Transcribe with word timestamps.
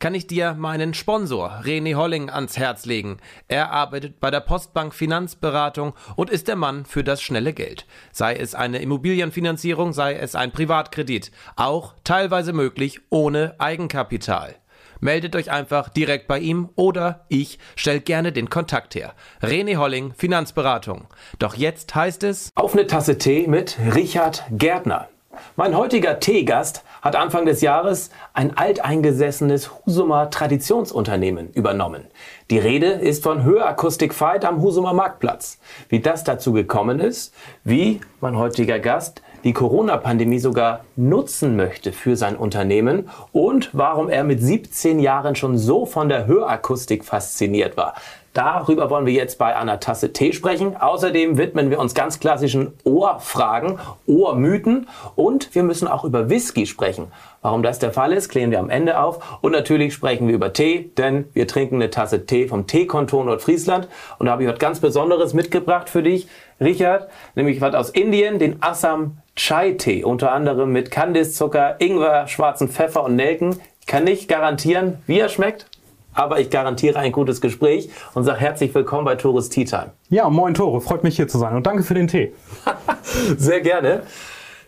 kann 0.00 0.14
ich 0.14 0.26
dir 0.26 0.54
meinen 0.54 0.94
Sponsor 0.94 1.60
René 1.62 1.94
Holling 1.94 2.30
ans 2.30 2.56
Herz 2.56 2.86
legen. 2.86 3.18
Er 3.46 3.70
arbeitet 3.70 4.18
bei 4.18 4.30
der 4.30 4.40
Postbank 4.40 4.94
Finanzberatung 4.94 5.92
und 6.16 6.30
ist 6.30 6.48
der 6.48 6.56
Mann 6.56 6.86
für 6.86 7.04
das 7.04 7.22
schnelle 7.22 7.52
Geld. 7.52 7.86
Sei 8.10 8.34
es 8.34 8.54
eine 8.54 8.80
Immobilienfinanzierung, 8.80 9.92
sei 9.92 10.14
es 10.14 10.34
ein 10.34 10.50
Privatkredit, 10.50 11.30
auch 11.54 11.94
teilweise 12.02 12.52
möglich 12.52 13.00
ohne 13.10 13.54
Eigenkapital. 13.58 14.56
Meldet 15.00 15.36
euch 15.36 15.50
einfach 15.50 15.88
direkt 15.88 16.28
bei 16.28 16.38
ihm 16.38 16.70
oder 16.76 17.24
ich 17.28 17.58
stelle 17.76 18.00
gerne 18.00 18.32
den 18.32 18.50
Kontakt 18.50 18.94
her. 18.94 19.14
René 19.42 19.76
Holling, 19.76 20.12
Finanzberatung. 20.14 21.08
Doch 21.38 21.54
jetzt 21.54 21.94
heißt 21.94 22.24
es 22.24 22.50
Auf 22.54 22.74
eine 22.74 22.86
Tasse 22.86 23.18
Tee 23.18 23.46
mit 23.46 23.78
Richard 23.94 24.44
Gärtner. 24.50 25.08
Mein 25.56 25.76
heutiger 25.76 26.20
Teegast 26.20 26.84
hat 27.02 27.16
Anfang 27.16 27.46
des 27.46 27.60
Jahres 27.60 28.10
ein 28.34 28.56
alteingesessenes 28.56 29.70
Husumer 29.86 30.30
Traditionsunternehmen 30.30 31.50
übernommen. 31.52 32.06
Die 32.50 32.58
Rede 32.58 32.86
ist 32.86 33.22
von 33.22 33.44
Hörakustik 33.44 34.12
Fight 34.12 34.44
am 34.44 34.60
Husumer 34.60 34.92
Marktplatz. 34.92 35.58
Wie 35.88 36.00
das 36.00 36.24
dazu 36.24 36.52
gekommen 36.52 36.98
ist, 36.98 37.34
wie 37.62 38.00
mein 38.20 38.36
heutiger 38.36 38.78
Gast 38.78 39.22
die 39.44 39.52
Corona-Pandemie 39.52 40.38
sogar 40.38 40.84
nutzen 40.96 41.56
möchte 41.56 41.92
für 41.92 42.16
sein 42.16 42.36
Unternehmen 42.36 43.08
und 43.32 43.70
warum 43.72 44.08
er 44.08 44.24
mit 44.24 44.42
17 44.42 44.98
Jahren 44.98 45.34
schon 45.36 45.56
so 45.56 45.86
von 45.86 46.08
der 46.08 46.26
Hörakustik 46.26 47.04
fasziniert 47.04 47.76
war. 47.76 47.94
Darüber 48.32 48.90
wollen 48.90 49.06
wir 49.06 49.12
jetzt 49.12 49.38
bei 49.38 49.56
einer 49.56 49.80
Tasse 49.80 50.12
Tee 50.12 50.32
sprechen. 50.32 50.76
Außerdem 50.76 51.36
widmen 51.36 51.70
wir 51.70 51.80
uns 51.80 51.94
ganz 51.94 52.20
klassischen 52.20 52.72
Ohrfragen, 52.84 53.80
Ohrmythen 54.06 54.86
und 55.16 55.52
wir 55.54 55.64
müssen 55.64 55.88
auch 55.88 56.04
über 56.04 56.30
Whisky 56.30 56.66
sprechen. 56.66 57.08
Warum 57.42 57.62
das 57.62 57.78
der 57.78 57.92
Fall 57.92 58.12
ist, 58.12 58.28
klären 58.28 58.50
wir 58.50 58.60
am 58.60 58.70
Ende 58.70 59.00
auf. 59.00 59.38
Und 59.40 59.52
natürlich 59.52 59.94
sprechen 59.94 60.28
wir 60.28 60.34
über 60.34 60.52
Tee, 60.52 60.90
denn 60.96 61.24
wir 61.32 61.48
trinken 61.48 61.76
eine 61.76 61.90
Tasse 61.90 62.26
Tee 62.26 62.46
vom 62.46 62.66
Teekontor 62.66 63.24
Nordfriesland. 63.24 63.88
Und 64.18 64.26
da 64.26 64.32
habe 64.32 64.44
ich 64.44 64.48
heute 64.48 64.58
ganz 64.58 64.78
Besonderes 64.78 65.34
mitgebracht 65.34 65.88
für 65.88 66.02
dich, 66.02 66.28
Richard, 66.60 67.08
nämlich 67.34 67.60
was 67.60 67.74
aus 67.74 67.90
Indien, 67.90 68.38
den 68.38 68.62
Assam 68.62 69.16
Chai 69.34 69.72
Tee, 69.72 70.04
unter 70.04 70.32
anderem 70.32 70.70
mit 70.70 70.90
Kandiszucker, 70.90 71.80
Ingwer, 71.80 72.28
schwarzen 72.28 72.68
Pfeffer 72.68 73.02
und 73.04 73.16
Nelken. 73.16 73.58
Ich 73.80 73.86
kann 73.86 74.04
nicht 74.04 74.28
garantieren, 74.28 74.98
wie 75.06 75.18
er 75.18 75.30
schmeckt, 75.30 75.66
aber 76.14 76.40
ich 76.40 76.50
garantiere 76.50 76.98
ein 76.98 77.12
gutes 77.12 77.40
Gespräch 77.40 77.90
und 78.14 78.24
sage 78.24 78.40
herzlich 78.40 78.74
willkommen 78.74 79.04
bei 79.04 79.16
Tores 79.16 79.48
Tea 79.48 79.64
Time. 79.64 79.92
Ja, 80.08 80.28
moin 80.28 80.54
Tore, 80.54 80.80
freut 80.80 81.04
mich 81.04 81.16
hier 81.16 81.28
zu 81.28 81.38
sein 81.38 81.54
und 81.54 81.66
danke 81.66 81.82
für 81.82 81.94
den 81.94 82.08
Tee. 82.08 82.32
Sehr 83.36 83.60
gerne. 83.60 84.02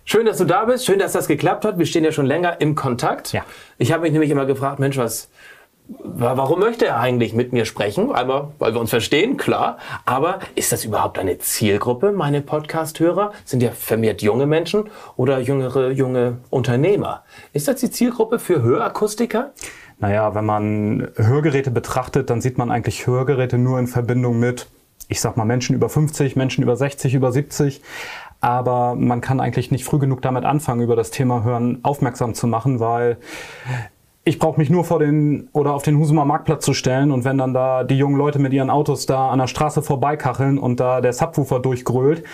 Schön, 0.05 0.27
dass 0.27 0.39
du 0.39 0.45
da 0.45 0.65
bist, 0.65 0.85
schön, 0.85 0.99
dass 0.99 1.13
das 1.13 1.29
geklappt 1.29 1.65
hat. 1.65 1.79
Wir 1.79 1.87
stehen 1.87 2.05
ja 2.05 2.11
schon 2.11 2.27
länger 2.27 2.61
im 2.61 2.75
Kontakt. 2.75 3.33
Ja. 3.33 3.45
Ich 3.79 3.93
habe 3.93 4.03
mich 4.03 4.13
nämlich 4.13 4.31
immer 4.31 4.47
gefragt, 4.47 4.81
Mensch, 4.81 4.97
was, 4.97 5.31
warum 5.89 6.59
möchte 6.59 6.87
er 6.87 6.99
eigentlich 6.99 7.35
mit 7.35 7.53
mir 7.53 7.65
sprechen? 7.65 8.13
Einmal, 8.13 8.49
weil 8.59 8.75
wir 8.75 8.81
uns 8.81 8.91
verstehen, 8.91 9.37
klar. 9.37 9.79
Aber 10.05 10.41
ist 10.57 10.73
das 10.73 10.85
überhaupt 10.85 11.21
eine 11.21 11.39
Zielgruppe, 11.39 12.11
meine 12.11 12.41
Podcast-Hörer? 12.41 13.33
Sind 13.45 13.63
ja 13.63 13.71
vermehrt 13.71 14.23
junge 14.23 14.47
Menschen 14.47 14.91
oder 15.17 15.39
jüngere, 15.39 15.91
junge 15.91 16.39
Unternehmer? 16.51 17.23
Ist 17.53 17.69
das 17.69 17.77
die 17.77 17.91
Zielgruppe 17.91 18.41
für 18.41 18.61
Hörakustiker? 18.61 19.53
Naja, 20.03 20.35
wenn 20.35 20.45
man 20.45 21.09
Hörgeräte 21.15 21.71
betrachtet, 21.71 22.29
dann 22.29 22.41
sieht 22.41 22.59
man 22.59 22.73
eigentlich 22.73 23.07
Hörgeräte 23.07 23.57
nur 23.57 23.79
in 23.79 23.87
Verbindung 23.87 24.41
mit, 24.41 24.67
ich 25.07 25.21
sag 25.21 25.37
mal, 25.37 25.45
Menschen 25.45 25.77
über 25.77 25.89
50, 25.89 26.35
Menschen 26.35 26.65
über 26.65 26.77
60, 26.77 27.15
über 27.15 27.31
70. 27.31 27.81
Aber 28.41 28.97
man 28.97 29.21
kann 29.21 29.39
eigentlich 29.39 29.71
nicht 29.71 29.85
früh 29.85 30.01
genug 30.01 30.21
damit 30.21 30.45
anfangen, 30.45 30.81
über 30.83 30.97
das 30.97 31.13
Thema 31.13 31.45
Hören 31.45 31.79
aufmerksam 31.85 32.35
zu 32.35 32.49
machen, 32.49 32.81
weil 32.81 33.17
ich 34.25 34.41
brauche 34.41 34.59
mich 34.59 34.71
nur 34.71 34.83
vor 34.83 34.99
den 34.99 35.49
oder 35.53 35.73
auf 35.73 35.85
den 35.85 35.97
Husumer 35.97 36.25
Marktplatz 36.25 36.65
zu 36.65 36.75
stellen 36.75 37.13
und 37.13 37.25
wenn 37.25 37.39
dann 37.39 37.55
da 37.55 37.85
die 37.85 37.97
jungen 37.97 38.17
Leute 38.17 38.41
mit 38.41 38.53
ihren 38.53 38.71
Autos 38.71 39.07
da 39.07 39.29
an 39.29 39.39
der 39.39 39.47
Straße 39.47 39.83
vorbeikacheln 39.83 40.59
und 40.59 40.81
da 40.81 41.01
der 41.01 41.13
Subwoofer 41.13 41.61
durchgrölt, 41.61 42.25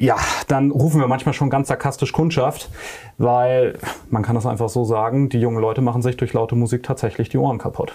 ja, 0.00 0.16
dann 0.48 0.70
rufen 0.70 0.98
wir 0.98 1.06
manchmal 1.08 1.34
schon 1.34 1.50
ganz 1.50 1.68
sarkastisch 1.68 2.12
Kundschaft, 2.12 2.70
weil 3.18 3.78
man 4.08 4.22
kann 4.22 4.34
das 4.34 4.46
einfach 4.46 4.70
so 4.70 4.84
sagen, 4.84 5.28
die 5.28 5.38
jungen 5.38 5.60
Leute 5.60 5.82
machen 5.82 6.00
sich 6.00 6.16
durch 6.16 6.32
laute 6.32 6.56
Musik 6.56 6.82
tatsächlich 6.82 7.28
die 7.28 7.36
Ohren 7.36 7.58
kaputt. 7.58 7.92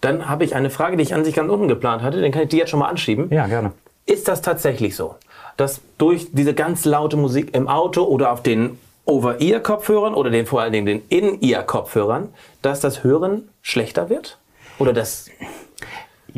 Dann 0.00 0.28
habe 0.28 0.44
ich 0.44 0.54
eine 0.54 0.70
Frage, 0.70 0.96
die 0.96 1.02
ich 1.02 1.14
an 1.14 1.24
sich 1.24 1.34
ganz 1.34 1.50
unten 1.50 1.66
geplant 1.66 2.02
hatte. 2.02 2.20
Den 2.20 2.30
kann 2.30 2.42
ich 2.42 2.48
dir 2.48 2.60
jetzt 2.60 2.70
schon 2.70 2.78
mal 2.78 2.86
anschieben. 2.86 3.28
Ja, 3.32 3.48
gerne. 3.48 3.72
Ist 4.06 4.28
das 4.28 4.40
tatsächlich 4.40 4.94
so, 4.94 5.16
dass 5.56 5.80
durch 5.98 6.28
diese 6.30 6.54
ganz 6.54 6.84
laute 6.84 7.16
Musik 7.16 7.52
im 7.56 7.66
Auto 7.66 8.04
oder 8.04 8.30
auf 8.30 8.40
den 8.40 8.78
Over-Ear-Kopfhörern 9.06 10.14
oder 10.14 10.30
den, 10.30 10.46
vor 10.46 10.60
allen 10.60 10.72
Dingen 10.72 10.86
den 10.86 11.02
In-Ear-Kopfhörern, 11.08 12.28
dass 12.62 12.78
das 12.78 13.02
Hören 13.02 13.48
schlechter 13.62 14.08
wird? 14.08 14.38
Oder 14.78 14.92
das 14.92 15.28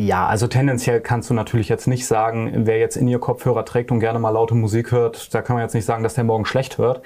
ja, 0.01 0.27
also 0.27 0.47
tendenziell 0.47 1.01
kannst 1.01 1.29
du 1.29 1.35
natürlich 1.35 1.69
jetzt 1.69 1.87
nicht 1.87 2.07
sagen, 2.07 2.67
wer 2.67 2.79
jetzt 2.79 2.97
in 2.97 3.07
ihr 3.07 3.19
Kopfhörer 3.19 3.67
trägt 3.67 3.91
und 3.91 4.01
gerne 4.01 4.19
mal 4.19 4.31
laute 4.31 4.55
Musik 4.55 4.93
hört, 4.93 5.35
da 5.35 5.43
kann 5.43 5.57
man 5.57 5.63
jetzt 5.63 5.75
nicht 5.75 5.85
sagen, 5.85 6.03
dass 6.03 6.15
der 6.15 6.25
morgen 6.25 6.47
schlecht 6.47 6.79
hört. 6.79 7.03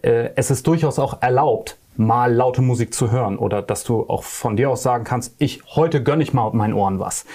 Äh, 0.00 0.30
es 0.36 0.50
ist 0.50 0.66
durchaus 0.66 0.98
auch 0.98 1.20
erlaubt, 1.20 1.76
mal 1.96 2.32
laute 2.32 2.62
Musik 2.62 2.94
zu 2.94 3.10
hören 3.10 3.36
oder 3.36 3.60
dass 3.60 3.84
du 3.84 4.08
auch 4.08 4.22
von 4.22 4.56
dir 4.56 4.70
aus 4.70 4.82
sagen 4.82 5.04
kannst, 5.04 5.34
ich 5.38 5.62
heute 5.74 6.02
gönne 6.02 6.22
ich 6.22 6.32
mal 6.32 6.50
meinen 6.52 6.72
Ohren 6.72 6.98
was. 6.98 7.26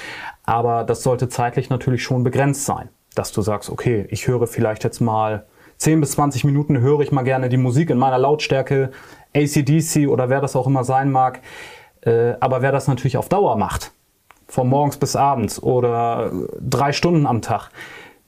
Aber 0.44 0.84
das 0.84 1.04
sollte 1.04 1.30
zeitlich 1.30 1.70
natürlich 1.70 2.02
schon 2.02 2.24
begrenzt 2.24 2.66
sein, 2.66 2.90
dass 3.14 3.32
du 3.32 3.42
sagst, 3.42 3.70
okay, 3.70 4.08
ich 4.10 4.28
höre 4.28 4.48
vielleicht 4.48 4.84
jetzt 4.84 5.02
mal 5.02 5.46
10 5.78 6.00
bis 6.00 6.12
20 6.12 6.46
Minuten 6.46 6.80
höre 6.80 7.02
ich 7.02 7.12
mal 7.12 7.24
gerne 7.24 7.50
die 7.50 7.58
Musik 7.58 7.92
in 7.92 8.00
meiner 8.00 8.18
Lautstärke, 8.18 8.90
ACDC 9.36 10.08
oder 10.08 10.30
wer 10.30 10.42
das 10.42 10.56
auch 10.56 10.66
immer 10.66 10.84
sein 10.84 11.12
mag. 11.12 11.42
Äh, 12.02 12.34
aber 12.40 12.64
wer 12.64 12.72
das 12.72 12.88
natürlich 12.88 13.18
auf 13.18 13.30
Dauer 13.30 13.56
macht, 13.58 13.92
von 14.48 14.68
morgens 14.70 14.98
bis 14.98 15.16
abends 15.16 15.62
oder 15.62 16.32
drei 16.60 16.92
Stunden 16.92 17.26
am 17.26 17.42
Tag, 17.42 17.70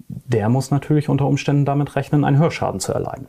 der 0.07 0.49
muss 0.49 0.71
natürlich 0.71 1.09
unter 1.09 1.25
Umständen 1.25 1.65
damit 1.65 1.95
rechnen, 1.95 2.23
einen 2.23 2.37
Hörschaden 2.37 2.79
zu 2.79 2.93
erleiden. 2.93 3.27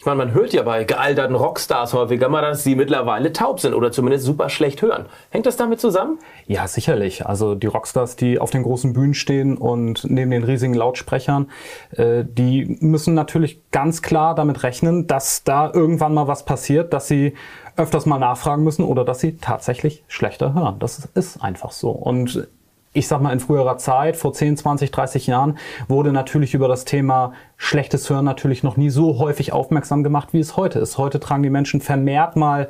Ich 0.00 0.06
meine, 0.06 0.18
man 0.18 0.32
hört 0.32 0.52
ja 0.52 0.62
bei 0.62 0.84
gealterten 0.84 1.34
Rockstars 1.34 1.92
häufiger 1.92 2.28
mal, 2.28 2.40
dass 2.40 2.62
sie 2.62 2.76
mittlerweile 2.76 3.32
taub 3.32 3.58
sind 3.58 3.74
oder 3.74 3.90
zumindest 3.90 4.24
super 4.24 4.48
schlecht 4.48 4.80
hören. 4.80 5.06
Hängt 5.30 5.44
das 5.44 5.56
damit 5.56 5.80
zusammen? 5.80 6.20
Ja, 6.46 6.68
sicherlich. 6.68 7.26
Also 7.26 7.56
die 7.56 7.66
Rockstars, 7.66 8.14
die 8.14 8.38
auf 8.38 8.50
den 8.50 8.62
großen 8.62 8.92
Bühnen 8.92 9.14
stehen 9.14 9.58
und 9.58 10.08
neben 10.08 10.30
den 10.30 10.44
riesigen 10.44 10.74
Lautsprechern, 10.74 11.50
äh, 11.90 12.22
die 12.24 12.78
müssen 12.80 13.14
natürlich 13.14 13.60
ganz 13.72 14.00
klar 14.00 14.36
damit 14.36 14.62
rechnen, 14.62 15.08
dass 15.08 15.42
da 15.42 15.68
irgendwann 15.74 16.14
mal 16.14 16.28
was 16.28 16.44
passiert, 16.44 16.92
dass 16.92 17.08
sie 17.08 17.34
öfters 17.76 18.06
mal 18.06 18.20
nachfragen 18.20 18.62
müssen 18.62 18.84
oder 18.84 19.04
dass 19.04 19.18
sie 19.18 19.36
tatsächlich 19.38 20.04
schlechter 20.06 20.54
hören. 20.54 20.78
Das 20.78 21.08
ist 21.14 21.42
einfach 21.42 21.72
so. 21.72 21.90
Und 21.90 22.46
ich 22.92 23.06
sag 23.08 23.20
mal, 23.20 23.32
in 23.32 23.40
früherer 23.40 23.78
Zeit, 23.78 24.16
vor 24.16 24.32
10, 24.32 24.56
20, 24.56 24.90
30 24.90 25.26
Jahren, 25.26 25.58
wurde 25.88 26.12
natürlich 26.12 26.54
über 26.54 26.68
das 26.68 26.84
Thema 26.84 27.32
schlechtes 27.56 28.08
Hören 28.08 28.24
natürlich 28.24 28.62
noch 28.62 28.76
nie 28.76 28.90
so 28.90 29.18
häufig 29.18 29.52
aufmerksam 29.52 30.02
gemacht, 30.02 30.28
wie 30.32 30.40
es 30.40 30.56
heute 30.56 30.78
ist. 30.78 30.98
Heute 30.98 31.20
tragen 31.20 31.42
die 31.42 31.50
Menschen 31.50 31.80
vermehrt 31.80 32.36
mal 32.36 32.68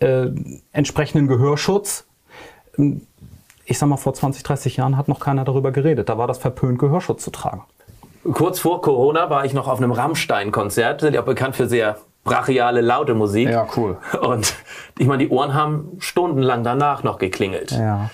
äh, 0.00 0.26
entsprechenden 0.72 1.28
Gehörschutz. 1.28 2.06
Ich 3.64 3.78
sag 3.78 3.88
mal, 3.88 3.96
vor 3.96 4.14
20, 4.14 4.42
30 4.42 4.76
Jahren 4.76 4.96
hat 4.96 5.08
noch 5.08 5.20
keiner 5.20 5.44
darüber 5.44 5.70
geredet. 5.70 6.08
Da 6.08 6.18
war 6.18 6.26
das 6.26 6.38
verpönt, 6.38 6.78
Gehörschutz 6.78 7.22
zu 7.22 7.30
tragen. 7.30 7.62
Kurz 8.32 8.58
vor 8.58 8.80
Corona 8.80 9.28
war 9.30 9.44
ich 9.44 9.52
noch 9.52 9.68
auf 9.68 9.78
einem 9.78 9.92
Rammstein-Konzert, 9.92 11.02
sind 11.02 11.14
ja 11.14 11.20
auch 11.20 11.26
bekannt 11.26 11.56
für 11.56 11.68
sehr 11.68 11.98
brachiale, 12.24 12.80
laute 12.80 13.14
Musik. 13.14 13.50
Ja, 13.50 13.66
cool. 13.76 13.98
Und 14.22 14.54
ich 14.98 15.06
meine, 15.06 15.24
die 15.24 15.30
Ohren 15.30 15.54
haben 15.54 15.96
stundenlang 15.98 16.64
danach 16.64 17.02
noch 17.02 17.18
geklingelt. 17.18 17.72
Ja. 17.72 18.10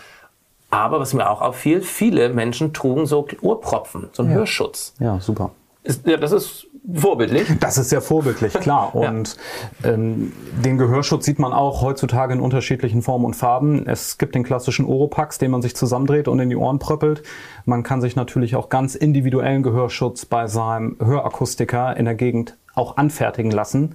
Aber 0.71 1.01
was 1.01 1.15
mir 1.15 1.29
auch 1.29 1.41
auffiel, 1.43 1.83
viele 1.83 2.29
Menschen 2.29 2.73
trugen 2.73 3.07
so 3.07 3.27
Ohrpropfen, 3.43 4.09
so 4.13 4.23
einen 4.23 4.33
Ja. 4.33 4.39
Hörschutz. 4.39 4.95
Ja, 5.01 5.19
super. 5.21 5.51
Ist, 5.83 6.07
ja, 6.07 6.17
das 6.17 6.33
ist 6.33 6.67
vorbildlich. 6.95 7.49
Das 7.61 7.79
ist 7.79 7.89
sehr 7.91 8.01
vorbildlich, 8.01 8.53
klar. 8.55 8.95
Und 8.95 9.37
ähm, 9.83 10.33
den 10.65 10.79
Gehörschutz 10.79 11.25
sieht 11.25 11.39
man 11.39 11.53
auch 11.53 11.83
heutzutage 11.83 12.35
in 12.35 12.41
unterschiedlichen 12.41 13.03
Formen 13.03 13.25
und 13.25 13.35
Farben. 13.35 13.87
Es 13.87 14.19
gibt 14.19 14.35
den 14.35 14.45
klassischen 14.45 14.87
Oropax, 14.87 15.39
den 15.39 15.51
man 15.51 15.63
sich 15.63 15.75
zusammendreht 15.75 16.29
und 16.29 16.39
in 16.39 16.51
die 16.51 16.57
Ohren 16.57 16.79
pröppelt. 16.79 17.23
Man 17.65 17.83
kann 17.83 18.01
sich 18.01 18.15
natürlich 18.15 18.57
auch 18.57 18.69
ganz 18.69 18.95
individuellen 18.95 19.63
Gehörschutz 19.63 20.27
bei 20.27 20.47
seinem 20.47 20.97
Hörakustiker 21.03 21.97
in 21.97 22.05
der 22.05 22.15
Gegend 22.15 22.57
auch 22.75 22.97
anfertigen 22.97 23.51
lassen, 23.51 23.95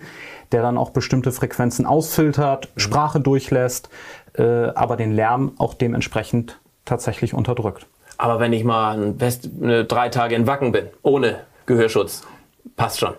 der 0.51 0.61
dann 0.61 0.77
auch 0.77 0.89
bestimmte 0.89 1.31
Frequenzen 1.31 1.85
ausfiltert, 1.85 2.69
Sprache 2.75 3.19
durchlässt, 3.19 3.89
äh, 4.33 4.43
aber 4.43 4.97
den 4.97 5.11
Lärm 5.11 5.53
auch 5.57 5.73
dementsprechend 5.73 6.59
tatsächlich 6.85 7.33
unterdrückt. 7.33 7.87
Aber 8.17 8.39
wenn 8.39 8.53
ich 8.53 8.63
mal 8.63 9.19
West, 9.19 9.49
eine, 9.61 9.83
drei 9.85 10.09
Tage 10.09 10.35
in 10.35 10.47
Wacken 10.47 10.71
bin, 10.71 10.85
ohne 11.01 11.39
Gehörschutz, 11.65 12.23
passt 12.77 12.99
schon. 12.99 13.13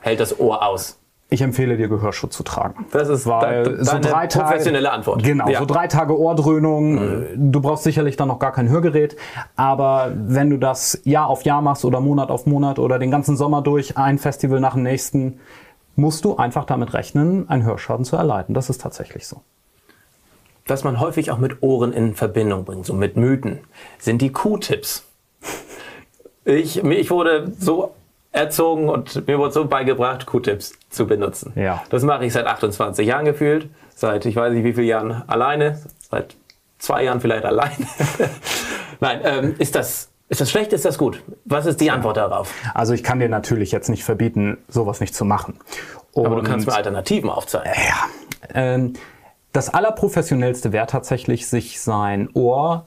Hält 0.00 0.20
das 0.20 0.38
Ohr 0.38 0.66
aus. 0.66 0.98
Ich 1.30 1.40
empfehle 1.40 1.78
dir 1.78 1.88
Gehörschutz 1.88 2.36
zu 2.36 2.42
tragen. 2.42 2.84
Das 2.92 3.08
ist 3.08 3.26
weil 3.26 3.62
de- 3.62 3.82
so 3.84 3.92
deine 3.92 4.00
drei 4.06 4.26
Tage, 4.26 4.44
professionelle 4.44 4.92
Antwort. 4.92 5.22
Genau, 5.22 5.48
Ja. 5.48 5.60
Mhm. 5.60 5.66
so 5.66 5.72
drei 5.74 5.86
Tage 5.86 6.18
Ohrdröhnung. 6.18 7.24
Du 7.36 7.60
brauchst 7.62 7.84
sicherlich 7.84 8.16
dann 8.16 8.28
noch 8.28 8.38
gar 8.38 8.52
kein 8.52 8.68
Hörgerät, 8.68 9.16
aber 9.56 10.12
wenn 10.14 10.50
du 10.50 10.58
das 10.58 11.00
Jahr 11.04 11.28
auf 11.28 11.44
Jahr 11.44 11.62
machst 11.62 11.86
oder 11.86 12.00
Monat 12.00 12.30
auf 12.30 12.44
Monat 12.44 12.78
oder 12.78 12.98
den 12.98 13.10
ganzen 13.10 13.38
Sommer 13.38 13.62
durch, 13.62 13.96
ein 13.96 14.18
Festival 14.18 14.60
nach 14.60 14.74
dem 14.74 14.82
nächsten, 14.82 15.40
musst 15.96 16.26
du 16.26 16.36
einfach 16.36 16.66
damit 16.66 16.92
rechnen, 16.92 17.48
einen 17.48 17.64
Hörschaden 17.64 18.04
zu 18.04 18.16
erleiden. 18.16 18.54
Das 18.54 18.68
ist 18.68 18.82
tatsächlich 18.82 19.26
so. 19.26 19.40
Was 20.66 20.84
man 20.84 21.00
häufig 21.00 21.30
auch 21.30 21.38
mit 21.38 21.62
Ohren 21.62 21.92
in 21.92 22.14
Verbindung 22.14 22.64
bringt, 22.64 22.86
so 22.86 22.94
mit 22.94 23.16
Mythen, 23.16 23.60
sind 23.98 24.22
die 24.22 24.30
Q-Tips. 24.30 25.04
Ich, 26.44 26.82
ich 26.82 27.10
wurde 27.10 27.52
so 27.58 27.94
erzogen 28.32 28.88
und 28.88 29.26
mir 29.26 29.38
wurde 29.38 29.52
so 29.52 29.66
beigebracht, 29.66 30.26
Q-Tips 30.26 30.72
zu 30.90 31.06
benutzen. 31.06 31.52
Ja. 31.54 31.82
Das 31.90 32.02
mache 32.02 32.24
ich 32.24 32.32
seit 32.32 32.46
28 32.46 33.06
Jahren 33.06 33.24
gefühlt, 33.24 33.68
seit 33.94 34.24
ich 34.26 34.36
weiß 34.36 34.52
nicht 34.52 34.64
wie 34.64 34.72
vielen 34.72 34.86
Jahren 34.88 35.22
alleine, 35.28 35.80
seit 36.10 36.36
zwei 36.78 37.04
Jahren 37.04 37.20
vielleicht 37.20 37.44
alleine. 37.44 37.86
Nein, 39.00 39.20
ähm, 39.24 39.54
ist 39.58 39.74
das 39.74 40.08
ist 40.28 40.40
das 40.40 40.50
schlecht, 40.50 40.72
ist 40.72 40.86
das 40.86 40.96
gut? 40.96 41.22
Was 41.44 41.66
ist 41.66 41.78
die 41.82 41.90
Antwort 41.90 42.16
darauf? 42.16 42.54
Also 42.72 42.94
ich 42.94 43.02
kann 43.02 43.18
dir 43.18 43.28
natürlich 43.28 43.70
jetzt 43.70 43.90
nicht 43.90 44.02
verbieten, 44.02 44.56
sowas 44.66 45.00
nicht 45.00 45.14
zu 45.14 45.26
machen. 45.26 45.58
Aber 46.16 46.30
du 46.30 46.34
Und- 46.36 46.44
kannst 46.44 46.66
mir 46.66 46.72
Alternativen 46.74 47.28
aufzeigen. 47.28 47.70
Ähm, 48.54 48.94
das 49.52 49.68
allerprofessionellste 49.68 50.72
wäre 50.72 50.86
tatsächlich, 50.86 51.46
sich 51.46 51.80
sein 51.80 52.28
Ohr 52.34 52.86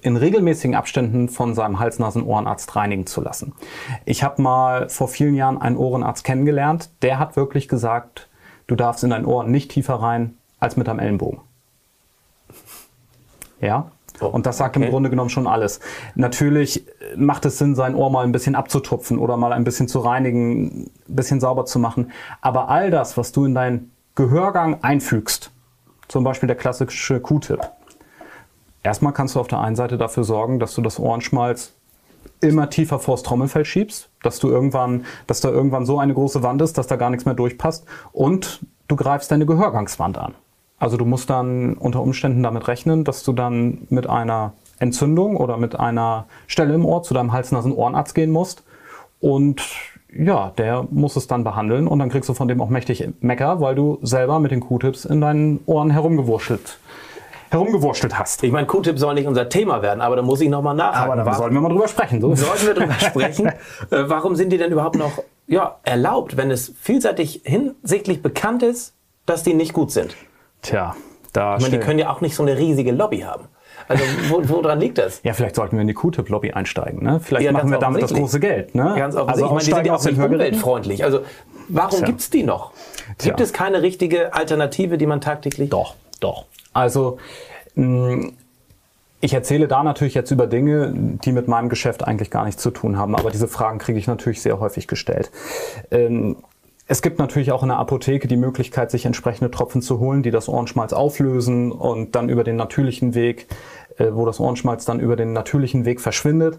in 0.00 0.16
regelmäßigen 0.16 0.74
Abständen 0.74 1.28
von 1.28 1.54
seinem 1.54 1.78
Hals-Nasen-Ohrenarzt 1.78 2.74
reinigen 2.74 3.06
zu 3.06 3.20
lassen. 3.20 3.52
Ich 4.06 4.22
habe 4.22 4.40
mal 4.40 4.88
vor 4.88 5.08
vielen 5.08 5.34
Jahren 5.34 5.60
einen 5.60 5.76
Ohrenarzt 5.76 6.24
kennengelernt, 6.24 6.90
der 7.02 7.18
hat 7.18 7.36
wirklich 7.36 7.68
gesagt, 7.68 8.28
du 8.66 8.74
darfst 8.74 9.04
in 9.04 9.10
dein 9.10 9.26
Ohr 9.26 9.44
nicht 9.44 9.70
tiefer 9.70 9.96
rein 9.96 10.38
als 10.60 10.76
mit 10.76 10.88
deinem 10.88 11.00
Ellenbogen. 11.00 11.40
Ja? 13.60 13.92
Oh, 14.20 14.26
Und 14.26 14.44
das 14.44 14.56
sagt 14.56 14.76
okay. 14.76 14.86
im 14.86 14.90
Grunde 14.90 15.08
genommen 15.08 15.30
schon 15.30 15.46
alles. 15.46 15.78
Natürlich 16.16 16.88
äh, 16.88 17.16
macht 17.16 17.44
es 17.44 17.58
Sinn, 17.58 17.76
sein 17.76 17.94
Ohr 17.94 18.10
mal 18.10 18.24
ein 18.24 18.32
bisschen 18.32 18.56
abzutupfen 18.56 19.18
oder 19.18 19.36
mal 19.36 19.52
ein 19.52 19.62
bisschen 19.62 19.86
zu 19.86 20.00
reinigen, 20.00 20.82
ein 20.82 20.90
bisschen 21.06 21.38
sauber 21.38 21.64
zu 21.64 21.78
machen. 21.78 22.10
Aber 22.40 22.68
all 22.68 22.90
das, 22.90 23.16
was 23.16 23.30
du 23.30 23.44
in 23.44 23.54
deinen 23.54 23.92
Gehörgang 24.16 24.82
einfügst, 24.82 25.52
zum 26.12 26.24
Beispiel 26.24 26.46
der 26.46 26.56
klassische 26.56 27.20
Q-Tip, 27.20 27.58
erstmal 28.82 29.14
kannst 29.14 29.34
du 29.34 29.40
auf 29.40 29.48
der 29.48 29.60
einen 29.60 29.76
Seite 29.76 29.96
dafür 29.96 30.24
sorgen, 30.24 30.58
dass 30.58 30.74
du 30.74 30.82
das 30.82 31.00
Ohrenschmalz 31.00 31.72
immer 32.42 32.68
tiefer 32.68 32.98
vors 32.98 33.22
Trommelfell 33.22 33.64
schiebst, 33.64 34.10
dass 34.22 34.38
du 34.38 34.50
irgendwann, 34.50 35.06
dass 35.26 35.40
da 35.40 35.48
irgendwann 35.48 35.86
so 35.86 35.98
eine 35.98 36.12
große 36.12 36.42
Wand 36.42 36.60
ist, 36.60 36.76
dass 36.76 36.86
da 36.86 36.96
gar 36.96 37.08
nichts 37.08 37.24
mehr 37.24 37.34
durchpasst 37.34 37.86
und 38.12 38.60
du 38.88 38.96
greifst 38.96 39.30
deine 39.30 39.46
Gehörgangswand 39.46 40.18
an. 40.18 40.34
Also 40.78 40.98
du 40.98 41.06
musst 41.06 41.30
dann 41.30 41.78
unter 41.78 42.02
Umständen 42.02 42.42
damit 42.42 42.68
rechnen, 42.68 43.04
dass 43.04 43.22
du 43.22 43.32
dann 43.32 43.86
mit 43.88 44.06
einer 44.06 44.52
Entzündung 44.80 45.38
oder 45.38 45.56
mit 45.56 45.80
einer 45.80 46.26
Stelle 46.46 46.74
im 46.74 46.84
Ohr 46.84 47.02
zu 47.02 47.14
deinem 47.14 47.32
Hals-Nasen-Ohrenarzt 47.32 48.14
gehen 48.14 48.30
musst 48.30 48.64
und 49.18 49.62
ja, 50.14 50.52
der 50.58 50.86
muss 50.90 51.16
es 51.16 51.26
dann 51.26 51.44
behandeln 51.44 51.86
und 51.88 51.98
dann 51.98 52.08
kriegst 52.10 52.28
du 52.28 52.34
von 52.34 52.48
dem 52.48 52.60
auch 52.60 52.68
mächtig 52.68 53.08
Mecker, 53.20 53.60
weil 53.60 53.74
du 53.74 53.98
selber 54.02 54.40
mit 54.40 54.50
den 54.50 54.60
Q-Tips 54.60 55.04
in 55.04 55.20
deinen 55.20 55.60
Ohren 55.66 55.90
herumgewurschtelt, 55.90 56.78
herumgewurschtelt 57.50 58.18
hast. 58.18 58.42
Ich 58.42 58.52
meine, 58.52 58.66
Q-Tip 58.66 58.98
soll 58.98 59.14
nicht 59.14 59.26
unser 59.26 59.48
Thema 59.48 59.82
werden, 59.82 60.00
aber 60.00 60.16
da 60.16 60.22
muss 60.22 60.40
ich 60.40 60.48
nochmal 60.48 60.74
nachhaken. 60.74 61.04
Aber 61.12 61.16
da 61.16 61.26
Warum- 61.26 61.38
sollten 61.38 61.54
wir 61.54 61.60
mal 61.60 61.68
drüber 61.70 61.88
sprechen. 61.88 62.20
So. 62.20 62.34
Sollten 62.34 62.66
wir 62.66 62.74
darüber 62.74 62.94
sprechen, 62.98 63.46
äh, 63.46 63.54
warum 63.90 64.34
sind 64.36 64.50
die 64.50 64.58
denn 64.58 64.72
überhaupt 64.72 64.96
noch 64.96 65.22
ja, 65.46 65.76
erlaubt, 65.82 66.36
wenn 66.36 66.50
es 66.50 66.72
vielseitig 66.80 67.42
hinsichtlich 67.44 68.22
bekannt 68.22 68.62
ist, 68.62 68.94
dass 69.26 69.42
die 69.42 69.54
nicht 69.54 69.72
gut 69.72 69.90
sind? 69.90 70.14
Tja, 70.62 70.94
da 71.32 71.56
Ich 71.56 71.62
meine, 71.62 71.78
die 71.78 71.84
können 71.84 71.98
ja 71.98 72.10
auch 72.10 72.20
nicht 72.20 72.34
so 72.36 72.42
eine 72.42 72.56
riesige 72.56 72.92
Lobby 72.92 73.20
haben. 73.20 73.44
Also 73.88 74.04
wo, 74.28 74.42
woran 74.48 74.80
liegt 74.80 74.98
das? 74.98 75.20
ja, 75.22 75.32
vielleicht 75.32 75.56
sollten 75.56 75.76
wir 75.76 75.82
in 75.82 75.88
die 75.88 75.94
Q-Tip-Lobby 75.94 76.52
einsteigen. 76.52 77.02
Ne? 77.02 77.20
Vielleicht 77.20 77.46
Ja, 77.46 77.52
machen 77.52 77.70
wir 77.70 77.78
damit 77.78 78.02
das 78.02 78.12
große 78.12 78.40
Geld. 78.40 78.74
Ne? 78.74 78.94
Ganz 78.96 79.16
offensichtlich. 79.16 79.26
also 79.26 79.44
ich 79.44 79.50
meine, 79.50 79.58
die 79.60 79.74
sind 79.74 79.86
ja 79.86 79.94
auch 79.94 80.04
nicht 80.04 80.32
umweltfreundlich. 80.34 81.04
Also 81.04 81.20
warum 81.68 81.98
Tja. 81.98 82.06
gibt's 82.06 82.30
die 82.30 82.42
noch? 82.42 82.72
Gibt 83.18 83.36
Tja. 83.36 83.44
es 83.44 83.52
keine 83.52 83.82
richtige 83.82 84.34
Alternative, 84.34 84.98
die 84.98 85.06
man 85.06 85.20
tagtäglich... 85.20 85.70
Doch, 85.70 85.94
doch. 86.20 86.46
Also 86.72 87.18
mh, 87.74 88.30
ich 89.20 89.34
erzähle 89.34 89.68
da 89.68 89.84
natürlich 89.84 90.14
jetzt 90.14 90.32
über 90.32 90.46
Dinge, 90.48 90.92
die 91.24 91.30
mit 91.32 91.46
meinem 91.46 91.68
Geschäft 91.68 92.04
eigentlich 92.04 92.30
gar 92.30 92.44
nichts 92.44 92.60
zu 92.60 92.70
tun 92.72 92.98
haben. 92.98 93.14
Aber 93.14 93.30
diese 93.30 93.46
Fragen 93.46 93.78
kriege 93.78 93.98
ich 93.98 94.08
natürlich 94.08 94.42
sehr 94.42 94.58
häufig 94.58 94.88
gestellt. 94.88 95.30
Ähm, 95.92 96.36
es 96.92 97.00
gibt 97.00 97.18
natürlich 97.18 97.52
auch 97.52 97.62
in 97.62 97.70
der 97.70 97.78
Apotheke 97.78 98.28
die 98.28 98.36
Möglichkeit, 98.36 98.90
sich 98.90 99.06
entsprechende 99.06 99.50
Tropfen 99.50 99.80
zu 99.80 99.98
holen, 99.98 100.22
die 100.22 100.30
das 100.30 100.46
Ohrenschmalz 100.46 100.92
auflösen 100.92 101.72
und 101.72 102.14
dann 102.14 102.28
über 102.28 102.44
den 102.44 102.56
natürlichen 102.56 103.14
Weg, 103.14 103.46
äh, 103.96 104.08
wo 104.12 104.26
das 104.26 104.38
Ohrenschmalz 104.38 104.84
dann 104.84 105.00
über 105.00 105.16
den 105.16 105.32
natürlichen 105.32 105.86
Weg 105.86 106.02
verschwindet. 106.02 106.58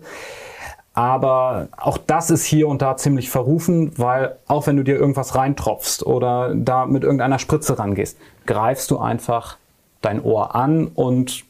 Aber 0.96 1.68
auch 1.78 2.00
das 2.00 2.32
ist 2.32 2.46
hier 2.46 2.68
und 2.68 2.82
da 2.82 2.98
ziemlich 2.98 3.30
verrufen, 3.30 3.92
weil 3.98 4.36
auch 4.48 4.66
wenn 4.66 4.76
du 4.76 4.82
dir 4.82 4.96
irgendwas 4.96 5.36
reintropfst 5.36 6.04
oder 6.04 6.56
da 6.56 6.88
mit 6.88 7.04
irgendeiner 7.04 7.38
Spritze 7.38 7.78
rangehst, 7.78 8.18
greifst 8.48 8.90
du 8.90 8.98
einfach 8.98 9.58
dein 10.02 10.20
Ohr 10.20 10.56
an 10.56 10.88
und 10.88 11.44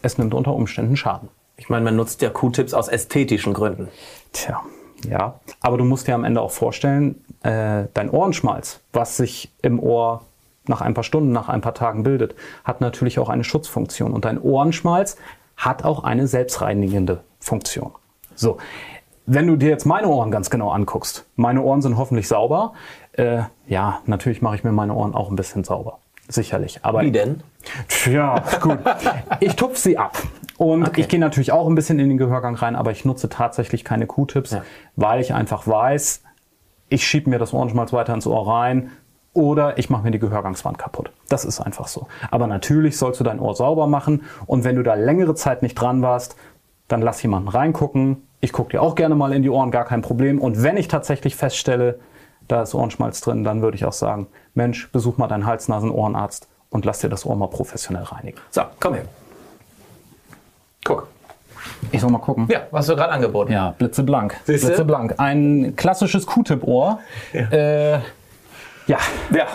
es 0.00 0.16
nimmt 0.16 0.32
unter 0.32 0.54
Umständen 0.54 0.96
Schaden. 0.96 1.28
Ich 1.58 1.68
meine, 1.68 1.84
man 1.84 1.96
nutzt 1.96 2.22
ja 2.22 2.30
Q-Tips 2.30 2.72
aus 2.72 2.88
ästhetischen 2.88 3.52
Gründen. 3.52 3.88
Tja, 4.32 4.62
ja. 5.06 5.38
Aber 5.60 5.76
du 5.76 5.84
musst 5.84 6.08
dir 6.08 6.14
am 6.14 6.24
Ende 6.24 6.40
auch 6.40 6.50
vorstellen, 6.50 7.22
äh, 7.42 7.84
dein 7.94 8.10
Ohrenschmalz, 8.10 8.80
was 8.92 9.16
sich 9.16 9.52
im 9.62 9.80
Ohr 9.80 10.22
nach 10.66 10.80
ein 10.80 10.94
paar 10.94 11.04
Stunden, 11.04 11.32
nach 11.32 11.48
ein 11.48 11.60
paar 11.60 11.74
Tagen 11.74 12.02
bildet, 12.04 12.34
hat 12.64 12.80
natürlich 12.80 13.18
auch 13.18 13.28
eine 13.28 13.42
Schutzfunktion. 13.44 14.12
Und 14.12 14.24
dein 14.24 14.40
Ohrenschmalz 14.40 15.16
hat 15.56 15.84
auch 15.84 16.04
eine 16.04 16.26
selbstreinigende 16.26 17.20
Funktion. 17.40 17.90
So, 18.34 18.58
wenn 19.26 19.46
du 19.46 19.56
dir 19.56 19.68
jetzt 19.70 19.86
meine 19.86 20.08
Ohren 20.08 20.30
ganz 20.30 20.50
genau 20.50 20.70
anguckst, 20.70 21.26
meine 21.36 21.62
Ohren 21.62 21.82
sind 21.82 21.96
hoffentlich 21.96 22.28
sauber. 22.28 22.72
Äh, 23.12 23.42
ja, 23.66 24.00
natürlich 24.06 24.40
mache 24.42 24.56
ich 24.56 24.64
mir 24.64 24.72
meine 24.72 24.94
Ohren 24.94 25.14
auch 25.14 25.30
ein 25.30 25.36
bisschen 25.36 25.64
sauber. 25.64 25.98
Sicherlich. 26.28 26.80
Aber 26.82 27.02
Wie 27.02 27.10
denn? 27.12 27.42
ja, 28.06 28.42
gut. 28.60 28.78
Ich 29.40 29.54
tupfe 29.56 29.76
sie 29.78 29.98
ab. 29.98 30.16
Und 30.56 30.86
Okay. 30.88 31.00
ich 31.02 31.08
gehe 31.08 31.18
natürlich 31.20 31.50
auch 31.52 31.66
ein 31.68 31.74
bisschen 31.74 31.98
in 31.98 32.08
den 32.08 32.18
Gehörgang 32.18 32.54
rein, 32.54 32.76
aber 32.76 32.90
ich 32.92 33.04
nutze 33.04 33.28
tatsächlich 33.28 33.84
keine 33.84 34.06
Q-Tips, 34.06 34.52
Ja. 34.52 34.62
weil 34.96 35.20
ich 35.20 35.34
einfach 35.34 35.66
weiß, 35.66 36.22
ich 36.92 37.06
schiebe 37.06 37.30
mir 37.30 37.38
das 37.38 37.54
Ohrenschmalz 37.54 37.92
weiter 37.92 38.14
ins 38.14 38.26
Ohr 38.26 38.46
rein 38.46 38.90
oder 39.32 39.78
ich 39.78 39.88
mache 39.88 40.02
mir 40.02 40.10
die 40.10 40.18
Gehörgangswand 40.18 40.78
kaputt. 40.78 41.10
Das 41.28 41.44
ist 41.44 41.60
einfach 41.60 41.88
so. 41.88 42.06
Aber 42.30 42.46
natürlich 42.46 42.98
sollst 42.98 43.18
du 43.18 43.24
dein 43.24 43.40
Ohr 43.40 43.54
sauber 43.54 43.86
machen 43.86 44.24
und 44.46 44.64
wenn 44.64 44.76
du 44.76 44.82
da 44.82 44.94
längere 44.94 45.34
Zeit 45.34 45.62
nicht 45.62 45.74
dran 45.74 46.02
warst, 46.02 46.36
dann 46.88 47.00
lass 47.00 47.22
jemanden 47.22 47.48
reingucken. 47.48 48.28
Ich 48.40 48.52
gucke 48.52 48.70
dir 48.70 48.82
auch 48.82 48.94
gerne 48.94 49.14
mal 49.14 49.32
in 49.32 49.42
die 49.42 49.48
Ohren, 49.48 49.70
gar 49.70 49.84
kein 49.84 50.02
Problem. 50.02 50.38
Und 50.38 50.62
wenn 50.62 50.76
ich 50.76 50.88
tatsächlich 50.88 51.36
feststelle, 51.36 51.98
da 52.48 52.62
ist 52.62 52.74
Ohrenschmalz 52.74 53.20
drin, 53.20 53.44
dann 53.44 53.62
würde 53.62 53.76
ich 53.76 53.84
auch 53.86 53.92
sagen, 53.92 54.26
Mensch, 54.54 54.90
besuch 54.92 55.16
mal 55.16 55.28
deinen 55.28 55.46
Hals-Nasen-Ohrenarzt 55.46 56.48
und 56.68 56.84
lass 56.84 56.98
dir 56.98 57.08
das 57.08 57.24
Ohr 57.24 57.36
mal 57.36 57.48
professionell 57.48 58.02
reinigen. 58.02 58.38
So, 58.50 58.62
komm 58.80 58.94
her. 58.94 59.04
Guck. 60.84 61.08
Ich 61.92 62.00
soll 62.00 62.10
mal 62.10 62.18
gucken. 62.18 62.48
Ja, 62.50 62.62
was 62.70 62.86
du 62.86 62.96
gerade 62.96 63.12
angeboten? 63.12 63.52
Ja, 63.52 63.74
blitzeblank. 63.78 64.36
Siehste? 64.44 64.68
Blitzeblank. 64.68 65.14
Ein 65.18 65.74
klassisches 65.76 66.26
Q-Tip-Ohr. 66.26 66.98
Ja. 67.32 67.40
Äh, 67.50 67.92
ja. 68.86 68.98
Ja. 69.32 69.46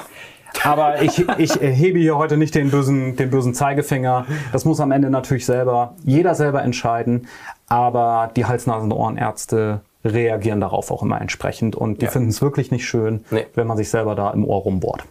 Aber 0.63 1.01
ich, 1.01 1.23
ich 1.37 1.53
hebe 1.59 1.99
hier 1.99 2.17
heute 2.17 2.37
nicht 2.37 2.55
den 2.55 2.71
bösen, 2.71 3.15
den 3.15 3.29
bösen 3.29 3.53
Zeigefinger. 3.53 4.25
Das 4.51 4.65
muss 4.65 4.79
am 4.79 4.91
Ende 4.91 5.09
natürlich 5.09 5.45
selber, 5.45 5.93
jeder 6.03 6.33
selber 6.35 6.63
entscheiden. 6.63 7.27
Aber 7.67 8.31
die 8.35 8.45
Hals-Nasen-Ohrenärzte 8.45 9.81
reagieren 10.03 10.59
darauf 10.61 10.89
auch 10.89 11.03
immer 11.03 11.19
entsprechend. 11.21 11.75
Und 11.75 12.01
die 12.01 12.05
Ja. 12.05 12.11
finden 12.11 12.29
es 12.29 12.41
wirklich 12.41 12.71
nicht 12.71 12.87
schön, 12.87 13.23
Nee. 13.29 13.45
wenn 13.55 13.67
man 13.67 13.77
sich 13.77 13.89
selber 13.89 14.15
da 14.15 14.31
im 14.31 14.45
Ohr 14.45 14.61
rumbohrt. 14.61 15.03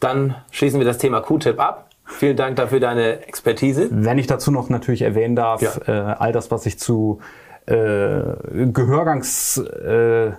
Dann 0.00 0.34
schließen 0.50 0.78
wir 0.80 0.84
das 0.86 0.98
Thema 0.98 1.20
Q-Tip 1.20 1.58
ab. 1.60 1.88
Vielen 2.18 2.36
Dank 2.36 2.56
dafür 2.56 2.80
deine 2.80 3.26
Expertise. 3.26 3.88
Wenn 3.90 4.18
ich 4.18 4.26
dazu 4.26 4.50
noch 4.50 4.68
natürlich 4.68 5.02
erwähnen 5.02 5.36
darf, 5.36 5.60
Ja. 5.62 5.70
äh, 5.86 6.14
all 6.18 6.32
das, 6.32 6.50
was 6.50 6.66
ich 6.66 6.78
zu 6.78 7.20
äh, 7.66 7.72
Gehörgangs 8.72 9.58
äh, 9.58 10.32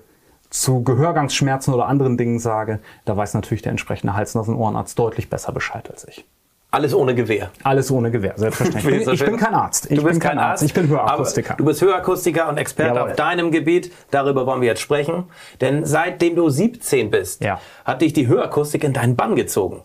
zu 0.50 0.84
Gehörgangsschmerzen 0.84 1.74
oder 1.74 1.88
anderen 1.88 2.16
Dingen 2.18 2.38
sage, 2.40 2.80
da 3.06 3.18
weiß 3.18 3.34
natürlich 3.34 3.64
der 3.64 3.72
entsprechende 3.72 4.16
Hals-Nasen-Ohrenarzt 4.16 4.98
deutlich 5.00 5.30
besser 5.30 5.52
Bescheid 5.52 5.90
als 5.90 6.08
ich. 6.08 6.26
Alles 6.70 6.94
ohne 6.96 7.14
Gewehr. 7.16 7.50
Alles 7.64 7.92
ohne 7.92 8.10
Gewehr, 8.12 8.34
selbstverständlich. 8.36 8.96
Ich 9.00 9.06
bin, 9.06 9.14
ich 9.14 9.26
bin 9.26 9.38
kein 9.38 9.54
Arzt. 9.54 9.90
Ich 9.92 9.98
du 9.98 10.04
bist 10.04 10.20
bin 10.20 10.28
kein 10.28 10.40
Arzt. 10.40 10.64
Ich 10.64 10.74
bin 10.74 10.88
Hörakustiker. 10.90 11.52
Aber 11.52 11.58
du 11.58 11.66
bist 11.66 11.82
Hörakustiker 11.82 12.50
und 12.50 12.58
Experte 12.58 12.96
Jawohl. 12.96 13.12
auf 13.12 13.16
deinem 13.16 13.52
Gebiet. 13.52 13.92
Darüber 14.12 14.46
wollen 14.48 14.62
wir 14.62 14.68
jetzt 14.70 14.82
sprechen. 14.82 15.26
Denn 15.62 15.86
seitdem 15.86 16.36
du 16.36 16.50
17 16.50 17.10
bist, 17.12 17.44
Ja. 17.44 17.60
hat 17.86 18.02
dich 18.02 18.14
die 18.14 18.28
Hörakustik 18.28 18.84
in 18.84 18.94
deinen 18.94 19.16
Bann 19.16 19.36
gezogen. 19.36 19.82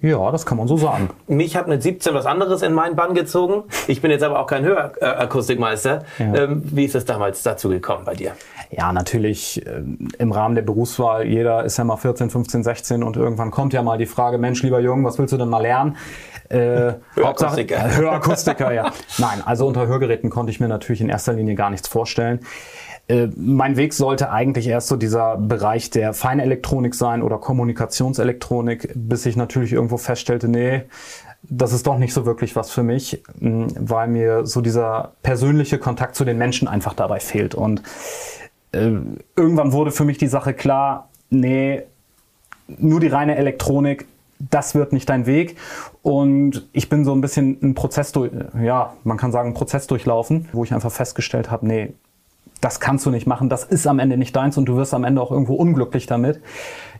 Ja, 0.00 0.30
das 0.30 0.46
kann 0.46 0.58
man 0.58 0.68
so 0.68 0.76
sagen. 0.76 1.10
Mich 1.26 1.56
hat 1.56 1.68
mit 1.68 1.82
17 1.82 2.14
was 2.14 2.26
anderes 2.26 2.62
in 2.62 2.72
meinen 2.72 2.96
Bann 2.96 3.14
gezogen. 3.14 3.64
Ich 3.86 4.00
bin 4.00 4.10
jetzt 4.10 4.22
aber 4.22 4.40
auch 4.40 4.46
kein 4.46 4.64
Hörakustikmeister. 4.64 6.04
Ja. 6.18 6.34
Ähm, 6.34 6.62
wie 6.64 6.84
ist 6.84 6.94
es 6.94 7.04
damals 7.04 7.42
dazu 7.42 7.68
gekommen 7.68 8.04
bei 8.04 8.14
dir? 8.14 8.32
Ja, 8.70 8.92
natürlich 8.92 9.64
äh, 9.66 9.82
im 10.18 10.32
Rahmen 10.32 10.54
der 10.54 10.62
Berufswahl. 10.62 11.26
Jeder 11.26 11.64
ist 11.64 11.76
ja 11.78 11.84
mal 11.84 11.96
14, 11.96 12.30
15, 12.30 12.62
16 12.62 13.02
und 13.02 13.16
irgendwann 13.16 13.50
kommt 13.50 13.72
ja 13.72 13.82
mal 13.82 13.98
die 13.98 14.06
Frage, 14.06 14.38
Mensch, 14.38 14.62
lieber 14.62 14.80
Jung, 14.80 15.04
was 15.04 15.18
willst 15.18 15.32
du 15.32 15.38
denn 15.38 15.48
mal 15.48 15.62
lernen? 15.62 15.96
Äh, 16.48 16.94
Hörakustiker. 17.14 17.96
Hörakustiker, 17.96 18.72
ja. 18.74 18.92
Nein, 19.18 19.42
also 19.44 19.66
unter 19.66 19.86
Hörgeräten 19.86 20.30
konnte 20.30 20.50
ich 20.50 20.60
mir 20.60 20.68
natürlich 20.68 21.00
in 21.00 21.08
erster 21.08 21.32
Linie 21.34 21.54
gar 21.54 21.70
nichts 21.70 21.88
vorstellen. 21.88 22.40
Äh, 23.08 23.28
mein 23.36 23.76
Weg 23.76 23.94
sollte 23.94 24.30
eigentlich 24.30 24.66
erst 24.66 24.88
so 24.88 24.96
dieser 24.96 25.36
Bereich 25.36 25.90
der 25.90 26.12
Feinelektronik 26.12 26.94
sein 26.94 27.22
oder 27.22 27.38
Kommunikationselektronik, 27.38 28.92
bis 28.94 29.26
ich 29.26 29.36
natürlich 29.36 29.72
irgendwo 29.72 29.96
feststellte, 29.96 30.48
nee, 30.48 30.82
das 31.42 31.72
ist 31.72 31.86
doch 31.86 31.98
nicht 31.98 32.12
so 32.12 32.26
wirklich 32.26 32.56
was 32.56 32.70
für 32.70 32.82
mich, 32.82 33.22
mh, 33.38 33.68
weil 33.78 34.08
mir 34.08 34.44
so 34.46 34.60
dieser 34.60 35.12
persönliche 35.22 35.78
Kontakt 35.78 36.16
zu 36.16 36.24
den 36.24 36.36
Menschen 36.36 36.68
einfach 36.68 36.94
dabei 36.94 37.20
fehlt. 37.20 37.54
Und 37.54 37.82
äh, 38.72 38.90
irgendwann 39.36 39.72
wurde 39.72 39.90
für 39.90 40.04
mich 40.04 40.18
die 40.18 40.26
Sache 40.26 40.52
klar, 40.52 41.08
nee, 41.30 41.82
nur 42.66 43.00
die 43.00 43.08
reine 43.08 43.36
Elektronik, 43.36 44.06
das 44.38 44.74
wird 44.74 44.92
nicht 44.92 45.08
dein 45.08 45.26
Weg. 45.26 45.56
Und 46.02 46.68
ich 46.72 46.88
bin 46.88 47.04
so 47.04 47.12
ein 47.12 47.20
bisschen 47.20 47.58
ein 47.62 47.74
Prozess 47.74 48.12
durch, 48.12 48.30
ja, 48.62 48.94
man 49.04 49.16
kann 49.16 49.32
sagen, 49.32 49.54
Prozess 49.54 49.86
durchlaufen, 49.86 50.48
wo 50.52 50.64
ich 50.64 50.72
einfach 50.72 50.92
festgestellt 50.92 51.50
habe, 51.50 51.66
nee, 51.66 51.94
das 52.60 52.80
kannst 52.80 53.06
du 53.06 53.10
nicht 53.10 53.26
machen, 53.26 53.48
das 53.48 53.64
ist 53.64 53.86
am 53.86 53.98
Ende 53.98 54.16
nicht 54.16 54.34
deins 54.34 54.58
und 54.58 54.66
du 54.66 54.76
wirst 54.76 54.92
am 54.92 55.04
Ende 55.04 55.22
auch 55.22 55.30
irgendwo 55.30 55.54
unglücklich 55.54 56.06
damit. 56.06 56.40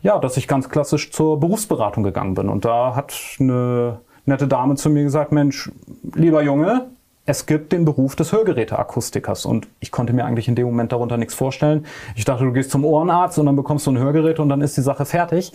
Ja, 0.03 0.19
dass 0.19 0.37
ich 0.37 0.47
ganz 0.47 0.69
klassisch 0.69 1.11
zur 1.11 1.41
Berufsberatung 1.41 2.05
gegangen 2.05 2.35
bin. 2.35 2.49
Und 2.49 2.65
da 2.65 2.95
hat 2.95 3.15
eine 3.41 3.99
nette 4.27 4.47
Dame 4.47 4.77
zu 4.77 4.91
mir 4.91 5.03
gesagt, 5.03 5.33
Mensch, 5.33 5.73
lieber 6.15 6.43
Junge, 6.43 6.87
es 7.27 7.47
gibt 7.47 7.73
den 7.73 7.85
Beruf 7.85 8.15
des 8.15 8.33
Hörgeräteakustikers. 8.33 9.45
Und 9.45 9.67
ich 9.81 9.91
konnte 9.91 10.13
mir 10.13 10.25
eigentlich 10.25 10.49
in 10.49 10.55
dem 10.55 10.67
Moment 10.67 10.93
darunter 10.93 11.17
nichts 11.17 11.35
vorstellen. 11.35 11.85
Ich 12.15 12.25
dachte, 12.25 12.45
du 12.45 12.53
gehst 12.53 12.71
zum 12.71 12.85
Ohrenarzt 12.85 13.39
und 13.39 13.47
dann 13.47 13.57
bekommst 13.57 13.87
du 13.87 13.91
ein 13.91 13.99
Hörgerät 13.99 14.39
und 14.39 14.49
dann 14.49 14.61
ist 14.61 14.77
die 14.77 14.83
Sache 14.83 15.05
fertig. 15.05 15.53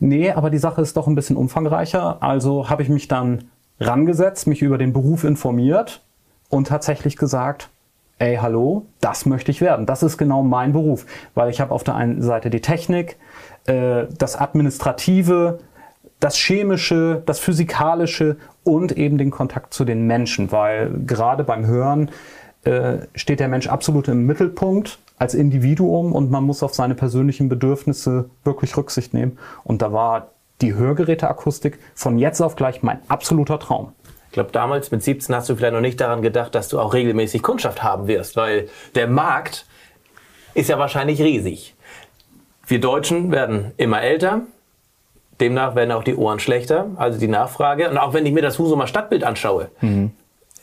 Nee, 0.00 0.30
aber 0.30 0.50
die 0.50 0.58
Sache 0.58 0.80
ist 0.82 0.96
doch 0.96 1.06
ein 1.06 1.14
bisschen 1.14 1.36
umfangreicher. 1.36 2.22
Also 2.22 2.68
habe 2.70 2.82
ich 2.82 2.88
mich 2.88 3.08
dann 3.08 3.44
rangesetzt, 3.80 4.46
mich 4.46 4.62
über 4.62 4.78
den 4.78 4.92
Beruf 4.92 5.24
informiert 5.24 6.02
und 6.48 6.68
tatsächlich 6.68 7.16
gesagt, 7.16 7.70
ey, 8.18 8.36
hallo, 8.36 8.86
das 9.00 9.26
möchte 9.26 9.50
ich 9.50 9.60
werden. 9.60 9.86
Das 9.86 10.02
ist 10.02 10.16
genau 10.16 10.42
mein 10.42 10.72
Beruf, 10.72 11.06
weil 11.34 11.50
ich 11.50 11.60
habe 11.60 11.72
auf 11.72 11.82
der 11.82 11.96
einen 11.96 12.22
Seite 12.22 12.50
die 12.50 12.60
Technik, 12.60 13.16
äh, 13.66 14.04
das 14.16 14.36
Administrative, 14.36 15.58
das 16.20 16.36
Chemische, 16.36 17.22
das 17.26 17.40
Physikalische 17.40 18.36
und 18.62 18.92
eben 18.92 19.18
den 19.18 19.32
Kontakt 19.32 19.74
zu 19.74 19.84
den 19.84 20.06
Menschen, 20.06 20.52
weil 20.52 20.90
gerade 21.04 21.42
beim 21.42 21.66
Hören 21.66 22.10
äh, 22.64 22.98
steht 23.16 23.40
der 23.40 23.48
Mensch 23.48 23.66
absolut 23.66 24.06
im 24.06 24.24
Mittelpunkt 24.24 25.00
als 25.22 25.34
Individuum 25.34 26.12
und 26.12 26.32
man 26.32 26.42
muss 26.42 26.64
auf 26.64 26.74
seine 26.74 26.96
persönlichen 26.96 27.48
Bedürfnisse 27.48 28.28
wirklich 28.42 28.76
Rücksicht 28.76 29.14
nehmen. 29.14 29.38
Und 29.62 29.80
da 29.80 29.92
war 29.92 30.32
die 30.60 30.74
Hörgeräteakustik 30.74 31.78
von 31.94 32.18
jetzt 32.18 32.40
auf 32.40 32.56
gleich 32.56 32.82
mein 32.82 32.98
absoluter 33.06 33.60
Traum. 33.60 33.92
Ich 34.26 34.32
glaube, 34.32 34.50
damals 34.50 34.90
mit 34.90 35.00
17 35.00 35.32
hast 35.32 35.48
du 35.48 35.54
vielleicht 35.54 35.74
noch 35.74 35.80
nicht 35.80 36.00
daran 36.00 36.22
gedacht, 36.22 36.56
dass 36.56 36.66
du 36.66 36.80
auch 36.80 36.92
regelmäßig 36.92 37.40
Kundschaft 37.40 37.84
haben 37.84 38.08
wirst, 38.08 38.34
weil 38.34 38.68
der 38.96 39.06
Markt 39.06 39.64
ist 40.54 40.68
ja 40.68 40.76
wahrscheinlich 40.80 41.22
riesig. 41.22 41.76
Wir 42.66 42.80
Deutschen 42.80 43.30
werden 43.30 43.70
immer 43.76 44.02
älter, 44.02 44.40
demnach 45.40 45.76
werden 45.76 45.92
auch 45.92 46.02
die 46.02 46.16
Ohren 46.16 46.40
schlechter, 46.40 46.90
also 46.96 47.20
die 47.20 47.28
Nachfrage. 47.28 47.88
Und 47.88 47.96
auch 47.96 48.12
wenn 48.12 48.26
ich 48.26 48.32
mir 48.32 48.42
das 48.42 48.58
Husumer 48.58 48.88
Stadtbild 48.88 49.22
anschaue, 49.22 49.70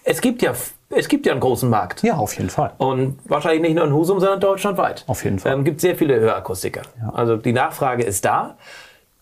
es, 0.10 0.22
gibt 0.22 0.42
ja, 0.42 0.54
es 0.90 1.08
gibt 1.08 1.28
ja 1.28 1.34
einen 1.34 1.42
großen 1.42 1.70
Markt. 1.70 2.02
Ja, 2.02 2.16
auf 2.16 2.36
jeden 2.36 2.50
Fall. 2.50 2.74
Und 2.80 3.20
wahrscheinlich 3.26 3.62
nicht 3.62 3.76
nur 3.76 3.86
in 3.86 3.94
Husum, 3.94 4.20
sondern 4.20 4.40
deutschlandweit. 4.40 5.04
Auf 5.06 5.24
jeden 5.24 5.38
Fall. 5.38 5.54
Ähm, 5.54 5.64
gibt 5.64 5.82
sehr 5.82 5.96
viele 5.96 6.20
Hörakustiker. 6.20 6.82
Also 7.14 7.38
die 7.38 7.54
Nachfrage 7.54 8.04
ist 8.04 8.26
da. 8.26 8.58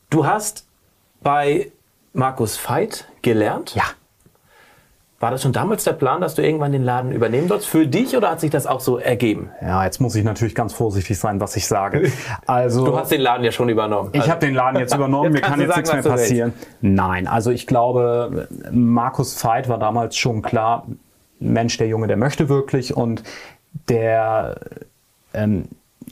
Du 0.10 0.26
hast 0.26 0.66
bei 1.22 1.72
Markus 2.14 2.58
Veit 2.58 3.06
gelernt. 3.22 3.76
Ja. 3.76 3.84
War 5.20 5.32
das 5.32 5.42
schon 5.42 5.52
damals 5.52 5.84
der 5.84 5.94
Plan, 5.94 6.22
dass 6.22 6.36
du 6.36 6.44
irgendwann 6.44 6.72
den 6.72 6.84
Laden 6.84 7.12
übernehmen 7.12 7.48
sollst? 7.48 7.66
Für 7.66 7.88
dich 7.88 8.16
oder 8.16 8.30
hat 8.30 8.40
sich 8.40 8.52
das 8.52 8.68
auch 8.68 8.80
so 8.82 9.00
ergeben? 9.00 9.50
Ja, 9.62 9.84
jetzt 9.84 10.00
muss 10.00 10.14
ich 10.16 10.24
natürlich 10.24 10.54
ganz 10.54 10.74
vorsichtig 10.74 11.18
sein, 11.18 11.40
was 11.40 11.56
ich 11.56 11.66
sage. 11.66 12.12
Also 12.46 12.86
Du 12.86 12.96
hast 12.98 13.12
den 13.12 13.22
Laden 13.22 13.44
ja 13.44 13.52
schon 13.52 13.68
übernommen. 13.70 14.10
Ich 14.14 14.20
Also- 14.22 14.32
habe 14.32 14.46
den 14.46 14.54
Laden 14.54 14.80
jetzt 14.80 14.94
übernommen, 14.94 15.34
Jetzt 15.34 15.34
mir 15.34 15.42
kann 15.50 15.60
jetzt 15.60 15.72
du 15.72 15.76
nichts 15.76 15.90
sagen, 15.90 16.04
mehr 16.04 16.12
passieren. 16.12 16.54
Nein, 16.82 17.28
also 17.28 17.50
ich 17.50 17.66
glaube, 17.66 18.48
Markus 18.72 19.44
Veit 19.44 19.68
war 19.70 19.80
damals 19.80 20.16
schon 20.16 20.44
klar, 20.44 20.86
Mensch, 21.40 21.78
der 21.78 21.88
Junge, 21.88 22.06
der 22.08 22.18
möchte 22.18 22.48
wirklich 22.48 22.96
und 22.96 23.24
der 23.90 24.60
ähm, 25.34 25.66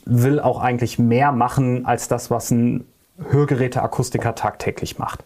will 0.04 0.40
auch 0.40 0.60
eigentlich 0.60 0.98
mehr 0.98 1.30
machen 1.30 1.86
als 1.86 2.08
das, 2.08 2.30
was 2.30 2.50
ein 2.50 2.84
Hörgeräteakustiker 3.30 4.34
tagtäglich 4.34 4.98
macht. 4.98 5.24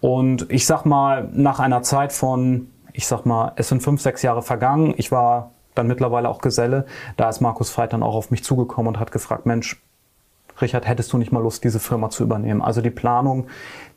Und 0.00 0.46
ich 0.50 0.66
sag 0.66 0.84
mal, 0.84 1.28
nach 1.32 1.60
einer 1.60 1.82
Zeit 1.82 2.12
von, 2.12 2.68
ich 2.96 3.06
sag 3.06 3.26
mal, 3.26 3.52
es 3.56 3.68
sind 3.68 3.82
fünf, 3.82 4.00
sechs 4.00 4.22
Jahre 4.22 4.42
vergangen, 4.42 4.94
ich 4.96 5.12
war 5.12 5.50
dann 5.74 5.86
mittlerweile 5.86 6.30
auch 6.30 6.40
Geselle, 6.40 6.86
da 7.18 7.28
ist 7.28 7.40
Markus 7.40 7.76
Veit 7.76 7.92
dann 7.92 8.02
auch 8.02 8.14
auf 8.14 8.30
mich 8.30 8.42
zugekommen 8.42 8.94
und 8.94 9.00
hat 9.00 9.12
gefragt, 9.12 9.44
Mensch, 9.44 9.80
Richard, 10.62 10.88
hättest 10.88 11.12
du 11.12 11.18
nicht 11.18 11.30
mal 11.30 11.42
Lust, 11.42 11.62
diese 11.62 11.78
Firma 11.78 12.08
zu 12.08 12.22
übernehmen? 12.22 12.62
Also 12.62 12.80
die 12.80 12.90
Planung 12.90 13.48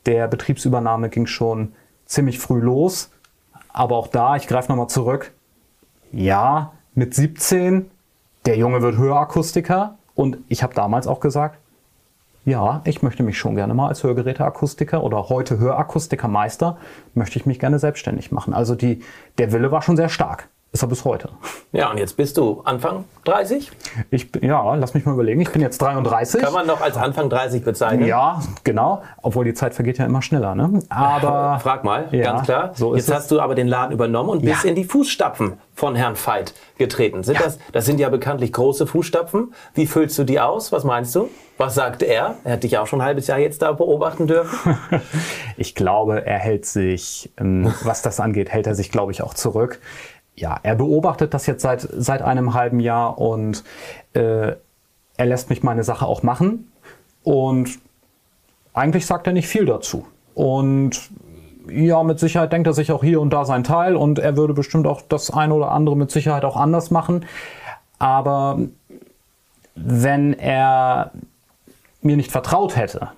der 0.04 0.28
Betriebsübernahme 0.28 1.08
ging 1.08 1.26
schon 1.26 1.72
ziemlich 2.04 2.38
früh 2.38 2.60
los. 2.60 3.10
Aber 3.72 3.96
auch 3.96 4.08
da, 4.08 4.36
ich 4.36 4.46
greife 4.46 4.70
nochmal 4.70 4.88
zurück. 4.88 5.32
Ja, 6.12 6.72
mit 6.94 7.14
17, 7.14 7.90
der 8.44 8.58
Junge 8.58 8.82
wird 8.82 8.98
Hörakustiker. 8.98 9.96
Und 10.14 10.36
ich 10.48 10.62
habe 10.62 10.74
damals 10.74 11.06
auch 11.06 11.20
gesagt, 11.20 11.59
ja, 12.44 12.80
ich 12.84 13.02
möchte 13.02 13.22
mich 13.22 13.38
schon 13.38 13.54
gerne 13.54 13.74
mal 13.74 13.88
als 13.88 14.02
Hörgeräteakustiker 14.02 15.02
oder 15.04 15.28
heute 15.28 15.58
Hörakustikermeister, 15.58 16.76
möchte 17.14 17.38
ich 17.38 17.46
mich 17.46 17.58
gerne 17.58 17.78
selbstständig 17.78 18.32
machen. 18.32 18.54
Also 18.54 18.74
die, 18.74 19.02
der 19.38 19.52
Wille 19.52 19.70
war 19.70 19.82
schon 19.82 19.96
sehr 19.96 20.08
stark. 20.08 20.48
Ist 20.72 20.82
er 20.84 20.88
bis 20.88 21.04
heute. 21.04 21.30
Ja, 21.72 21.90
und 21.90 21.98
jetzt 21.98 22.16
bist 22.16 22.36
du 22.36 22.60
Anfang 22.64 23.04
30? 23.24 23.72
Ich, 24.12 24.30
bin- 24.30 24.44
ja, 24.44 24.72
lass 24.76 24.94
mich 24.94 25.04
mal 25.04 25.14
überlegen. 25.14 25.40
Ich 25.40 25.50
bin 25.50 25.60
jetzt 25.62 25.82
33. 25.82 26.40
Kann 26.40 26.52
man 26.52 26.64
noch 26.64 26.80
als 26.80 26.96
Anfang 26.96 27.28
30 27.28 27.64
bezeichnen? 27.64 28.06
Ja, 28.06 28.40
genau. 28.62 29.02
Obwohl 29.20 29.44
die 29.44 29.54
Zeit 29.54 29.74
vergeht 29.74 29.98
ja 29.98 30.06
immer 30.06 30.22
schneller. 30.22 30.54
Ne? 30.54 30.78
Aber 30.88 31.58
Frag 31.62 31.82
mal, 31.82 32.06
Ja, 32.12 32.22
ganz 32.22 32.44
klar. 32.44 32.70
so 32.74 32.94
Jetzt 32.94 33.08
es. 33.08 33.14
hast 33.16 33.30
du 33.32 33.40
aber 33.40 33.56
den 33.56 33.66
Laden 33.66 33.92
übernommen 33.92 34.28
und 34.30 34.42
bist 34.44 34.62
Ja. 34.62 34.70
in 34.70 34.76
die 34.76 34.84
Fußstapfen 34.84 35.54
von 35.74 35.96
Herrn 35.96 36.14
Veit 36.14 36.54
getreten. 36.78 37.24
Sind 37.24 37.40
das, 37.40 37.58
das 37.72 37.84
sind 37.84 37.98
ja 37.98 38.08
bekanntlich 38.08 38.52
große 38.52 38.86
Fußstapfen. 38.86 39.52
Wie 39.74 39.86
füllst 39.86 40.16
du 40.20 40.24
die 40.24 40.38
aus? 40.38 40.70
Was 40.70 40.84
meinst 40.84 41.16
du? 41.16 41.28
Was 41.60 41.74
sagt 41.74 42.02
er? 42.02 42.36
Er 42.44 42.52
hat 42.54 42.62
dich 42.62 42.70
ja 42.70 42.80
auch 42.80 42.86
schon 42.86 43.02
ein 43.02 43.06
halbes 43.06 43.26
Jahr 43.26 43.38
jetzt 43.38 43.60
da 43.60 43.72
beobachten 43.72 44.26
dürfen. 44.26 44.78
ich 45.58 45.74
glaube, 45.74 46.24
er 46.24 46.38
hält 46.38 46.64
sich, 46.64 47.30
ähm, 47.36 47.70
was 47.84 48.00
das 48.00 48.18
angeht, 48.18 48.48
hält 48.48 48.66
er 48.66 48.74
sich, 48.74 48.90
glaube 48.90 49.12
ich, 49.12 49.20
auch 49.20 49.34
zurück. 49.34 49.78
Ja, 50.34 50.58
er 50.62 50.74
beobachtet 50.74 51.34
das 51.34 51.46
jetzt 51.46 51.60
seit, 51.60 51.86
seit 51.92 52.22
einem 52.22 52.54
halben 52.54 52.80
Jahr 52.80 53.18
und 53.18 53.62
äh, 54.14 54.52
er 55.18 55.26
lässt 55.26 55.50
mich 55.50 55.62
meine 55.62 55.84
Sache 55.84 56.06
auch 56.06 56.22
machen. 56.22 56.72
Und 57.24 57.78
eigentlich 58.72 59.04
sagt 59.04 59.26
er 59.26 59.34
nicht 59.34 59.46
viel 59.46 59.66
dazu. 59.66 60.06
Und 60.32 61.10
ja, 61.68 62.02
mit 62.04 62.20
Sicherheit 62.20 62.54
denkt 62.54 62.68
er 62.68 62.72
sich 62.72 62.90
auch 62.90 63.04
hier 63.04 63.20
und 63.20 63.34
da 63.34 63.44
sein 63.44 63.64
Teil 63.64 63.96
und 63.96 64.18
er 64.18 64.38
würde 64.38 64.54
bestimmt 64.54 64.86
auch 64.86 65.02
das 65.06 65.30
eine 65.30 65.52
oder 65.52 65.72
andere 65.72 65.94
mit 65.94 66.10
Sicherheit 66.10 66.46
auch 66.46 66.56
anders 66.56 66.90
machen. 66.90 67.26
Aber 67.98 68.60
wenn 69.74 70.32
er 70.32 71.12
mir 72.02 72.16
nicht 72.16 72.30
vertraut 72.30 72.76
hätte, 72.76 73.10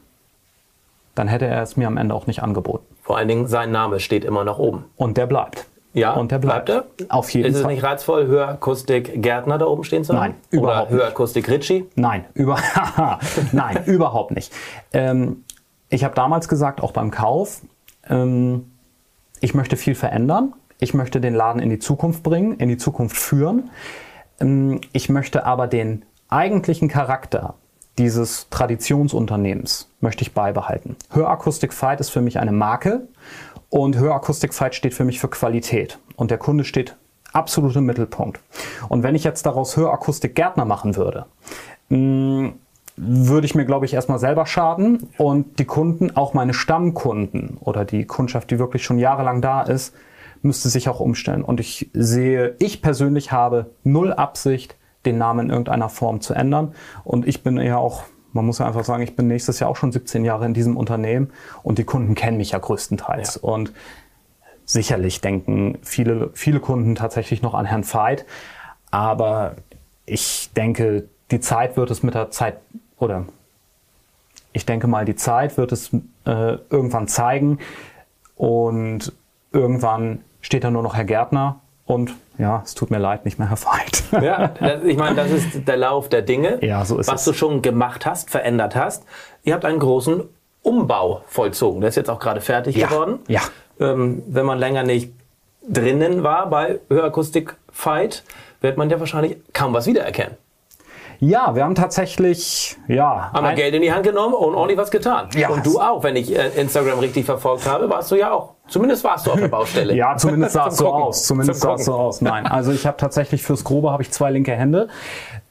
dann 1.14 1.28
hätte 1.28 1.46
er 1.46 1.62
es 1.62 1.76
mir 1.76 1.86
am 1.86 1.96
Ende 1.96 2.14
auch 2.14 2.26
nicht 2.26 2.42
angeboten. 2.42 2.84
Vor 3.02 3.18
allen 3.18 3.28
Dingen, 3.28 3.46
sein 3.46 3.70
Name 3.70 4.00
steht 4.00 4.24
immer 4.24 4.44
noch 4.44 4.58
oben. 4.58 4.84
Und 4.96 5.16
der 5.16 5.26
bleibt. 5.26 5.66
Ja, 5.94 6.14
und 6.14 6.32
der 6.32 6.38
bleibt. 6.38 6.66
bleibt 6.66 7.10
Auf 7.10 7.28
jeden 7.30 7.46
Ist 7.48 7.56
es 7.56 7.62
Fall. 7.62 7.74
nicht 7.74 7.82
reizvoll, 7.84 8.26
Hörakustik 8.26 9.20
Gärtner 9.22 9.58
da 9.58 9.66
oben 9.66 9.84
stehen 9.84 10.04
zu 10.04 10.14
haben? 10.14 10.20
Nein, 10.20 10.34
Oder 10.52 10.72
überhaupt 10.72 10.90
nicht. 10.90 11.00
Hörakustik 11.00 11.48
Ritchie? 11.50 11.86
Nein, 11.96 12.24
über 12.32 12.58
Nein, 13.52 13.78
überhaupt 13.86 14.30
nicht. 14.30 14.52
Ähm, 14.94 15.44
ich 15.90 16.04
habe 16.04 16.14
damals 16.14 16.48
gesagt, 16.48 16.80
auch 16.82 16.92
beim 16.92 17.10
Kauf, 17.10 17.60
ähm, 18.08 18.72
ich 19.40 19.52
möchte 19.52 19.76
viel 19.76 19.94
verändern. 19.94 20.54
Ich 20.78 20.94
möchte 20.94 21.20
den 21.20 21.34
Laden 21.34 21.60
in 21.60 21.68
die 21.68 21.78
Zukunft 21.78 22.22
bringen, 22.22 22.56
in 22.56 22.70
die 22.70 22.78
Zukunft 22.78 23.16
führen. 23.18 23.70
Ähm, 24.40 24.80
ich 24.92 25.10
möchte 25.10 25.44
aber 25.44 25.66
den 25.66 26.06
eigentlichen 26.28 26.88
Charakter 26.88 27.54
dieses 27.98 28.48
Traditionsunternehmens 28.50 29.88
möchte 30.00 30.22
ich 30.22 30.32
beibehalten. 30.32 30.96
Hörakustik 31.10 31.72
Fight 31.72 32.00
ist 32.00 32.10
für 32.10 32.20
mich 32.20 32.38
eine 32.38 32.52
Marke 32.52 33.08
und 33.70 33.98
Hörakustik 33.98 34.54
Fight 34.54 34.74
steht 34.74 34.94
für 34.94 35.04
mich 35.04 35.20
für 35.20 35.28
Qualität 35.28 35.98
und 36.16 36.30
der 36.30 36.38
Kunde 36.38 36.64
steht 36.64 36.96
absolut 37.32 37.76
im 37.76 37.86
Mittelpunkt. 37.86 38.40
Und 38.88 39.02
wenn 39.02 39.14
ich 39.14 39.24
jetzt 39.24 39.46
daraus 39.46 39.76
Hörakustik 39.76 40.34
Gärtner 40.34 40.64
machen 40.64 40.96
würde, 40.96 41.26
mh, 41.88 42.52
würde 42.96 43.46
ich 43.46 43.54
mir, 43.54 43.64
glaube 43.64 43.86
ich, 43.86 43.94
erstmal 43.94 44.18
selber 44.18 44.46
schaden 44.46 45.08
und 45.16 45.58
die 45.58 45.64
Kunden, 45.64 46.14
auch 46.16 46.34
meine 46.34 46.54
Stammkunden 46.54 47.56
oder 47.60 47.84
die 47.84 48.04
Kundschaft, 48.04 48.50
die 48.50 48.58
wirklich 48.58 48.84
schon 48.84 48.98
jahrelang 48.98 49.40
da 49.40 49.62
ist, 49.62 49.94
müsste 50.42 50.68
sich 50.68 50.88
auch 50.88 51.00
umstellen. 51.00 51.42
Und 51.42 51.60
ich 51.60 51.90
sehe, 51.94 52.54
ich 52.58 52.82
persönlich 52.82 53.32
habe 53.32 53.70
null 53.84 54.12
Absicht, 54.12 54.76
den 55.04 55.18
Namen 55.18 55.46
in 55.46 55.50
irgendeiner 55.50 55.88
Form 55.88 56.20
zu 56.20 56.34
ändern. 56.34 56.74
Und 57.04 57.26
ich 57.26 57.42
bin 57.42 57.58
ja 57.58 57.76
auch, 57.76 58.04
man 58.32 58.46
muss 58.46 58.58
ja 58.58 58.66
einfach 58.66 58.84
sagen, 58.84 59.02
ich 59.02 59.16
bin 59.16 59.26
nächstes 59.26 59.58
Jahr 59.60 59.70
auch 59.70 59.76
schon 59.76 59.92
17 59.92 60.24
Jahre 60.24 60.46
in 60.46 60.54
diesem 60.54 60.76
Unternehmen 60.76 61.30
und 61.62 61.78
die 61.78 61.84
Kunden 61.84 62.14
kennen 62.14 62.36
mich 62.36 62.52
ja 62.52 62.58
größtenteils. 62.58 63.40
Ja. 63.42 63.48
Und 63.48 63.72
sicherlich 64.64 65.20
denken 65.20 65.78
viele, 65.82 66.30
viele 66.34 66.60
Kunden 66.60 66.94
tatsächlich 66.94 67.42
noch 67.42 67.54
an 67.54 67.66
Herrn 67.66 67.84
Veit. 67.84 68.24
Aber 68.90 69.56
ich 70.06 70.50
denke, 70.56 71.08
die 71.30 71.40
Zeit 71.40 71.76
wird 71.76 71.90
es 71.90 72.02
mit 72.02 72.14
der 72.14 72.30
Zeit 72.30 72.58
oder 72.98 73.26
ich 74.52 74.66
denke 74.66 74.86
mal, 74.86 75.04
die 75.04 75.16
Zeit 75.16 75.56
wird 75.56 75.72
es 75.72 75.92
äh, 76.26 76.58
irgendwann 76.70 77.08
zeigen 77.08 77.58
und 78.36 79.12
irgendwann 79.50 80.20
steht 80.42 80.64
da 80.64 80.70
nur 80.70 80.82
noch 80.82 80.94
Herr 80.94 81.04
Gärtner 81.04 81.61
und 81.92 82.14
ja, 82.38 82.62
es 82.64 82.74
tut 82.74 82.90
mir 82.90 82.98
leid, 82.98 83.24
nicht 83.24 83.38
mehr 83.38 83.50
Herr 83.50 83.58
Veit. 83.58 84.02
Ja, 84.22 84.48
das, 84.48 84.84
ich 84.84 84.96
meine, 84.96 85.16
das 85.16 85.30
ist 85.30 85.68
der 85.68 85.76
Lauf 85.76 86.08
der 86.08 86.22
Dinge, 86.22 86.64
ja, 86.64 86.84
so 86.84 86.98
ist 86.98 87.08
was 87.08 87.20
es. 87.20 87.24
du 87.26 87.32
schon 87.32 87.62
gemacht 87.62 88.06
hast, 88.06 88.30
verändert 88.30 88.74
hast. 88.74 89.04
Ihr 89.44 89.54
habt 89.54 89.64
einen 89.64 89.78
großen 89.78 90.22
Umbau 90.62 91.22
vollzogen. 91.26 91.80
Der 91.80 91.88
ist 91.88 91.96
jetzt 91.96 92.10
auch 92.10 92.18
gerade 92.18 92.40
fertig 92.40 92.76
ja, 92.76 92.86
geworden. 92.86 93.20
Ja. 93.28 93.40
Ähm, 93.80 94.22
wenn 94.26 94.46
man 94.46 94.58
länger 94.58 94.82
nicht 94.82 95.12
drinnen 95.68 96.22
war 96.22 96.48
bei 96.48 96.80
Hörakustik 96.88 97.56
Fight, 97.70 98.22
wird 98.60 98.76
man 98.76 98.90
ja 98.90 98.98
wahrscheinlich 98.98 99.38
kaum 99.52 99.72
was 99.72 99.86
wiedererkennen. 99.86 100.36
Ja, 101.24 101.54
wir 101.54 101.62
haben 101.62 101.76
tatsächlich, 101.76 102.76
ja. 102.88 103.30
Haben 103.32 103.46
wir 103.46 103.54
Geld 103.54 103.72
in 103.76 103.82
die 103.82 103.92
Hand 103.92 104.02
genommen 104.02 104.34
und 104.34 104.56
ordentlich 104.56 104.76
was 104.76 104.90
getan. 104.90 105.28
Ja. 105.36 105.50
Und 105.50 105.64
du 105.64 105.78
auch, 105.78 106.02
wenn 106.02 106.16
ich 106.16 106.36
äh, 106.36 106.48
Instagram 106.60 106.98
richtig 106.98 107.26
verfolgt 107.26 107.64
habe, 107.64 107.88
warst 107.88 108.10
du 108.10 108.16
ja 108.16 108.32
auch. 108.32 108.54
Zumindest 108.66 109.04
warst 109.04 109.28
du 109.28 109.30
auf 109.30 109.38
der 109.38 109.46
Baustelle. 109.56 109.94
ja, 109.94 110.16
zumindest 110.16 110.54
sah 110.54 110.66
es 110.66 110.78
so 110.78 110.86
Gucken. 110.86 111.02
aus. 111.02 111.24
Zumindest 111.24 111.60
Zum 111.60 111.70
sah 111.70 111.74
es 111.76 111.84
so 111.84 111.94
aus. 111.94 112.22
Nein, 112.22 112.44
also 112.48 112.72
ich 112.72 112.88
habe 112.88 112.96
tatsächlich 112.96 113.44
fürs 113.44 113.62
Grobe 113.62 113.92
habe 113.92 114.02
ich 114.02 114.10
zwei 114.10 114.32
linke 114.32 114.50
Hände. 114.50 114.88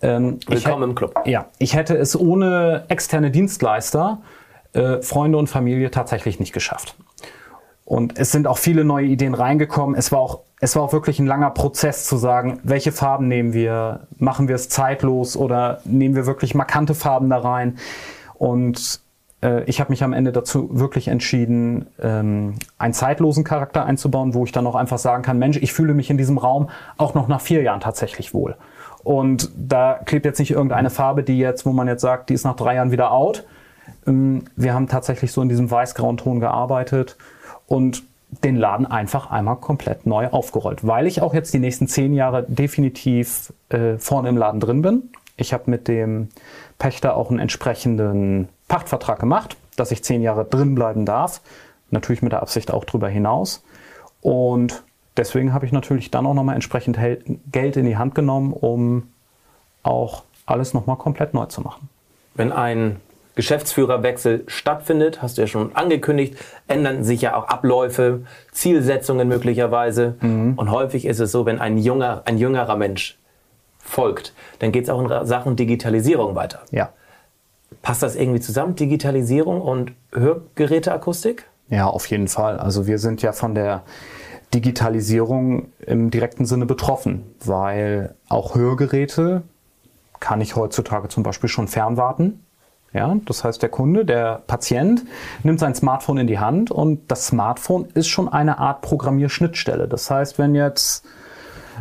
Ähm, 0.02 0.42
ich 0.42 0.66
Willkommen 0.66 0.90
im 0.90 0.94
Club. 0.96 1.14
Ja, 1.24 1.46
ich 1.58 1.74
hätte 1.74 1.96
es 1.96 2.20
ohne 2.20 2.84
externe 2.90 3.32
Dienstleister, 3.32 4.18
äh, 4.74 5.02
Freunde 5.02 5.38
und 5.38 5.48
Familie 5.48 5.90
tatsächlich 5.90 6.38
nicht 6.42 6.52
geschafft. 6.52 6.96
Und 7.86 8.20
es 8.20 8.34
sind 8.34 8.46
auch 8.46 8.58
viele 8.58 8.84
neue 8.84 9.06
Ideen 9.06 9.36
reingekommen. 9.36 9.96
Es 9.96 10.12
war 10.12 10.20
auch, 10.20 10.40
es 10.64 10.76
war 10.76 10.84
auch 10.84 10.94
wirklich 10.94 11.20
ein 11.20 11.26
langer 11.26 11.50
Prozess 11.50 12.06
zu 12.06 12.18
sagen, 12.18 12.60
welche 12.64 12.92
Farben 12.92 13.28
nehmen 13.28 13.52
wir? 13.52 14.02
Machen 14.20 14.48
wir 14.48 14.56
es 14.56 14.70
zeitlos 14.70 15.36
oder 15.36 15.82
nehmen 15.86 16.16
wir 16.16 16.28
wirklich 16.28 16.54
markante 16.54 16.94
Farben 16.94 17.32
da 17.32 17.40
rein? 17.40 17.80
Und 18.36 19.02
äh, 19.42 19.64
ich 19.64 19.80
habe 19.80 19.92
mich 19.92 20.04
am 20.04 20.14
Ende 20.14 20.32
dazu 20.32 20.70
wirklich 20.72 21.08
entschieden, 21.08 21.88
ähm, 22.00 22.54
einen 22.78 22.94
zeitlosen 22.94 23.44
Charakter 23.44 23.86
einzubauen, 23.86 24.36
wo 24.36 24.46
ich 24.46 24.52
dann 24.52 24.68
auch 24.68 24.76
einfach 24.76 25.00
sagen 25.00 25.24
kann, 25.24 25.40
Mensch, 25.40 25.58
ich 25.58 25.74
fühle 25.74 25.96
mich 25.96 26.12
in 26.12 26.20
diesem 26.20 26.38
Raum 26.38 26.70
auch 26.96 27.16
noch 27.16 27.28
nach 27.28 27.42
vier 27.42 27.64
Jahren 27.64 27.80
tatsächlich 27.80 28.36
wohl. 28.36 28.56
Und 29.04 29.50
da 29.58 30.00
klebt 30.06 30.26
jetzt 30.26 30.38
nicht 30.38 30.52
irgendeine 30.52 30.92
Farbe, 30.92 31.24
die 31.24 31.40
jetzt, 31.40 31.66
wo 31.66 31.72
man 31.72 31.88
jetzt 31.88 32.02
sagt, 32.02 32.30
die 32.30 32.36
ist 32.36 32.44
nach 32.44 32.56
drei 32.56 32.76
Jahren 32.76 32.92
wieder 32.92 33.12
out. 33.12 33.46
Ähm, 34.06 34.44
Wir 34.56 34.76
haben 34.76 34.88
tatsächlich 34.88 35.32
so 35.32 35.42
in 35.42 35.50
diesem 35.50 35.72
weiß-grauen 35.72 36.18
Ton 36.18 36.40
gearbeitet 36.40 37.18
und 37.66 38.04
den 38.44 38.56
Laden 38.56 38.86
einfach 38.86 39.30
einmal 39.30 39.58
komplett 39.58 40.06
neu 40.06 40.28
aufgerollt, 40.28 40.88
weil 40.88 41.06
ich 41.06 41.22
auch 41.22 41.34
jetzt 41.34 41.54
die 41.54 41.60
nächsten 41.60 41.88
zehn 41.88 42.14
Jahre 42.14 42.46
definitiv 42.48 43.54
äh, 43.70 43.98
vorne 43.98 44.30
im 44.30 44.38
Laden 44.38 44.60
drin 44.60 44.82
bin. 44.82 45.10
Ich 45.36 45.54
habe 45.54 45.70
mit 45.70 45.88
dem 45.88 46.30
Pächter 46.80 47.16
auch 47.16 47.30
einen 47.30 47.40
entsprechenden 47.40 48.48
Pachtvertrag 48.68 49.20
gemacht, 49.20 49.58
dass 49.76 49.92
ich 49.92 50.04
zehn 50.04 50.22
Jahre 50.22 50.46
drin 50.46 50.76
bleiben 50.76 51.06
darf. 51.06 51.42
Natürlich 51.90 52.22
mit 52.22 52.32
der 52.32 52.42
Absicht 52.42 52.72
auch 52.72 52.86
darüber 52.86 53.10
hinaus. 53.10 53.64
Und 54.22 54.84
deswegen 55.18 55.54
habe 55.54 55.66
ich 55.66 55.72
natürlich 55.72 56.10
dann 56.10 56.26
auch 56.26 56.34
nochmal 56.34 56.56
entsprechend 56.56 56.98
Geld 57.52 57.78
in 57.78 57.86
die 57.86 57.98
Hand 57.98 58.16
genommen, 58.16 58.54
um 58.54 59.10
auch 59.84 60.24
alles 60.46 60.74
nochmal 60.74 60.98
komplett 60.98 61.34
neu 61.34 61.46
zu 61.48 61.62
machen. 61.62 61.90
Wenn 62.34 62.52
ein 62.52 62.98
Geschäftsführerwechsel 63.36 64.44
stattfindet, 64.48 65.22
hast 65.22 65.38
du 65.38 65.42
ja 65.42 65.48
schon 65.48 65.76
angekündigt, 65.76 66.36
ändern 66.68 67.04
sich 67.04 67.22
ja 67.22 67.36
auch 67.36 67.48
Abläufe, 67.48 68.22
Zielsetzungen 68.52 69.28
möglicherweise. 69.28 70.16
Mhm. 70.22 70.54
Und 70.58 70.72
häufig 70.72 71.06
ist 71.06 71.20
es 71.20 71.32
so, 71.32 71.46
wenn 71.46 71.60
ein, 71.60 71.78
junger, 71.78 72.24
ein 72.26 72.38
jüngerer 72.38 72.76
Mensch 72.76 73.18
folgt, 73.80 74.34
dann 74.60 74.72
geht 74.72 74.84
es 74.86 74.90
auch 74.90 75.02
in 75.02 75.26
Sachen 75.26 75.56
Digitalisierung 75.56 76.36
weiter. 76.36 76.60
Ja. 76.72 76.90
Passt 77.82 78.04
das 78.04 78.16
irgendwie 78.16 78.42
zusammen, 78.42 78.76
Digitalisierung 78.76 79.62
und 79.62 79.94
Hörgeräteakustik? 80.14 81.46
Ja, 81.70 81.88
auf 81.88 82.06
jeden 82.08 82.28
Fall. 82.28 82.60
Also 82.60 82.86
wir 82.86 83.00
sind 83.00 83.22
ja 83.22 83.32
von 83.32 83.56
der 83.56 83.84
Digitalisierung 84.54 85.72
im 85.80 86.12
direkten 86.12 86.46
Sinne 86.46 86.66
betroffen, 86.66 87.24
weil 87.44 88.16
auch 88.28 88.56
Hörgeräte 88.56 89.44
kann 90.20 90.42
ich 90.42 90.56
heutzutage 90.56 91.08
zum 91.08 91.24
Beispiel 91.24 91.50
schon 91.50 91.68
fernwarten. 91.68 92.44
Ja, 92.94 93.16
das 93.26 93.44
heißt, 93.46 93.62
der 93.62 93.70
Kunde, 93.70 94.04
der 94.04 94.42
Patient 94.48 95.04
nimmt 95.44 95.62
sein 95.62 95.74
Smartphone 95.76 96.18
in 96.18 96.28
die 96.28 96.40
Hand 96.40 96.72
und 96.72 97.10
das 97.10 97.28
Smartphone 97.28 97.88
ist 97.94 98.10
schon 98.10 98.28
eine 98.28 98.58
Art 98.58 98.82
Programmierschnittstelle. 98.82 99.88
Das 99.88 100.12
heißt, 100.12 100.38
wenn 100.38 100.56
jetzt 100.56 101.06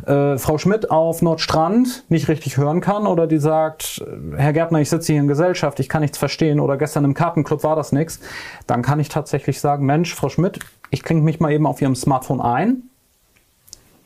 äh, 0.07 0.39
Frau 0.39 0.57
Schmidt 0.59 0.93
auf 0.93 1.21
Nordstrand 1.21 2.05
nicht 2.11 2.29
richtig 2.29 2.59
hören 2.59 2.81
kann 2.81 3.09
oder 3.09 3.27
die 3.27 3.39
sagt, 3.39 4.05
äh, 4.07 4.37
Herr 4.37 4.53
Gärtner, 4.53 4.81
ich 4.81 4.89
sitze 4.89 5.13
hier 5.13 5.21
in 5.21 5.27
Gesellschaft, 5.27 5.81
ich 5.81 5.89
kann 5.89 6.03
nichts 6.03 6.17
verstehen 6.17 6.61
oder 6.61 6.77
gestern 6.77 7.05
im 7.05 7.15
Kartenclub 7.15 7.65
war 7.65 7.75
das 7.75 7.91
nichts, 7.91 8.21
dann 8.69 8.83
kann 8.83 9.01
ich 9.01 9.09
tatsächlich 9.09 9.61
sagen, 9.61 9.85
Mensch, 9.87 10.15
Frau 10.15 10.29
Schmidt, 10.29 10.61
ich 10.91 11.03
klinge 11.03 11.23
mich 11.23 11.41
mal 11.41 11.51
eben 11.51 11.67
auf 11.67 11.83
Ihrem 11.83 11.97
Smartphone 11.97 12.41
ein 12.41 12.85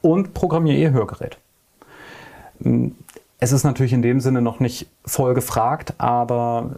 und 0.01 0.33
programmiere 0.33 0.79
Ihr 0.79 0.93
Hörgerät. 0.93 1.37
Ähm, 2.65 2.97
Es 3.41 3.53
ist 3.53 3.65
natürlich 3.65 3.93
in 3.93 4.01
dem 4.01 4.21
Sinne 4.21 4.41
noch 4.41 4.59
nicht 4.59 4.87
voll 5.05 5.35
gefragt, 5.35 5.93
aber 5.99 6.77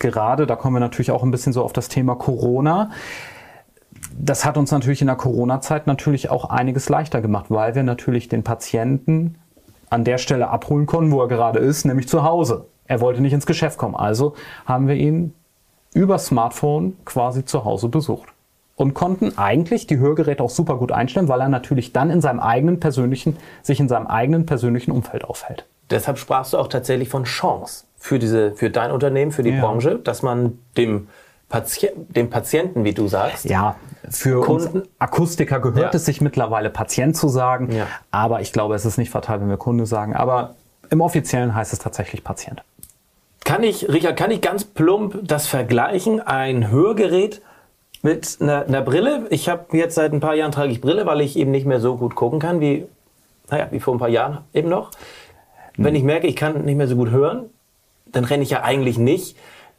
gerade, 0.00 0.46
da 0.46 0.56
kommen 0.56 0.74
wir 0.74 0.80
natürlich 0.80 1.12
auch 1.12 1.22
ein 1.22 1.30
bisschen 1.30 1.52
so 1.52 1.62
auf 1.62 1.72
das 1.72 1.88
Thema 1.88 2.16
Corona, 2.16 2.90
das 4.18 4.44
hat 4.44 4.58
uns 4.58 4.70
natürlich 4.70 5.00
in 5.00 5.06
der 5.06 5.16
Corona-Zeit 5.16 5.86
natürlich 5.86 6.30
auch 6.30 6.50
einiges 6.50 6.88
leichter 6.88 7.20
gemacht, 7.20 7.46
weil 7.48 7.74
wir 7.74 7.82
natürlich 7.82 8.28
den 8.28 8.42
Patienten 8.42 9.36
an 9.88 10.04
der 10.04 10.18
Stelle 10.18 10.48
abholen 10.48 10.86
konnten, 10.86 11.12
wo 11.12 11.20
er 11.20 11.28
gerade 11.28 11.58
ist, 11.58 11.84
nämlich 11.84 12.08
zu 12.08 12.22
Hause. 12.22 12.66
Er 12.86 13.00
wollte 13.00 13.20
nicht 13.20 13.32
ins 13.32 13.46
Geschäft 13.46 13.78
kommen. 13.78 13.96
Also 13.96 14.34
haben 14.66 14.88
wir 14.88 14.94
ihn 14.94 15.34
über 15.94 16.18
Smartphone 16.18 16.96
quasi 17.04 17.44
zu 17.44 17.64
Hause 17.64 17.88
besucht. 17.88 18.28
Und 18.76 18.94
konnten 18.94 19.36
eigentlich 19.36 19.86
die 19.86 19.98
Hörgeräte 19.98 20.42
auch 20.42 20.50
super 20.50 20.76
gut 20.76 20.90
einstellen, 20.90 21.28
weil 21.28 21.40
er 21.42 21.50
natürlich 21.50 21.92
dann 21.92 22.10
in 22.10 22.22
seinem 22.22 22.40
eigenen 22.40 22.80
persönlichen, 22.80 23.36
sich 23.62 23.78
in 23.78 23.88
seinem 23.88 24.06
eigenen 24.06 24.46
persönlichen 24.46 24.90
Umfeld 24.90 25.24
aufhält. 25.24 25.66
Deshalb 25.90 26.18
sprachst 26.18 26.54
du 26.54 26.58
auch 26.58 26.68
tatsächlich 26.68 27.10
von 27.10 27.24
Chance 27.24 27.84
für, 28.00 28.18
diese, 28.18 28.52
für 28.56 28.70
dein 28.70 28.90
Unternehmen, 28.90 29.30
für 29.30 29.42
die 29.44 29.50
Ja. 29.50 29.60
Branche, 29.60 29.96
dass 30.02 30.22
man 30.22 30.58
dem, 30.76 31.06
Patient, 31.48 31.92
dem 32.16 32.30
Patienten, 32.30 32.82
wie 32.84 32.92
du 32.94 33.06
sagst, 33.08 33.44
Ja, 33.44 33.76
für 34.08 34.40
Kunden- 34.40 34.82
Akustiker 34.98 35.60
gehört 35.60 35.92
Ja. 35.92 35.96
es 35.96 36.06
sich 36.06 36.20
mittlerweile 36.20 36.70
Patient 36.70 37.16
zu 37.16 37.28
sagen, 37.28 37.70
Ja. 37.72 37.86
aber 38.10 38.40
ich 38.40 38.52
glaube, 38.52 38.74
es 38.74 38.84
ist 38.84 38.96
nicht 38.98 39.10
fatal, 39.10 39.40
wenn 39.40 39.48
wir 39.48 39.56
Kunde 39.58 39.84
sagen. 39.86 40.14
Aber 40.16 40.54
im 40.90 41.00
Offiziellen 41.00 41.54
heißt 41.54 41.72
es 41.72 41.78
tatsächlich 41.78 42.24
Patient. 42.24 42.62
Kann 43.44 43.62
ich, 43.62 43.88
Richard, 43.88 44.16
kann 44.16 44.30
ich 44.30 44.40
ganz 44.40 44.64
plump 44.64 45.18
das 45.22 45.46
vergleichen? 45.46 46.20
Ein 46.20 46.70
Hörgerät 46.70 47.42
mit 48.02 48.38
einer, 48.40 48.64
einer 48.66 48.80
Brille. 48.82 49.26
Ich 49.30 49.48
habe 49.48 49.76
jetzt 49.76 49.94
seit 49.96 50.12
ein 50.12 50.20
paar 50.20 50.34
Jahren 50.34 50.52
trage 50.52 50.70
ich 50.72 50.80
Brille, 50.80 51.04
weil 51.04 51.20
ich 51.20 51.36
eben 51.36 51.50
nicht 51.50 51.66
mehr 51.66 51.80
so 51.80 51.96
gut 51.96 52.14
gucken 52.14 52.38
kann 52.38 52.60
wie, 52.60 52.86
naja, 53.50 53.66
wie 53.72 53.80
vor 53.80 53.94
ein 53.94 53.98
paar 53.98 54.08
Jahren 54.08 54.38
eben 54.54 54.68
noch. 54.68 54.90
Wenn 55.76 55.94
ich 55.94 56.02
merke, 56.04 56.26
ich 56.26 56.36
kann 56.36 56.64
nicht 56.64 56.76
mehr 56.76 56.86
so 56.88 56.94
gut 56.96 57.10
hören, 57.10 57.46
dann 58.12 58.24
renne 58.24 58.42
ich 58.42 58.50
ja 58.50 58.62
eigentlich 58.62 58.98
nicht 58.98 59.36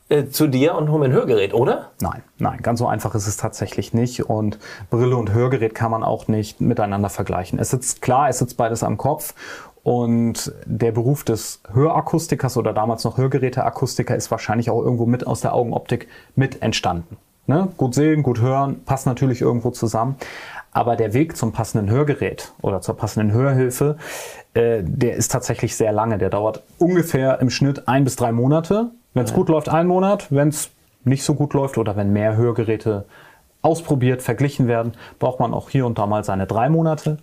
äh, 0.09 0.27
zu 0.27 0.47
dir 0.47 0.75
und 0.75 0.89
hole 0.89 0.99
mir 0.99 1.05
ein 1.05 1.11
Hörgerät, 1.13 1.53
oder? 1.53 1.91
Nein, 2.01 2.21
nein, 2.37 2.59
ganz 2.61 2.79
so 2.79 2.87
einfach 2.87 3.15
ist 3.15 3.27
es 3.27 3.37
tatsächlich 3.37 3.93
nicht. 3.93 4.29
Und 4.29 4.59
Brille 4.89 5.15
und 5.15 5.33
Hörgerät 5.33 5.73
kann 5.73 5.91
man 5.91 6.03
auch 6.03 6.27
nicht 6.27 6.59
miteinander 6.59 7.09
vergleichen. 7.09 7.59
Es 7.59 7.69
sitzt 7.69 8.01
klar, 8.01 8.27
es 8.27 8.39
sitzt 8.39 8.57
beides 8.57 8.83
am 8.83 8.97
Kopf. 8.97 9.33
Und 9.83 10.53
der 10.65 10.91
Beruf 10.91 11.23
des 11.23 11.61
Hörakustikers 11.73 12.57
oder 12.57 12.73
damals 12.73 13.03
noch 13.03 13.17
Hörgeräteakustiker 13.17 14.15
ist 14.15 14.29
wahrscheinlich 14.29 14.69
auch 14.69 14.81
irgendwo 14.81 15.05
mit 15.05 15.25
aus 15.25 15.41
der 15.41 15.55
Augenoptik 15.55 16.07
mit 16.35 16.61
entstanden. 16.61 17.17
Ne? 17.47 17.69
Gut 17.77 17.95
sehen, 17.95 18.21
gut 18.21 18.41
hören, 18.41 18.83
passt 18.85 19.07
natürlich 19.07 19.41
irgendwo 19.41 19.71
zusammen. 19.71 20.17
Aber 20.71 20.95
der 20.95 21.13
Weg 21.13 21.35
zum 21.35 21.51
passenden 21.51 21.89
Hörgerät 21.89 22.53
oder 22.61 22.81
zur 22.81 22.95
passenden 22.95 23.33
Hörhilfe, 23.33 23.97
äh, 24.53 24.81
der 24.83 25.15
ist 25.15 25.31
tatsächlich 25.31 25.75
sehr 25.75 25.91
lange. 25.91 26.17
Der 26.17 26.29
dauert 26.29 26.63
ungefähr 26.77 27.39
im 27.41 27.49
Schnitt 27.49 27.87
ein 27.87 28.03
bis 28.03 28.15
drei 28.15 28.31
Monate. 28.31 28.91
Wenn 29.13 29.25
es 29.25 29.33
gut 29.33 29.49
läuft, 29.49 29.67
ein 29.67 29.87
Monat. 29.87 30.27
Wenn 30.29 30.47
es 30.47 30.69
nicht 31.03 31.23
so 31.23 31.35
gut 31.35 31.53
läuft 31.53 31.77
oder 31.77 31.97
wenn 31.97 32.13
mehr 32.13 32.37
Hörgeräte 32.37 33.05
ausprobiert, 33.61 34.21
verglichen 34.21 34.67
werden, 34.67 34.93
braucht 35.19 35.39
man 35.39 35.53
auch 35.53 35.69
hier 35.69 35.85
und 35.85 35.97
da 35.97 36.07
mal 36.07 36.23
seine 36.23 36.47
drei 36.47 36.69
Monate. 36.69 37.17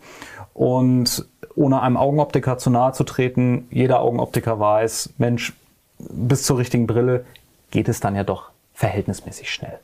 Und 0.52 1.26
ohne 1.54 1.82
einem 1.82 1.96
Augenoptiker 1.96 2.58
zu 2.58 2.70
nahe 2.70 2.92
zu 2.92 3.04
treten, 3.04 3.66
jeder 3.70 4.00
Augenoptiker 4.00 4.60
weiß, 4.60 5.14
Mensch, 5.18 5.54
bis 5.98 6.44
zur 6.44 6.58
richtigen 6.58 6.86
Brille 6.86 7.24
geht 7.70 7.88
es 7.88 8.00
dann 8.00 8.14
ja 8.14 8.24
doch 8.24 8.50
verhältnismäßig 8.74 9.50
schnell. 9.50 9.78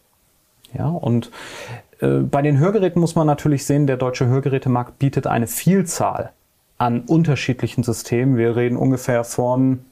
Ja, 0.73 0.87
und 0.87 1.31
bei 2.31 2.43
den 2.43 2.59
Hörgeräten 2.59 3.01
muss 3.01 3.15
man 3.15 3.27
natürlich 3.27 3.67
sehen, 3.67 3.87
der 3.87 3.97
deutsche 3.97 4.27
Hörgerätemarkt 4.27 4.99
bietet 4.99 5.27
eine 5.27 5.47
Vielzahl 5.47 6.31
an 6.79 7.03
unterschiedlichen 7.03 7.83
Systemen. 7.83 8.37
Wir 8.37 8.57
reden 8.57 8.77
ungefähr 8.77 9.25
von, 9.25 9.85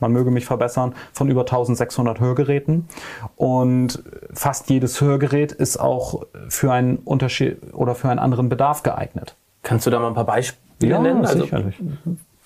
man 0.00 0.12
möge 0.12 0.30
mich 0.30 0.44
verbessern, 0.46 0.94
von 1.12 1.28
über 1.28 1.42
1600 1.42 2.20
Hörgeräten. 2.20 2.88
Und 3.36 4.02
fast 4.32 4.68
jedes 4.68 5.00
Hörgerät 5.00 5.52
ist 5.52 5.78
auch 5.78 6.24
für 6.48 6.72
einen 6.72 6.96
Unterschied 6.98 7.58
oder 7.72 7.94
für 7.94 8.08
einen 8.08 8.18
anderen 8.18 8.48
Bedarf 8.48 8.82
geeignet. 8.82 9.36
Kannst 9.62 9.86
du 9.86 9.90
da 9.90 9.98
mal 9.98 10.08
ein 10.08 10.14
paar 10.14 10.26
Beispiele 10.26 10.92
Ja, 10.92 10.98
nennen? 11.00 11.24
Also, 11.24 11.42
sicherlich. 11.42 11.76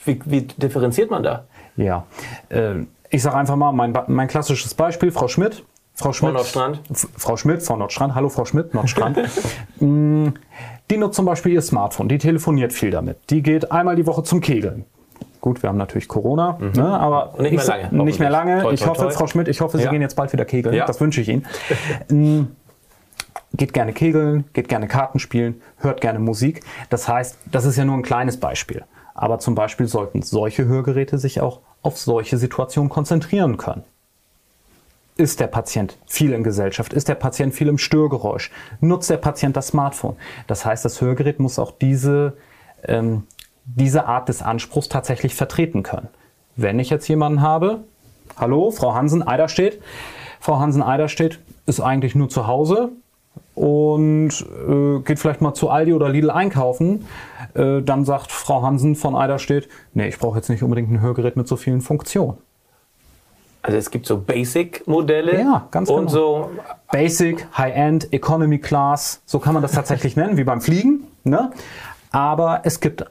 wie, 0.05 0.21
wie 0.27 0.43
differenziert 0.43 1.11
man 1.11 1.23
da? 1.23 1.45
Ja, 1.77 2.05
äh, 2.51 2.75
ich 3.11 3.23
sage 3.23 3.37
einfach 3.37 3.57
mal 3.57 3.73
mein, 3.73 3.97
mein 4.07 4.29
klassisches 4.29 4.75
Beispiel, 4.75 5.11
Frau 5.11 5.29
Schmidt. 5.29 5.65
Frau 5.99 6.13
Schmidt, 6.13 6.33
Nordstrand. 6.35 6.81
F- 6.91 7.09
Frau 7.17 7.37
Schmidt 7.37 7.63
von 7.63 7.79
Nordstrand. 7.81 8.15
Hallo 8.15 8.29
Frau 8.29 8.45
Schmidt, 8.45 8.73
Nordstrand. 8.75 9.19
Mm, 9.81 10.29
die 10.91 10.97
nutzt 10.97 11.15
zum 11.17 11.25
Beispiel 11.25 11.53
ihr 11.53 11.63
Smartphone, 11.63 12.09
die 12.09 12.19
telefoniert 12.19 12.73
viel 12.73 12.91
damit. 12.91 13.17
Die 13.31 13.43
geht 13.43 13.71
einmal 13.71 13.95
die 13.95 14.07
Woche 14.07 14.25
zum 14.25 14.41
Kegeln. 14.41 14.85
Gut, 15.41 15.63
wir 15.63 15.69
haben 15.69 15.77
natürlich 15.79 16.09
Corona, 16.09 16.59
ne, 16.59 16.85
aber 16.99 17.35
Und 17.35 17.43
nicht 17.43 17.55
mehr 17.55 17.65
lange, 17.65 18.05
Nicht 18.05 18.19
mehr 18.19 18.31
lange. 18.31 18.63
Toi, 18.63 18.73
ich 18.73 18.81
toi, 18.81 18.89
hoffe, 18.89 19.03
toi. 19.03 19.11
Frau 19.13 19.27
Schmidt, 19.29 19.47
ich 19.47 19.61
hoffe, 19.61 19.79
Sie 19.79 19.85
Ja. 19.85 19.91
gehen 19.91 20.03
jetzt 20.03 20.17
bald 20.17 20.33
wieder 20.33 20.45
kegeln. 20.45 20.75
Ja. 20.75 20.85
Das 20.85 21.01
wünsche 21.01 21.21
ich 21.21 21.29
Ihnen. 21.29 21.47
Mm, 22.11 22.47
geht 23.55 23.73
gerne 23.73 23.93
kegeln, 23.93 24.45
geht 24.53 24.69
gerne 24.69 24.89
Karten 24.89 25.21
spielen, 25.21 25.61
hört 25.79 26.01
gerne 26.01 26.19
Musik. 26.19 26.63
Das 26.91 27.07
heißt, 27.07 27.39
das 27.53 27.65
ist 27.65 27.77
ja 27.77 27.85
nur 27.85 27.95
ein 27.97 28.03
kleines 28.03 28.39
Beispiel. 28.41 28.85
Aber 29.15 29.39
zum 29.39 29.55
Beispiel 29.55 29.87
sollten 29.87 30.23
solche 30.23 30.65
Hörgeräte 30.67 31.19
sich 31.19 31.41
auch 31.41 31.61
auf 31.83 31.99
solche 31.99 32.37
Situationen 32.37 32.89
konzentrieren 32.91 33.57
können. 33.59 33.85
Ist 35.19 35.41
der 35.41 35.49
Patient 35.49 35.99
viel 36.07 36.33
in 36.33 36.45
Gesellschaft? 36.45 36.93
Ist 36.93 37.09
der 37.09 37.17
Patient 37.17 37.53
viel 37.53 37.67
im 37.67 37.77
Störgeräusch? 37.77 38.53
Nutzt 38.81 39.11
der 39.11 39.17
Patient 39.17 39.57
das 39.57 39.67
Smartphone? 39.67 40.15
Das 40.47 40.65
heißt, 40.65 40.85
das 40.85 41.01
Hörgerät 41.01 41.41
muss 41.41 41.59
auch 41.59 41.73
diese, 41.73 42.37
ähm, 42.85 43.25
diese 43.65 44.07
Art 44.07 44.29
des 44.29 44.43
Anspruchs 44.43 44.89
tatsächlich 44.89 45.35
vertreten 45.35 45.83
können. 45.83 46.07
Wenn 46.55 46.79
ich 46.79 46.89
jetzt 46.89 47.09
jemanden 47.09 47.43
habe, 47.43 47.81
hallo, 48.37 48.71
Frau 48.71 48.95
Hansen 48.95 49.27
Eiderstedt, 49.27 49.83
Frau 50.39 50.61
Hansen 50.61 50.85
Eiderstedt 50.85 51.41
ist 51.67 51.81
eigentlich 51.81 52.15
nur 52.15 52.29
zu 52.29 52.47
Hause 52.47 52.91
und 53.57 54.31
äh, 54.69 55.01
geht 55.01 55.19
vielleicht 55.19 55.41
mal 55.41 55.53
zu 55.53 55.69
Aldi 55.69 55.95
oder 55.95 56.11
Lidl 56.11 56.31
einkaufen, 56.31 57.07
äh, 57.55 57.83
dann 57.83 58.05
sagt 58.05 58.31
Frau 58.31 58.63
Hansen 58.63 58.95
von 58.95 59.17
Eiderstedt, 59.17 59.69
nee, 59.95 60.07
ich 60.07 60.19
brauche 60.21 60.37
jetzt 60.37 60.49
nicht 60.49 60.63
unbedingt 60.63 60.93
ein 60.93 61.01
Hörgerät 61.01 61.35
mit 61.35 61.49
so 61.49 61.57
vielen 61.57 61.81
Funktionen. 61.81 62.39
Also 63.69 63.77
es 63.77 63.91
gibt 63.91 64.07
so 64.07 64.19
Basic-Modelle 64.19 65.39
Ja, 65.39 65.69
ganz 65.71 65.91
und 65.91 66.07
genau. 66.07 66.11
so 66.11 66.51
Basic, 66.91 67.47
High-End, 67.57 68.15
Economy 68.15 68.59
Class, 68.59 69.21
so 69.27 69.39
kann 69.39 69.53
man 69.53 69.63
das 69.63 69.73
tatsächlich 69.73 70.17
nennen, 70.17 70.39
wie 70.39 70.45
beim 70.45 70.63
Fliegen. 70.63 71.07
Ne? 71.23 71.51
Aber 72.11 72.63
es 72.65 72.81
gibt 72.81 73.05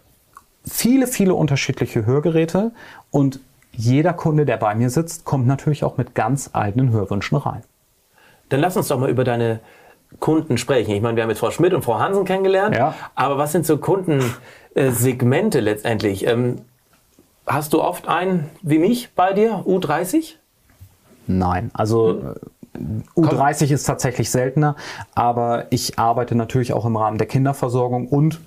viele, 0.65 1.05
viele 1.05 1.35
unterschiedliche 1.35 2.07
Hörgeräte 2.07 2.71
und 3.11 3.39
jeder 3.71 4.13
Kunde, 4.13 4.47
der 4.47 4.57
bei 4.57 4.73
mir 4.73 4.89
sitzt, 4.89 5.25
kommt 5.25 5.45
natürlich 5.45 5.83
auch 5.83 5.97
mit 5.97 6.15
ganz 6.15 6.49
eigenen 6.53 6.91
Hörwünschen 6.91 7.37
rein. 7.37 7.61
Dann 8.49 8.59
lass 8.59 8.75
uns 8.75 8.87
doch 8.87 8.97
mal 8.99 9.11
über 9.11 9.23
deine 9.23 9.59
Kunden 10.19 10.57
sprechen. 10.57 10.89
Ich 10.95 11.03
meine, 11.03 11.17
wir 11.17 11.21
haben 11.21 11.29
jetzt 11.29 11.39
Frau 11.39 11.51
Schmidt 11.51 11.75
und 11.75 11.83
Frau 11.83 11.99
Hansen 11.99 12.25
kennengelernt. 12.25 12.75
Ja. 12.75 12.95
Aber 13.13 13.37
was 13.37 13.51
sind 13.51 13.67
so 13.67 13.77
Kundensegmente 13.77 15.59
letztendlich? 15.59 16.25
Ähm, 16.25 16.61
hast 17.45 17.73
du 17.73 17.83
oft 17.83 18.07
einen 18.07 18.49
wie 18.63 18.79
mich 18.79 19.13
bei 19.13 19.33
dir, 19.33 19.63
U30? 19.67 20.33
Nein, 21.27 21.71
also 21.73 22.35
äh, 22.75 23.19
U30 23.19 23.71
ist 23.71 23.83
tatsächlich 23.83 24.29
seltener, 24.31 24.75
aber 25.15 25.65
ich 25.69 25.97
arbeite 25.99 26.35
natürlich 26.35 26.73
auch 26.73 26.85
im 26.85 26.95
Rahmen 26.95 27.17
der 27.17 27.27
Kinderversorgung 27.27 28.07
und 28.07 28.39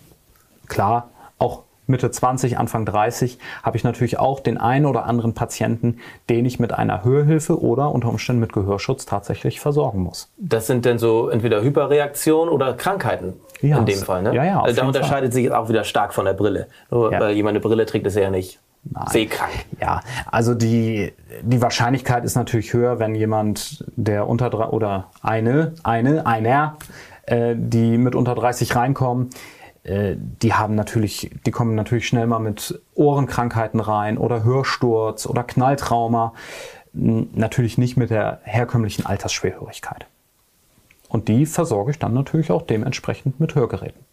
klar, 0.69 1.11
auch 1.39 1.63
Mitte 1.91 2.11
20, 2.11 2.57
Anfang 2.57 2.87
30 2.87 3.39
habe 3.63 3.77
ich 3.77 3.85
natürlich 3.85 4.19
auch 4.19 4.41
den 4.41 4.59
einen 4.59 4.87
oder 4.87 5.05
anderen 5.07 5.35
Patienten, 5.35 5.99
den 6.31 6.47
ich 6.47 6.61
mit 6.61 6.73
einer 6.73 7.05
Hörhilfe 7.05 7.61
oder 7.61 7.91
unter 7.93 8.09
Umständen 8.09 8.41
mit 8.41 8.53
Gehörschutz 8.53 9.05
tatsächlich 9.07 9.61
versorgen 9.61 10.01
muss. 10.01 10.31
Das 10.39 10.69
sind 10.69 10.87
dann 10.87 10.99
so 10.99 11.29
entweder 11.29 11.63
Hyperreaktionen 11.63 12.53
oder 12.53 12.75
Krankheiten 12.75 13.35
Ja, 13.61 13.79
in 13.79 13.87
dem 13.87 13.99
Fall. 13.99 14.23
Ne? 14.23 14.35
ja, 14.35 14.45
ja, 14.45 14.73
da 14.73 14.87
unterscheidet 14.87 15.33
sich 15.33 15.51
auch 15.53 15.69
wieder 15.69 15.85
stark 15.85 16.15
von 16.15 16.25
der 16.25 16.35
Brille. 16.35 16.69
Nur 16.91 17.13
Ja. 17.13 17.21
weil 17.21 17.35
jemand 17.35 17.57
eine 17.57 17.61
Brille 17.61 17.85
trägt, 17.85 18.07
ist 18.07 18.17
er 18.17 18.23
ja 18.23 18.31
nicht 18.31 18.61
sehkrank. 19.11 19.53
Ja, 19.81 20.01
also 20.31 20.55
die, 20.55 21.13
die 21.43 21.63
Wahrscheinlichkeit 21.63 22.25
ist 22.25 22.35
natürlich 22.35 22.73
höher, 22.73 22.99
wenn 22.99 23.15
jemand, 23.15 23.85
der 23.97 24.29
unter 24.29 24.51
drei 24.51 24.67
oder 24.67 25.11
eine, 25.23 25.75
eine, 25.83 26.27
einer, 26.27 26.77
äh, 27.27 27.55
die 27.57 27.99
mit 27.99 28.15
unter 28.15 28.35
30 28.35 28.75
reinkommen, 28.75 29.31
äh, 29.83 30.17
die 30.17 30.55
haben 30.55 30.75
natürlich, 30.75 31.31
die 31.47 31.51
kommen 31.51 31.75
natürlich 31.75 32.07
schnell 32.07 32.27
mal 32.27 32.39
mit 32.39 32.81
Ohrenkrankheiten 32.95 33.81
rein 33.81 34.19
oder 34.19 34.45
Hörsturz 34.45 35.27
oder 35.27 35.45
Knalltrauma. 35.45 36.35
Natürlich 36.93 37.79
nicht 37.79 37.97
mit 37.97 38.11
der 38.11 38.41
herkömmlichen 38.43 39.07
Altersschwerhörigkeit. 39.07 40.07
Und 41.09 41.29
die 41.29 41.47
versorge 41.47 41.93
ich 41.93 41.99
dann 41.99 42.15
natürlich 42.15 42.51
auch 42.51 42.63
dementsprechend 42.63 43.39
mit 43.41 43.55
Hörgeräten. 43.55 44.10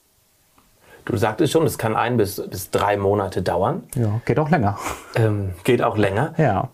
Du 1.07 1.15
sagtest 1.15 1.53
schon, 1.53 1.65
es 1.65 1.77
kann 1.77 1.95
ein 1.95 2.17
bis, 2.17 2.35
bis 2.49 2.69
drei 2.69 2.97
Monate 2.97 3.41
dauern. 3.41 3.83
Ja, 3.95 4.19
geht 4.25 4.39
auch 4.39 4.49
länger. 4.49 4.77
Ähm, 5.15 5.53
geht 5.63 5.81
auch 5.81 5.95
länger. 5.97 6.33
Ja. 6.37 6.67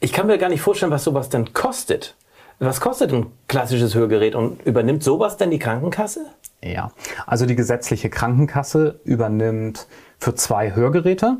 Ich 0.00 0.12
kann 0.12 0.26
mir 0.26 0.38
gar 0.38 0.48
nicht 0.48 0.60
vorstellen, 0.60 0.90
was 0.90 1.04
sowas 1.04 1.28
denn 1.28 1.52
kostet. 1.54 2.16
Was 2.58 2.80
kostet 2.80 3.12
ein 3.12 3.26
klassisches 3.46 3.94
Hörgerät 3.94 4.34
und 4.34 4.60
übernimmt 4.66 5.04
sowas 5.04 5.36
denn 5.36 5.52
die 5.52 5.60
Krankenkasse? 5.60 6.26
Ja, 6.64 6.90
also 7.26 7.46
die 7.46 7.54
gesetzliche 7.54 8.10
Krankenkasse 8.10 9.00
übernimmt 9.04 9.86
für 10.18 10.34
zwei 10.34 10.74
Hörgeräte. 10.74 11.36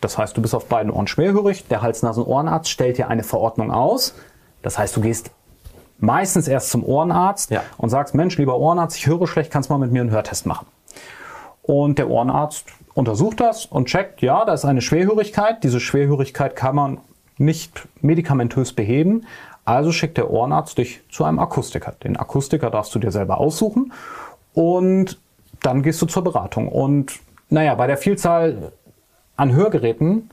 Das 0.00 0.18
heißt, 0.18 0.36
du 0.36 0.42
bist 0.42 0.54
auf 0.54 0.66
beiden 0.66 0.92
Ohren 0.92 1.08
schwerhörig. 1.08 1.66
Der 1.68 1.82
Hals-Nasen-Ohrenarzt 1.82 2.68
stellt 2.70 2.98
dir 2.98 3.08
eine 3.08 3.24
Verordnung 3.24 3.72
aus. 3.72 4.14
Das 4.62 4.78
heißt, 4.78 4.96
du 4.96 5.00
gehst 5.00 5.30
meistens 5.98 6.46
erst 6.46 6.70
zum 6.70 6.84
Ohrenarzt 6.84 7.50
Ja. 7.50 7.62
und 7.78 7.88
sagst, 7.90 8.14
Mensch, 8.14 8.36
lieber 8.38 8.56
Ohrenarzt, 8.58 8.96
ich 8.96 9.06
höre 9.08 9.26
schlecht, 9.26 9.50
kannst 9.50 9.70
du 9.70 9.74
mal 9.74 9.78
mit 9.78 9.90
mir 9.92 10.02
einen 10.02 10.10
Hörtest 10.10 10.46
machen. 10.46 10.66
Und 11.66 11.98
der 11.98 12.08
Ohrenarzt 12.08 12.66
untersucht 12.94 13.40
das 13.40 13.66
und 13.66 13.86
checkt, 13.86 14.22
ja, 14.22 14.44
da 14.44 14.54
ist 14.54 14.64
eine 14.64 14.80
Schwerhörigkeit. 14.80 15.64
Diese 15.64 15.80
Schwerhörigkeit 15.80 16.54
kann 16.54 16.76
man 16.76 16.98
nicht 17.38 17.88
medikamentös 18.00 18.72
beheben. 18.72 19.26
Also 19.64 19.90
schickt 19.90 20.16
der 20.16 20.30
Ohrenarzt 20.30 20.78
dich 20.78 21.00
zu 21.10 21.24
einem 21.24 21.40
Akustiker. 21.40 21.94
Den 22.04 22.16
Akustiker 22.16 22.70
darfst 22.70 22.94
du 22.94 23.00
dir 23.00 23.10
selber 23.10 23.38
aussuchen 23.38 23.92
und 24.54 25.18
dann 25.60 25.82
gehst 25.82 26.00
du 26.00 26.06
zur 26.06 26.22
Beratung. 26.22 26.68
Und 26.68 27.18
naja, 27.50 27.74
bei 27.74 27.88
der 27.88 27.96
Vielzahl 27.96 28.70
an 29.36 29.52
Hörgeräten 29.52 30.30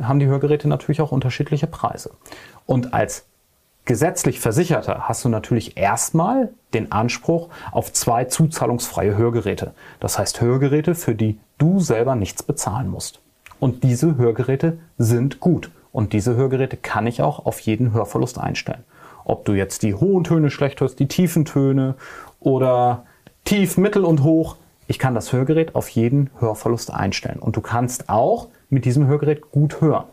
haben 0.00 0.18
die 0.18 0.26
Hörgeräte 0.26 0.68
natürlich 0.68 1.02
auch 1.02 1.12
unterschiedliche 1.12 1.66
Preise. 1.66 2.12
Und 2.64 2.94
als 2.94 3.26
gesetzlich 3.86 4.40
Versicherter 4.40 5.08
hast 5.08 5.24
du 5.24 5.30
natürlich 5.30 5.76
erstmal 5.78 6.50
den 6.74 6.92
Anspruch 6.92 7.48
auf 7.72 7.92
zwei 7.92 8.24
zuzahlungsfreie 8.24 9.16
Hörgeräte. 9.16 9.72
Das 10.00 10.18
heißt 10.18 10.40
Hörgeräte, 10.40 10.94
für 10.94 11.14
die 11.14 11.38
du 11.56 11.80
selber 11.80 12.14
nichts 12.14 12.42
bezahlen 12.42 12.88
musst. 12.88 13.20
Und 13.58 13.84
diese 13.84 14.16
Hörgeräte 14.16 14.78
sind 14.98 15.40
gut. 15.40 15.70
Und 15.92 16.12
diese 16.12 16.36
Hörgeräte 16.36 16.76
kann 16.76 17.06
ich 17.06 17.22
auch 17.22 17.46
auf 17.46 17.60
jeden 17.60 17.92
Hörverlust 17.92 18.38
einstellen. 18.38 18.84
Ob 19.24 19.46
du 19.46 19.54
jetzt 19.54 19.82
die 19.82 19.94
hohen 19.94 20.24
Töne 20.24 20.50
schlecht 20.50 20.80
hörst, 20.80 20.98
die 20.98 21.08
tiefen 21.08 21.46
Töne 21.46 21.94
oder 22.38 23.04
tief, 23.44 23.78
mittel 23.78 24.04
und 24.04 24.22
hoch. 24.22 24.56
Ich 24.88 24.98
kann 24.98 25.14
das 25.14 25.32
Hörgerät 25.32 25.74
auf 25.74 25.88
jeden 25.88 26.30
Hörverlust 26.38 26.92
einstellen. 26.92 27.38
Und 27.38 27.56
du 27.56 27.60
kannst 27.60 28.08
auch 28.08 28.48
mit 28.68 28.84
diesem 28.84 29.06
Hörgerät 29.06 29.50
gut 29.50 29.80
hören. 29.80 30.04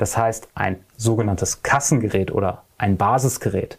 Das 0.00 0.16
heißt, 0.16 0.48
ein 0.54 0.78
sogenanntes 0.96 1.62
Kassengerät 1.62 2.32
oder 2.32 2.62
ein 2.78 2.96
Basisgerät 2.96 3.76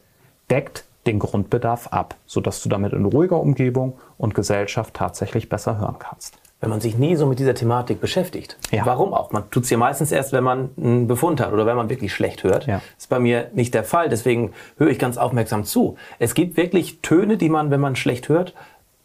deckt 0.51 0.86
den 1.07 1.17
Grundbedarf 1.17 1.88
ab, 1.88 2.13
sodass 2.27 2.62
du 2.62 2.69
damit 2.69 2.93
in 2.93 3.05
ruhiger 3.05 3.39
Umgebung 3.39 3.97
und 4.19 4.36
Gesellschaft 4.36 4.93
tatsächlich 4.93 5.49
besser 5.49 5.79
hören 5.79 5.95
kannst. 5.97 6.38
Wenn 6.60 6.69
man 6.69 6.79
sich 6.79 6.95
nie 6.95 7.15
so 7.15 7.25
mit 7.25 7.39
dieser 7.39 7.55
Thematik 7.55 7.99
beschäftigt. 7.99 8.55
Ja. 8.69 8.86
Warum 8.86 9.15
auch? 9.15 9.31
Man 9.31 9.49
tut 9.49 9.63
es 9.63 9.71
ja 9.71 9.79
meistens 9.79 10.12
erst, 10.12 10.31
wenn 10.31 10.43
man 10.43 10.69
einen 10.77 11.07
Befund 11.07 11.41
hat 11.41 11.53
oder 11.53 11.65
wenn 11.65 11.75
man 11.75 11.89
wirklich 11.89 12.13
schlecht 12.13 12.43
hört. 12.43 12.67
Ja. 12.67 12.75
Das 12.75 13.05
ist 13.05 13.10
bei 13.10 13.19
mir 13.19 13.49
nicht 13.55 13.73
der 13.73 13.84
Fall, 13.84 14.07
deswegen 14.07 14.51
höre 14.77 14.89
ich 14.89 14.99
ganz 14.99 15.17
aufmerksam 15.17 15.63
zu. 15.63 15.97
Es 16.19 16.36
gibt 16.36 16.55
wirklich 16.55 16.99
Töne, 17.01 17.38
die 17.38 17.49
man, 17.49 17.71
wenn 17.71 17.81
man 17.81 17.95
schlecht 17.95 18.29
hört, 18.29 18.53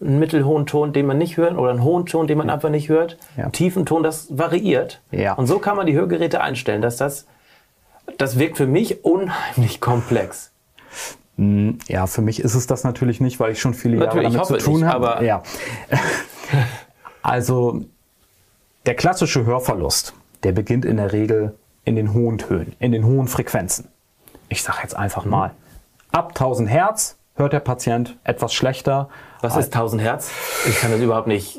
einen 0.01 0.19
mittelhohen 0.19 0.67
Ton, 0.67 0.93
den 0.93 1.07
man 1.07 1.17
nicht 1.19 1.37
hört, 1.37 1.57
oder 1.57 1.71
einen 1.71 1.83
hohen 1.83 2.05
Ton, 2.07 2.27
den 2.27 2.37
man 2.39 2.51
einfach 2.51 2.69
nicht 2.71 2.89
hört, 2.89 3.17
Ja. 3.37 3.45
einen 3.45 3.53
tiefen 3.53 3.87
Ton, 3.87 4.03
das 4.03 4.27
variiert. 4.37 5.01
Ja. 5.11 5.33
Und 5.35 5.47
so 5.47 5.59
kann 5.59 5.77
man 5.77 5.87
die 5.87 5.95
Hörgeräte 5.95 6.41
einstellen, 6.43 6.83
dass 6.83 6.97
das, 6.97 7.27
das 8.19 8.39
wirkt 8.39 8.57
für 8.59 8.67
mich 8.67 9.05
unheimlich 9.05 9.81
komplex. 9.81 10.53
Ja, 11.39 12.07
für 12.07 12.23
mich 12.23 12.41
ist 12.41 12.55
es 12.55 12.67
das 12.67 12.83
natürlich 12.85 13.21
nicht, 13.21 13.39
weil 13.41 13.53
ich 13.53 13.61
schon 13.61 13.75
viele 13.75 13.97
Natürlich, 13.99 14.33
Jahre 14.33 14.47
damit 14.49 14.63
zu 14.63 14.71
tun 14.71 14.81
ich, 14.81 14.85
habe. 14.87 15.11
aber- 15.17 15.23
ja. 15.25 15.43
Also 17.23 17.83
der 18.87 18.95
klassische 18.95 19.45
Hörverlust, 19.45 20.15
der 20.45 20.53
beginnt 20.53 20.85
in 20.85 20.97
der 20.97 21.13
Regel 21.13 21.55
in 21.85 21.97
den 21.97 22.13
hohen 22.15 22.39
Tönen, 22.39 22.75
in 22.79 22.93
den 22.93 23.05
hohen 23.05 23.29
Frequenzen. 23.29 23.89
Ich 24.49 24.63
sage 24.63 24.79
jetzt 24.83 24.97
einfach 24.97 25.25
Mhm. 25.25 25.31
mal, 25.33 25.51
ab 26.13 26.35
1000 26.35 26.69
Hertz 26.71 27.17
hört 27.37 27.53
der 27.53 27.61
Patient 27.61 28.16
etwas 28.25 28.53
schlechter. 28.53 29.09
Was 29.42 29.57
ist 29.57 29.75
1000 29.75 30.03
Hertz? 30.03 30.31
Ich 30.66 30.79
kann 30.81 30.90
das 30.90 31.01
überhaupt 31.01 31.27
nicht. 31.29 31.59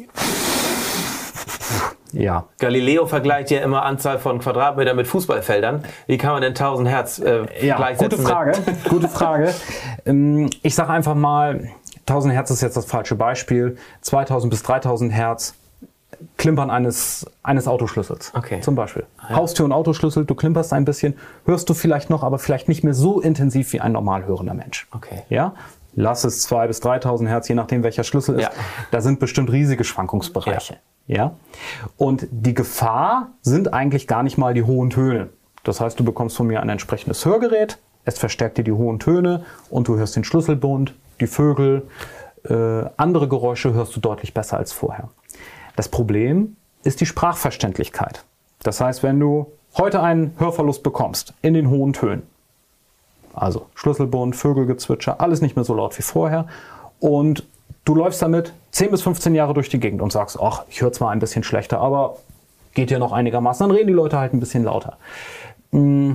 Ja, 2.14 2.46
Galileo 2.60 3.06
vergleicht 3.06 3.52
ja 3.52 3.60
immer 3.60 3.84
Anzahl 3.84 4.18
von 4.18 4.40
Quadratmetern 4.40 4.96
mit 4.96 5.08
Fußballfeldern. 5.08 5.84
Wie 6.08 6.18
kann 6.18 6.32
man 6.32 6.42
denn 6.42 6.52
1000 6.52 6.88
Hertz 6.90 7.20
äh, 7.20 7.46
Ja, 7.66 7.76
gleichsetzen? 7.76 8.18
gute 8.18 8.30
Frage. 8.30 8.54
gute 8.90 9.08
Frage. 9.10 9.54
Ähm, 10.06 10.50
Ich 10.64 10.74
sage 10.74 10.90
einfach 10.92 11.16
mal, 11.16 11.70
1000 12.08 12.34
Hertz 12.34 12.50
ist 12.50 12.62
jetzt 12.62 12.78
das 12.78 12.86
falsche 12.86 13.16
Beispiel. 13.16 13.78
2000 14.02 14.50
bis 14.50 14.64
3000 14.64 15.12
Hertz 15.12 15.54
Klimpern 16.38 16.70
eines, 16.70 17.26
eines 17.44 17.68
Autoschlüssels. 17.68 18.32
Okay. 18.36 18.62
Zum 18.62 18.76
Beispiel. 18.76 19.06
Haustür 19.30 19.66
und 19.66 19.72
Autoschlüssel, 19.72 20.26
du 20.26 20.36
klimperst 20.36 20.74
ein 20.74 20.86
bisschen, 20.86 21.16
hörst 21.46 21.70
du 21.70 21.74
vielleicht 21.74 22.10
noch, 22.10 22.24
aber 22.24 22.40
vielleicht 22.40 22.68
nicht 22.68 22.84
mehr 22.84 22.94
so 22.94 23.20
intensiv 23.20 23.74
wie 23.74 23.82
ein 23.82 23.92
normal 23.92 24.26
hörender 24.26 24.54
Mensch. 24.54 24.88
Okay. 24.92 25.24
Ja? 25.30 25.54
Lass 25.96 26.24
es 26.24 26.44
2 26.44 26.68
bis 26.68 26.80
3000 26.80 27.30
Hertz, 27.30 27.48
je 27.48 27.56
nachdem 27.56 27.84
welcher 27.84 28.04
Schlüssel 28.04 28.36
ist. 28.36 28.44
Ja. 28.44 28.52
Da 28.92 29.02
sind 29.02 29.20
bestimmt 29.20 29.52
riesige 29.52 29.84
Schwankungsbereiche. 29.84 30.78
Ja. 31.08 31.36
Und 31.98 32.28
die 32.30 32.54
Gefahr 32.54 33.32
sind 33.42 33.74
eigentlich 33.74 34.08
gar 34.08 34.24
nicht 34.24 34.38
mal 34.38 34.54
die 34.54 34.64
hohen 34.64 34.90
Töne. 34.90 35.30
Das 35.64 35.82
heißt, 35.82 36.00
du 36.00 36.04
bekommst 36.04 36.38
von 36.38 36.48
mir 36.48 36.62
ein 36.62 36.70
entsprechendes 36.70 37.26
Hörgerät, 37.26 37.80
es 38.06 38.20
verstärkt 38.20 38.58
dir 38.58 38.64
die 38.64 38.72
hohen 38.72 39.00
Töne 39.00 39.44
und 39.70 39.88
du 39.88 39.98
hörst 39.98 40.16
den 40.16 40.24
Schlüsselbund, 40.24 40.94
die 41.20 41.28
Vögel, 41.28 41.88
äh, 42.46 42.86
andere 42.96 43.28
Geräusche 43.28 43.74
hörst 43.74 43.96
du 43.96 44.00
deutlich 44.00 44.34
besser 44.34 44.58
als 44.58 44.72
vorher. 44.72 45.10
Das 45.78 45.88
Problem 45.88 46.58
ist 46.84 47.00
die 47.02 47.06
Sprachverständlichkeit. 47.06 48.26
Das 48.64 48.82
heißt, 48.82 49.04
wenn 49.04 49.20
du 49.20 49.52
heute 49.78 50.02
einen 50.02 50.34
Hörverlust 50.40 50.82
bekommst 50.82 51.34
in 51.44 51.54
den 51.54 51.70
hohen 51.70 51.94
Tönen, 51.94 52.24
also 53.36 53.68
Schlüsselbund, 53.76 54.36
Vögelgezwitscher, 54.36 55.22
alles 55.22 55.42
nicht 55.42 55.56
mehr 55.56 55.64
so 55.64 55.76
laut 55.76 55.96
wie 56.00 56.02
vorher. 56.02 56.48
Und 57.00 57.44
du 57.86 57.94
läufst 57.94 58.24
damit 58.24 58.54
10 58.72 58.90
bis 58.90 59.04
15 59.04 59.36
Jahre 59.36 59.54
durch 59.54 59.70
die 59.70 59.80
Gegend 59.80 60.02
und 60.02 60.12
sagst, 60.12 60.40
ach, 60.42 60.64
ich 60.68 60.82
höre 60.82 60.92
zwar 60.92 61.12
ein 61.12 61.20
bisschen 61.20 61.44
schlechter, 61.44 61.80
aber 61.80 62.18
geht 62.74 62.90
ja 62.90 62.98
noch 62.98 63.12
einigermaßen. 63.12 63.68
Dann 63.68 63.76
reden 63.76 63.88
die 63.88 63.94
Leute 63.94 64.18
halt 64.18 64.34
ein 64.34 64.40
bisschen 64.40 64.64
lauter. 64.64 64.98
Mm. 65.70 66.14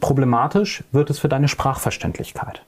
Problematisch 0.00 0.82
wird 0.90 1.10
es 1.10 1.20
für 1.20 1.28
deine 1.28 1.46
Sprachverständlichkeit. 1.46 2.62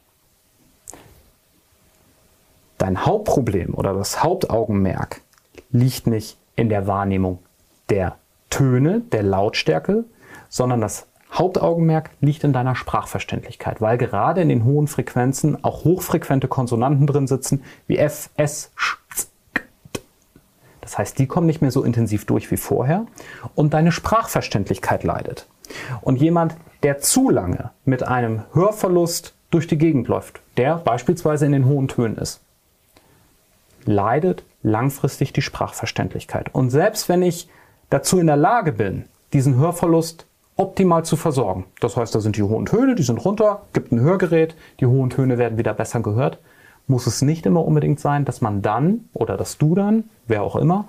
Dein 2.78 3.06
Hauptproblem 3.06 3.74
oder 3.74 3.94
das 3.94 4.22
Hauptaugenmerk 4.22 5.20
liegt 5.70 6.06
nicht 6.06 6.36
in 6.56 6.68
der 6.68 6.86
Wahrnehmung 6.86 7.38
der 7.88 8.16
Töne, 8.50 9.00
der 9.12 9.22
Lautstärke, 9.22 10.04
sondern 10.48 10.80
das 10.80 11.06
Hauptaugenmerk 11.32 12.10
liegt 12.20 12.44
in 12.44 12.52
deiner 12.52 12.76
Sprachverständlichkeit, 12.76 13.80
weil 13.80 13.98
gerade 13.98 14.40
in 14.40 14.48
den 14.48 14.64
hohen 14.64 14.86
Frequenzen 14.86 15.62
auch 15.64 15.84
hochfrequente 15.84 16.46
Konsonanten 16.46 17.08
drin 17.08 17.26
sitzen, 17.26 17.64
wie 17.88 17.98
F, 17.98 18.30
S, 18.36 18.70
Sch, 18.76 18.98
Z, 19.12 19.28
K, 19.52 19.62
T. 19.92 20.00
Das 20.80 20.96
heißt, 20.96 21.18
die 21.18 21.26
kommen 21.26 21.48
nicht 21.48 21.60
mehr 21.60 21.72
so 21.72 21.82
intensiv 21.82 22.24
durch 22.24 22.50
wie 22.52 22.56
vorher 22.56 23.06
und 23.56 23.74
deine 23.74 23.90
Sprachverständlichkeit 23.90 25.02
leidet. 25.02 25.48
Und 26.02 26.20
jemand, 26.20 26.56
der 26.84 26.98
zu 26.98 27.30
lange 27.30 27.70
mit 27.84 28.04
einem 28.04 28.42
Hörverlust 28.52 29.34
durch 29.50 29.66
die 29.66 29.78
Gegend 29.78 30.06
läuft, 30.06 30.40
der 30.56 30.76
beispielsweise 30.76 31.46
in 31.46 31.52
den 31.52 31.66
hohen 31.66 31.88
Tönen 31.88 32.16
ist, 32.16 32.43
leidet 33.86 34.44
langfristig 34.62 35.32
die 35.32 35.42
Sprachverständlichkeit. 35.42 36.54
Und 36.54 36.70
selbst 36.70 37.08
wenn 37.08 37.22
ich 37.22 37.48
dazu 37.90 38.18
in 38.18 38.26
der 38.26 38.36
Lage 38.36 38.72
bin, 38.72 39.04
diesen 39.32 39.56
Hörverlust 39.56 40.26
optimal 40.56 41.04
zu 41.04 41.16
versorgen, 41.16 41.66
das 41.80 41.96
heißt, 41.96 42.14
da 42.14 42.20
sind 42.20 42.36
die 42.36 42.42
hohen 42.42 42.66
Töne, 42.66 42.94
die 42.94 43.02
sind 43.02 43.24
runter, 43.24 43.62
gibt 43.72 43.92
ein 43.92 44.00
Hörgerät, 44.00 44.54
die 44.80 44.86
hohen 44.86 45.10
Töne 45.10 45.38
werden 45.38 45.58
wieder 45.58 45.74
besser 45.74 46.00
gehört, 46.00 46.38
muss 46.86 47.06
es 47.06 47.22
nicht 47.22 47.46
immer 47.46 47.64
unbedingt 47.64 48.00
sein, 48.00 48.24
dass 48.24 48.40
man 48.40 48.62
dann 48.62 49.08
oder 49.12 49.36
dass 49.36 49.58
du 49.58 49.74
dann, 49.74 50.04
wer 50.26 50.42
auch 50.42 50.56
immer, 50.56 50.86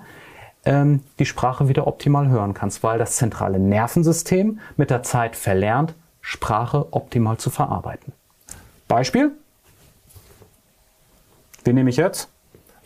ähm, 0.64 1.02
die 1.18 1.26
Sprache 1.26 1.68
wieder 1.68 1.86
optimal 1.86 2.28
hören 2.28 2.54
kannst, 2.54 2.82
weil 2.82 2.98
das 2.98 3.16
zentrale 3.16 3.58
Nervensystem 3.58 4.58
mit 4.76 4.90
der 4.90 5.02
Zeit 5.02 5.36
verlernt, 5.36 5.94
Sprache 6.20 6.88
optimal 6.90 7.38
zu 7.38 7.50
verarbeiten. 7.50 8.12
Beispiel? 8.88 9.32
Wen 11.64 11.74
nehme 11.76 11.90
ich 11.90 11.96
jetzt? 11.96 12.28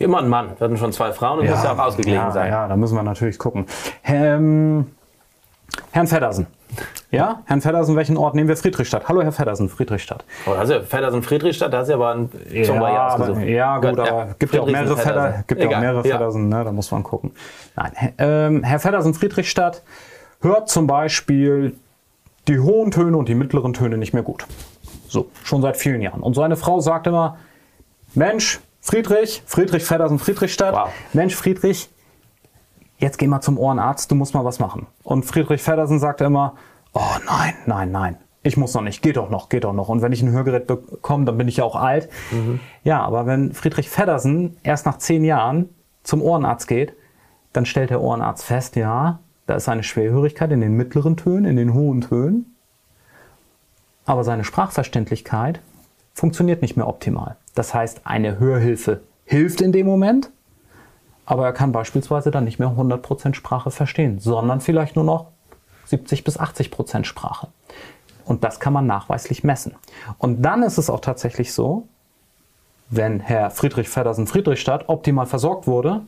Immer 0.01 0.19
ein 0.19 0.29
Mann. 0.29 0.51
Wir 0.57 0.65
hatten 0.65 0.77
schon 0.77 0.91
zwei 0.91 1.11
Frauen 1.11 1.39
und 1.39 1.49
muss 1.49 1.63
ja 1.63 1.73
auch 1.73 1.79
ausgeglichen 1.79 2.21
ja, 2.21 2.31
sein. 2.31 2.51
Ja, 2.51 2.67
da 2.67 2.75
müssen 2.75 2.95
wir 2.95 3.03
natürlich 3.03 3.37
gucken. 3.37 3.65
Ähm, 4.03 4.91
Herrn 5.91 6.07
Feddersen. 6.07 6.47
Ja, 7.11 7.41
Herrn 7.45 7.61
Feddersen, 7.61 7.95
welchen 7.97 8.15
Ort 8.15 8.33
nehmen 8.33 8.47
wir? 8.47 8.55
Friedrichstadt. 8.55 9.09
Hallo, 9.09 9.21
Herr 9.21 9.33
Feddersen, 9.33 9.67
Friedrichstadt. 9.67 10.23
Oh, 10.45 10.51
also 10.51 10.81
Feddersen 10.81 11.21
Friedrichstadt, 11.21 11.73
da 11.73 11.81
ist 11.81 11.89
ja 11.89 11.95
aber 11.95 12.15
ein 12.15 12.29
Zungenbrecher 12.31 12.93
ja, 12.93 13.07
ausgesucht. 13.07 13.41
ja, 13.43 13.77
gut, 13.79 13.99
aber 13.99 14.35
gibt 14.39 14.53
ja 14.53 14.61
auch 14.61 14.67
mehrere 14.67 14.95
Friedrichsen, 14.95 15.09
Fedder, 15.09 15.43
gibt 15.47 15.61
ja 15.61 15.67
auch 15.67 15.81
mehrere 15.81 16.07
ja. 16.07 16.15
Feddersen, 16.15 16.47
ne? 16.47 16.63
da 16.63 16.71
muss 16.71 16.89
man 16.91 17.03
gucken. 17.03 17.31
Nein, 17.75 17.91
Herr- 17.93 18.13
ähm, 18.17 18.63
Herr 18.63 18.79
Feddersen, 18.79 19.13
Friedrichstadt 19.13 19.81
hört 20.41 20.69
zum 20.69 20.87
Beispiel 20.87 21.75
die 22.47 22.59
hohen 22.59 22.91
Töne 22.91 23.17
und 23.17 23.27
die 23.27 23.35
mittleren 23.35 23.73
Töne 23.73 23.97
nicht 23.97 24.13
mehr 24.13 24.23
gut. 24.23 24.45
So, 25.09 25.29
schon 25.43 25.61
seit 25.61 25.75
vielen 25.75 26.01
Jahren. 26.01 26.21
Und 26.21 26.35
seine 26.35 26.55
Frau 26.55 26.79
sagt 26.79 27.05
immer, 27.07 27.37
Mensch, 28.13 28.61
Friedrich, 28.81 29.43
Friedrich 29.45 29.83
Feddersen, 29.83 30.19
Friedrichstadt, 30.19 30.73
Wow. 30.73 30.89
Mensch, 31.13 31.35
Friedrich, 31.35 31.89
jetzt 32.97 33.17
geh 33.17 33.27
mal 33.27 33.41
zum 33.41 33.57
Ohrenarzt, 33.57 34.09
du 34.09 34.15
musst 34.15 34.33
mal 34.33 34.43
was 34.43 34.59
machen. 34.59 34.87
Und 35.03 35.23
Friedrich 35.23 35.61
Feddersen 35.61 35.99
sagte 35.99 36.25
immer, 36.25 36.55
oh 36.93 36.99
nein, 37.25 37.53
nein, 37.67 37.91
nein, 37.91 38.17
ich 38.43 38.57
muss 38.57 38.73
noch 38.73 38.81
nicht, 38.81 39.01
geht 39.03 39.17
doch 39.17 39.29
noch, 39.29 39.49
geht 39.49 39.63
doch 39.65 39.73
noch. 39.73 39.87
Und 39.89 40.01
wenn 40.01 40.11
ich 40.11 40.21
ein 40.23 40.31
Hörgerät 40.31 40.65
bekomme, 40.65 41.25
dann 41.25 41.37
bin 41.37 41.47
ich 41.47 41.57
ja 41.57 41.63
auch 41.63 41.75
alt. 41.75 42.09
Ja, 42.83 43.01
aber 43.03 43.27
wenn 43.27 43.53
Friedrich 43.53 43.89
Feddersen 43.89 44.57
erst 44.63 44.85
nach 44.87 44.97
zehn 44.97 45.23
Jahren 45.23 45.69
zum 46.03 46.21
Ohrenarzt 46.23 46.67
geht, 46.67 46.93
dann 47.53 47.65
stellt 47.67 47.91
der 47.91 48.01
Ohrenarzt 48.01 48.43
fest, 48.43 48.75
ja, 48.75 49.19
da 49.45 49.55
ist 49.55 49.69
eine 49.69 49.83
Schwerhörigkeit 49.83 50.51
in 50.51 50.61
den 50.61 50.73
mittleren 50.75 51.17
Tönen, 51.17 51.45
in 51.45 51.55
den 51.55 51.73
hohen 51.73 52.01
Tönen, 52.01 52.55
aber 54.05 54.23
seine 54.23 54.43
Sprachverständlichkeit 54.43 55.61
funktioniert 56.13 56.61
nicht 56.61 56.77
mehr 56.77 56.87
optimal. 56.87 57.37
Das 57.55 57.73
heißt, 57.73 58.01
eine 58.03 58.39
Hörhilfe 58.39 59.01
hilft 59.25 59.61
in 59.61 59.71
dem 59.71 59.85
Moment, 59.85 60.31
aber 61.25 61.45
er 61.45 61.53
kann 61.53 61.71
beispielsweise 61.71 62.31
dann 62.31 62.43
nicht 62.43 62.59
mehr 62.59 62.69
100% 62.69 63.33
Sprache 63.33 63.71
verstehen, 63.71 64.19
sondern 64.19 64.61
vielleicht 64.61 64.95
nur 64.95 65.05
noch 65.05 65.27
70 65.85 66.23
bis 66.23 66.39
80% 66.39 67.05
Sprache. 67.05 67.47
Und 68.25 68.43
das 68.43 68.59
kann 68.59 68.73
man 68.73 68.87
nachweislich 68.87 69.43
messen. 69.43 69.75
Und 70.17 70.41
dann 70.41 70.63
ist 70.63 70.77
es 70.77 70.89
auch 70.89 71.01
tatsächlich 71.01 71.53
so, 71.53 71.87
wenn 72.89 73.19
Herr 73.19 73.49
Friedrich 73.51 73.89
Feddersen 73.89 74.27
Friedrichstadt 74.27 74.89
optimal 74.89 75.25
versorgt 75.25 75.67
wurde, 75.67 76.01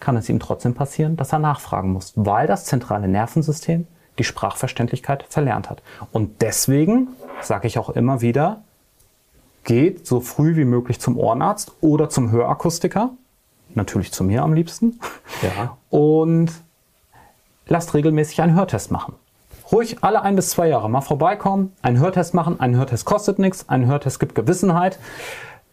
kann 0.00 0.16
es 0.16 0.28
ihm 0.28 0.38
trotzdem 0.38 0.74
passieren, 0.74 1.16
dass 1.16 1.32
er 1.32 1.40
nachfragen 1.40 1.92
muss, 1.92 2.12
weil 2.14 2.46
das 2.46 2.64
zentrale 2.64 3.08
Nervensystem 3.08 3.86
die 4.18 4.24
Sprachverständlichkeit 4.24 5.24
verlernt 5.28 5.70
hat. 5.70 5.82
Und 6.12 6.40
deswegen 6.42 7.08
sage 7.40 7.66
ich 7.66 7.78
auch 7.78 7.90
immer 7.90 8.20
wieder, 8.20 8.62
geht 9.68 10.06
so 10.06 10.20
früh 10.20 10.56
wie 10.56 10.64
möglich 10.64 10.98
zum 10.98 11.18
Ohrenarzt 11.18 11.72
oder 11.82 12.08
zum 12.08 12.30
Hörakustiker, 12.30 13.10
natürlich 13.74 14.12
zu 14.12 14.24
mir 14.24 14.42
am 14.42 14.54
liebsten, 14.54 14.98
Ja. 15.42 15.76
und 15.90 16.50
lasst 17.66 17.92
regelmäßig 17.92 18.40
einen 18.40 18.54
Hörtest 18.54 18.90
machen. 18.90 19.14
Ruhig 19.70 19.98
alle 20.02 20.22
ein 20.22 20.36
bis 20.36 20.48
zwei 20.48 20.68
Jahre 20.68 20.88
mal 20.88 21.02
vorbeikommen, 21.02 21.76
einen 21.82 21.98
Hörtest 21.98 22.32
machen. 22.32 22.58
Ein 22.58 22.76
Hörtest 22.78 23.04
kostet 23.04 23.38
nichts, 23.38 23.68
ein 23.68 23.84
Hörtest 23.86 24.18
gibt 24.20 24.34
Gewissenheit. 24.34 24.98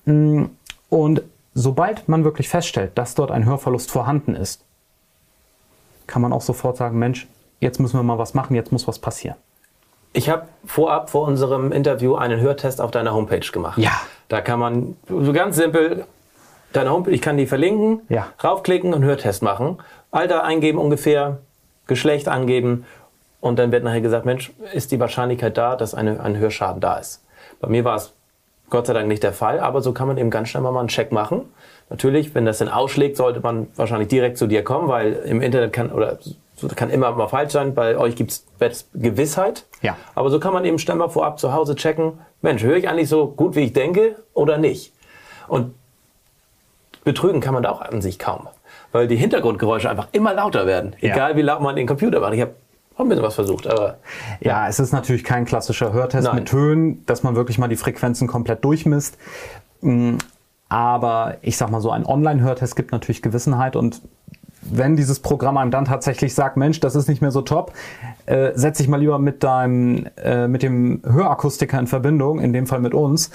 Mm, 0.03 0.47
Und 0.89 1.21
sobald 1.53 2.09
man 2.09 2.25
wirklich 2.25 2.49
feststellt, 2.49 2.97
dass 2.97 3.15
dort 3.15 3.31
ein 3.31 3.45
Hörverlust 3.45 3.89
vorhanden 3.89 4.35
ist, 4.35 4.59
kann 6.05 6.21
man 6.21 6.33
auch 6.33 6.41
sofort 6.41 6.75
sagen, 6.75 6.99
Mensch, 6.99 7.27
jetzt 7.61 7.79
müssen 7.79 7.97
wir 7.97 8.03
mal 8.03 8.17
was 8.17 8.33
machen, 8.33 8.55
jetzt 8.55 8.73
muss 8.73 8.87
was 8.89 8.99
passieren. 8.99 9.37
Ich 10.15 10.29
habe 10.29 10.43
vorab 10.65 11.09
vor 11.09 11.27
unserem 11.27 11.73
Interview 11.73 12.15
einen 12.15 12.39
Hörtest 12.39 12.79
auf 12.79 12.89
deiner 12.89 13.13
Homepage 13.13 13.45
gemacht. 13.51 13.77
Ja. 13.77 13.91
Da 14.29 14.39
kann 14.39 14.59
man 14.59 14.95
so 15.09 15.33
ganz 15.33 15.57
simpel 15.57 16.05
deine 16.71 16.89
Homepage, 16.91 17.11
ich 17.11 17.21
kann 17.21 17.35
die 17.35 17.45
verlinken, 17.45 17.99
Ja. 18.07 18.27
raufklicken 18.41 18.93
und 18.93 19.03
Hörtest 19.03 19.43
machen. 19.43 19.77
Alter 20.11 20.45
eingeben 20.45 20.79
ungefähr, 20.79 21.39
Geschlecht 21.87 22.29
angeben 22.29 22.85
und 23.41 23.59
dann 23.59 23.73
wird 23.73 23.83
nachher 23.83 23.99
gesagt, 23.99 24.25
Mensch, 24.25 24.53
ist 24.73 24.93
die 24.93 24.99
Wahrscheinlichkeit 25.01 25.57
da, 25.57 25.75
dass 25.75 25.93
eine, 25.93 26.21
ein 26.21 26.37
Hörschaden 26.37 26.79
da 26.79 26.95
ist. 26.95 27.21
Bei 27.59 27.67
mir 27.67 27.83
war 27.83 27.97
es 27.97 28.13
Gott 28.69 28.87
sei 28.87 28.93
Dank 28.93 29.09
nicht 29.09 29.21
der 29.21 29.33
Fall, 29.33 29.59
aber 29.59 29.81
so 29.81 29.91
kann 29.91 30.07
man 30.07 30.17
eben 30.17 30.29
ganz 30.29 30.47
schnell 30.47 30.63
mal 30.63 30.75
einen 30.79 30.87
Check 30.87 31.11
machen. 31.11 31.41
Natürlich, 31.89 32.33
wenn 32.33 32.45
das 32.45 32.59
dann 32.59 32.69
ausschlägt, 32.69 33.17
sollte 33.17 33.41
man 33.41 33.67
wahrscheinlich 33.75 34.07
direkt 34.07 34.37
zu 34.37 34.47
dir 34.47 34.63
kommen, 34.63 34.87
weil 34.87 35.11
im 35.25 35.41
Internet 35.41 35.73
kann 35.73 35.91
oder 35.91 36.17
so 36.55 36.67
kann 36.69 36.89
immer 36.89 37.11
mal 37.11 37.27
falsch 37.27 37.51
sein. 37.53 37.73
Bei 37.73 37.97
euch 37.97 38.15
gibt 38.15 38.31
es 38.59 38.87
Gewissheit. 38.93 39.65
Ja. 39.81 39.97
Aber 40.15 40.29
so 40.29 40.39
kann 40.39 40.53
man 40.53 40.63
eben 40.65 40.79
schnell 40.79 40.97
mal 40.97 41.09
vorab 41.09 41.39
zu 41.39 41.53
Hause 41.53 41.75
checken, 41.75 42.19
Mensch, 42.41 42.63
höre 42.63 42.77
ich 42.77 42.87
eigentlich 42.89 43.09
so 43.09 43.27
gut, 43.27 43.55
wie 43.55 43.61
ich 43.61 43.73
denke 43.73 44.15
oder 44.33 44.57
nicht? 44.57 44.93
Und 45.47 45.73
betrügen 47.03 47.41
kann 47.41 47.53
man 47.53 47.63
da 47.63 47.71
auch 47.71 47.81
an 47.81 48.01
sich 48.01 48.17
kaum. 48.19 48.47
weil 48.91 49.07
die 49.07 49.15
Hintergrundgeräusche 49.17 49.89
einfach 49.89 50.07
immer 50.13 50.33
lauter 50.33 50.65
werden. 50.65 50.95
Ja. 51.01 51.13
Egal 51.13 51.35
wie 51.35 51.41
laut 51.41 51.61
man 51.61 51.75
den 51.75 51.85
Computer 51.87 52.19
macht. 52.21 52.33
Ich 52.33 52.41
habe 52.41 52.55
auch 52.95 53.01
ein 53.01 53.09
bisschen 53.09 53.23
was 53.23 53.35
versucht, 53.35 53.67
aber 53.67 53.97
Ja, 54.39 54.67
es 54.69 54.79
ist 54.79 54.93
natürlich 54.93 55.23
kein 55.25 55.43
klassischer 55.45 55.91
Hörtest 55.91 56.25
Nein. 56.27 56.35
mit 56.35 56.47
Tönen, 56.47 57.05
dass 57.05 57.21
man 57.21 57.35
wirklich 57.35 57.57
mal 57.57 57.67
die 57.67 57.75
Frequenzen 57.75 58.27
komplett 58.27 58.63
durchmisst. 58.63 59.17
Mm, 59.81 60.15
Aber 60.69 61.37
ich 61.41 61.57
sag 61.57 61.69
mal 61.69 61.81
so, 61.81 61.91
ein 61.91 62.05
Online-Hörtest 62.05 62.75
gibt 62.75 62.91
natürlich 62.91 63.21
Gewissenheit 63.21 63.75
und 63.75 64.01
wenn 64.65 64.95
dieses 64.95 65.19
Programm 65.19 65.57
einem 65.57 65.71
dann 65.71 65.85
tatsächlich 65.85 66.33
sagt, 66.33 66.57
Mensch, 66.57 66.79
das 66.79 66.95
ist 66.95 67.07
nicht 67.07 67.21
mehr 67.21 67.31
so 67.31 67.41
top, 67.41 67.73
äh, 68.25 68.51
setz 68.55 68.77
dich 68.77 68.87
mal 68.87 68.99
lieber 68.99 69.19
mit 69.19 69.43
deinem, 69.43 70.07
äh, 70.17 70.47
mit 70.47 70.63
dem 70.63 71.01
Hörakustiker 71.05 71.79
in 71.79 71.87
Verbindung, 71.87 72.39
in 72.39 72.53
dem 72.53 72.67
Fall 72.67 72.79
mit 72.79 72.93
uns, 72.93 73.29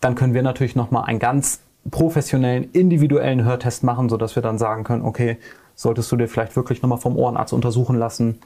dann 0.00 0.14
können 0.14 0.34
wir 0.34 0.42
natürlich 0.42 0.76
nochmal 0.76 1.04
einen 1.04 1.18
ganz 1.18 1.60
professionellen, 1.90 2.70
individuellen 2.72 3.44
Hörtest 3.44 3.82
machen, 3.82 4.08
sodass 4.08 4.36
wir 4.36 4.42
dann 4.42 4.58
sagen 4.58 4.84
können, 4.84 5.04
okay, 5.04 5.38
solltest 5.74 6.10
du 6.12 6.16
dir 6.16 6.28
vielleicht 6.28 6.56
wirklich 6.56 6.82
nochmal 6.82 6.98
vom 6.98 7.16
Ohrenarzt 7.16 7.52
untersuchen 7.52 7.96
lassen 7.96 8.38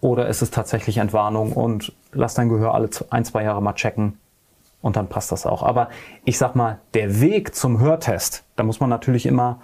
oder 0.00 0.28
ist 0.28 0.42
es 0.42 0.50
tatsächlich 0.50 0.98
Entwarnung 0.98 1.52
und 1.52 1.92
lass 2.12 2.34
dein 2.34 2.48
Gehör 2.48 2.74
alle 2.74 2.88
ein, 3.10 3.24
zwei 3.24 3.42
Jahre 3.42 3.60
mal 3.60 3.74
checken 3.74 4.18
und 4.80 4.96
dann 4.96 5.08
passt 5.08 5.32
das 5.32 5.44
auch. 5.44 5.62
Aber 5.62 5.88
ich 6.24 6.38
sag 6.38 6.54
mal, 6.54 6.78
der 6.94 7.20
Weg 7.20 7.54
zum 7.54 7.80
Hörtest, 7.80 8.44
da 8.56 8.62
muss 8.62 8.80
man 8.80 8.90
natürlich 8.90 9.26
immer 9.26 9.58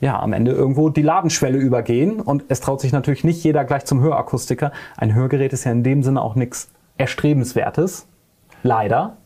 ja, 0.00 0.18
am 0.18 0.32
Ende 0.32 0.52
irgendwo 0.52 0.88
die 0.88 1.02
Ladenschwelle 1.02 1.58
übergehen 1.58 2.20
und 2.20 2.44
es 2.48 2.60
traut 2.60 2.80
sich 2.80 2.92
natürlich 2.92 3.24
nicht 3.24 3.44
jeder 3.44 3.64
gleich 3.64 3.84
zum 3.84 4.00
Hörakustiker. 4.00 4.72
Ein 4.96 5.14
Hörgerät 5.14 5.52
ist 5.52 5.64
ja 5.64 5.72
in 5.72 5.82
dem 5.84 6.02
Sinne 6.02 6.22
auch 6.22 6.34
nichts 6.34 6.70
Erstrebenswertes. 6.98 8.06
Leider. 8.62 9.16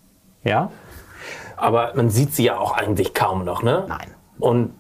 Ja. 0.43 0.71
Aber 1.57 1.93
man 1.95 2.11
sieht 2.11 2.35
sie 2.35 2.45
ja 2.45 2.59
auch 2.59 2.73
eigentlich 2.77 3.15
kaum 3.15 3.45
noch, 3.45 3.63
ne? 3.63 3.85
Nein. 3.89 4.09
Und 4.39 4.73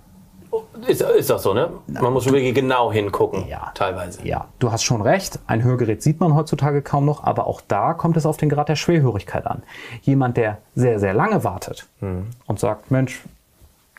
ist, 0.86 1.00
ist 1.02 1.30
das 1.30 1.42
so, 1.42 1.52
ne? 1.54 1.70
Man 1.88 2.12
muss 2.12 2.24
schon 2.24 2.32
wirklich 2.32 2.54
genau 2.54 2.92
hingucken, 2.92 3.48
Ja. 3.48 3.72
teilweise. 3.74 4.24
Ja, 4.26 4.46
du 4.60 4.70
hast 4.70 4.84
schon 4.84 5.00
recht. 5.02 5.38
Ein 5.46 5.64
Hörgerät 5.64 6.02
sieht 6.02 6.20
man 6.20 6.34
heutzutage 6.34 6.82
kaum 6.82 7.04
noch, 7.04 7.24
aber 7.24 7.46
auch 7.46 7.60
da 7.60 7.94
kommt 7.94 8.16
es 8.16 8.24
auf 8.26 8.36
den 8.36 8.48
Grad 8.48 8.68
der 8.68 8.76
Schwerhörigkeit 8.76 9.46
an. 9.46 9.62
Jemand, 10.02 10.36
der 10.36 10.58
sehr, 10.74 10.98
sehr 11.00 11.14
lange 11.14 11.42
wartet 11.44 11.88
und 12.00 12.58
sagt, 12.60 12.90
Mensch, 12.92 13.20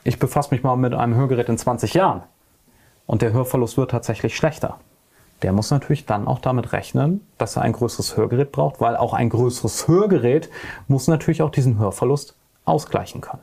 ich 0.06 0.20
befasse 0.20 0.54
mich 0.54 0.64
mal 0.64 0.78
mit 0.78 0.94
einem 0.94 1.16
Hörgerät 1.16 1.50
in 1.50 1.58
20 1.58 1.96
Jahren 1.96 2.22
und 3.08 3.24
der 3.24 3.34
Hörverlust 3.34 3.76
wird 3.76 3.92
tatsächlich 3.92 4.38
schlechter. 4.38 4.80
Der 5.42 5.52
muss 5.52 5.72
natürlich 5.72 6.06
dann 6.06 6.28
auch 6.28 6.40
damit 6.40 6.72
rechnen, 6.74 7.26
dass 7.40 7.56
er 7.58 7.64
ein 7.64 7.74
größeres 7.74 8.16
Hörgerät 8.16 8.52
braucht, 8.52 8.80
weil 8.80 8.96
auch 8.96 9.14
ein 9.14 9.30
größeres 9.30 9.88
Hörgerät 9.88 10.50
muss 10.88 11.08
natürlich 11.08 11.42
auch 11.42 11.50
diesen 11.50 11.80
Hörverlust 11.80 12.36
ausgleichen 12.66 13.20
können. 13.20 13.42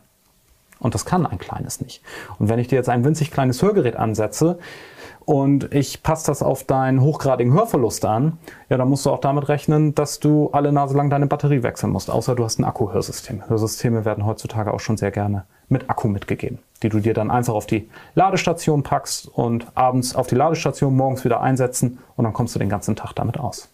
Und 0.82 0.94
das 0.94 1.04
kann 1.04 1.26
ein 1.26 1.38
kleines 1.38 1.80
nicht. 1.80 2.02
Und 2.38 2.48
wenn 2.48 2.58
ich 2.58 2.68
dir 2.68 2.76
jetzt 2.76 2.88
ein 2.88 3.04
winzig 3.04 3.30
kleines 3.30 3.62
Hörgerät 3.62 3.96
ansetze 3.96 4.58
und 5.24 5.72
ich 5.72 6.02
passe 6.02 6.26
das 6.26 6.42
auf 6.42 6.64
deinen 6.64 7.00
hochgradigen 7.00 7.52
Hörverlust 7.52 8.04
an, 8.04 8.38
ja, 8.68 8.76
dann 8.76 8.88
musst 8.88 9.06
du 9.06 9.10
auch 9.10 9.20
damit 9.20 9.48
rechnen, 9.48 9.94
dass 9.94 10.18
du 10.18 10.50
alle 10.50 10.72
Nase 10.72 10.96
lang 10.96 11.08
deine 11.08 11.28
Batterie 11.28 11.62
wechseln 11.62 11.92
musst, 11.92 12.10
außer 12.10 12.34
du 12.34 12.44
hast 12.44 12.58
ein 12.58 12.64
Akkuhörsystem. 12.64 13.48
Hörsysteme 13.48 14.04
werden 14.04 14.26
heutzutage 14.26 14.74
auch 14.74 14.80
schon 14.80 14.96
sehr 14.96 15.12
gerne 15.12 15.44
mit 15.68 15.88
Akku 15.88 16.08
mitgegeben, 16.08 16.58
die 16.82 16.88
du 16.88 16.98
dir 16.98 17.14
dann 17.14 17.30
einfach 17.30 17.54
auf 17.54 17.66
die 17.66 17.88
Ladestation 18.16 18.82
packst 18.82 19.28
und 19.28 19.66
abends 19.74 20.16
auf 20.16 20.26
die 20.26 20.34
Ladestation 20.34 20.96
morgens 20.96 21.24
wieder 21.24 21.40
einsetzen 21.40 21.98
und 22.16 22.24
dann 22.24 22.32
kommst 22.32 22.56
du 22.56 22.58
den 22.58 22.68
ganzen 22.68 22.96
Tag 22.96 23.12
damit 23.14 23.38
aus. 23.38 23.68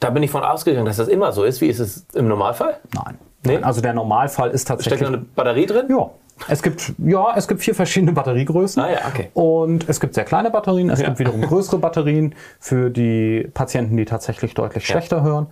Da 0.00 0.10
bin 0.10 0.22
ich 0.22 0.30
von 0.30 0.42
ausgegangen, 0.42 0.86
dass 0.86 0.96
das 0.96 1.08
immer 1.08 1.32
so 1.32 1.44
ist. 1.44 1.60
Wie 1.60 1.68
ist 1.68 1.78
es 1.78 2.06
im 2.14 2.28
Normalfall? 2.28 2.78
Nein. 2.94 3.18
Nee? 3.46 3.58
Also 3.58 3.80
der 3.82 3.92
Normalfall 3.92 4.50
ist 4.50 4.62
Steckt 4.62 4.80
tatsächlich. 4.80 5.00
da 5.00 5.06
eine 5.08 5.18
Batterie 5.18 5.66
drin? 5.66 5.86
Ja. 5.90 6.10
Es 6.48 6.62
gibt, 6.62 6.94
ja, 6.98 7.28
es 7.36 7.46
gibt 7.46 7.60
vier 7.60 7.74
verschiedene 7.76 8.12
Batteriegrößen. 8.12 8.82
Ah 8.82 8.90
ja, 8.90 8.98
okay. 9.08 9.30
Und 9.34 9.88
es 9.88 10.00
gibt 10.00 10.14
sehr 10.14 10.24
kleine 10.24 10.50
Batterien, 10.50 10.90
es 10.90 11.00
Ja. 11.00 11.06
gibt 11.06 11.20
wiederum 11.20 11.42
größere 11.42 11.78
Batterien 11.78 12.34
für 12.58 12.90
die 12.90 13.48
Patienten, 13.54 13.96
die 13.96 14.04
tatsächlich 14.04 14.54
deutlich 14.54 14.84
schlechter 14.86 15.22
hören. 15.22 15.46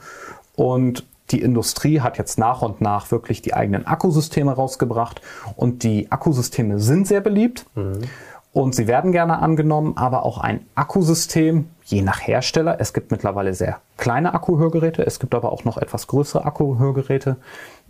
Und 0.57 1.05
die 1.31 1.41
Industrie 1.41 2.01
hat 2.01 2.19
jetzt 2.19 2.37
nach 2.39 2.63
und 2.63 2.81
nach 2.81 3.11
wirklich 3.13 3.43
die 3.43 3.55
eigenen 3.55 3.87
Akkusysteme 3.87 4.53
rausgebracht. 4.53 5.21
Und 5.57 5.83
die 5.85 6.11
Akkusysteme 6.11 6.79
sind 6.81 7.07
sehr 7.07 7.21
beliebt. 7.21 7.65
Und 8.53 8.75
sie 8.75 8.87
werden 8.87 9.13
gerne 9.13 9.39
angenommen, 9.39 9.95
aber 9.97 10.25
auch 10.25 10.39
ein 10.39 10.67
Akkusystem, 10.75 11.69
je 11.85 12.03
nach 12.03 12.21
Hersteller, 12.27 12.77
es 12.81 12.93
gibt 12.93 13.11
mittlerweile 13.11 13.55
sehr 13.55 13.81
kleine 13.97 14.35
Akkuhörgeräte, 14.35 15.07
es 15.07 15.19
gibt 15.19 15.35
aber 15.35 15.53
auch 15.53 15.65
noch 15.65 15.79
etwas 15.79 16.07
größere 16.07 16.45
Akkuhörgeräte, 16.45 17.37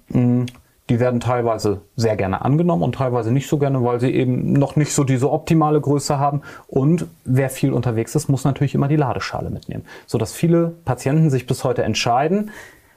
mh, 0.08 0.46
die 0.88 1.00
werden 1.00 1.20
teilweise 1.20 1.80
sehr 1.96 2.16
gerne 2.16 2.42
angenommen 2.42 2.82
und 2.82 2.96
teilweise 2.96 3.32
nicht 3.32 3.48
so 3.48 3.56
gerne, 3.56 3.82
weil 3.82 4.00
sie 4.00 4.10
eben 4.10 4.52
noch 4.52 4.76
nicht 4.76 4.92
so 4.92 5.04
diese 5.04 5.30
optimale 5.30 5.80
Größe 5.80 6.18
haben. 6.18 6.42
Und 6.66 7.06
wer 7.24 7.50
viel 7.50 7.72
unterwegs 7.72 8.14
ist, 8.14 8.28
muss 8.28 8.44
natürlich 8.44 8.74
immer 8.74 8.88
die 8.88 8.96
Ladeschale 8.96 9.48
mitnehmen, 9.48 9.84
sodass 10.06 10.32
viele 10.32 10.74
Patienten 10.84 11.30
sich 11.30 11.46
bis 11.46 11.64
heute 11.64 11.82
entscheiden, 11.84 12.50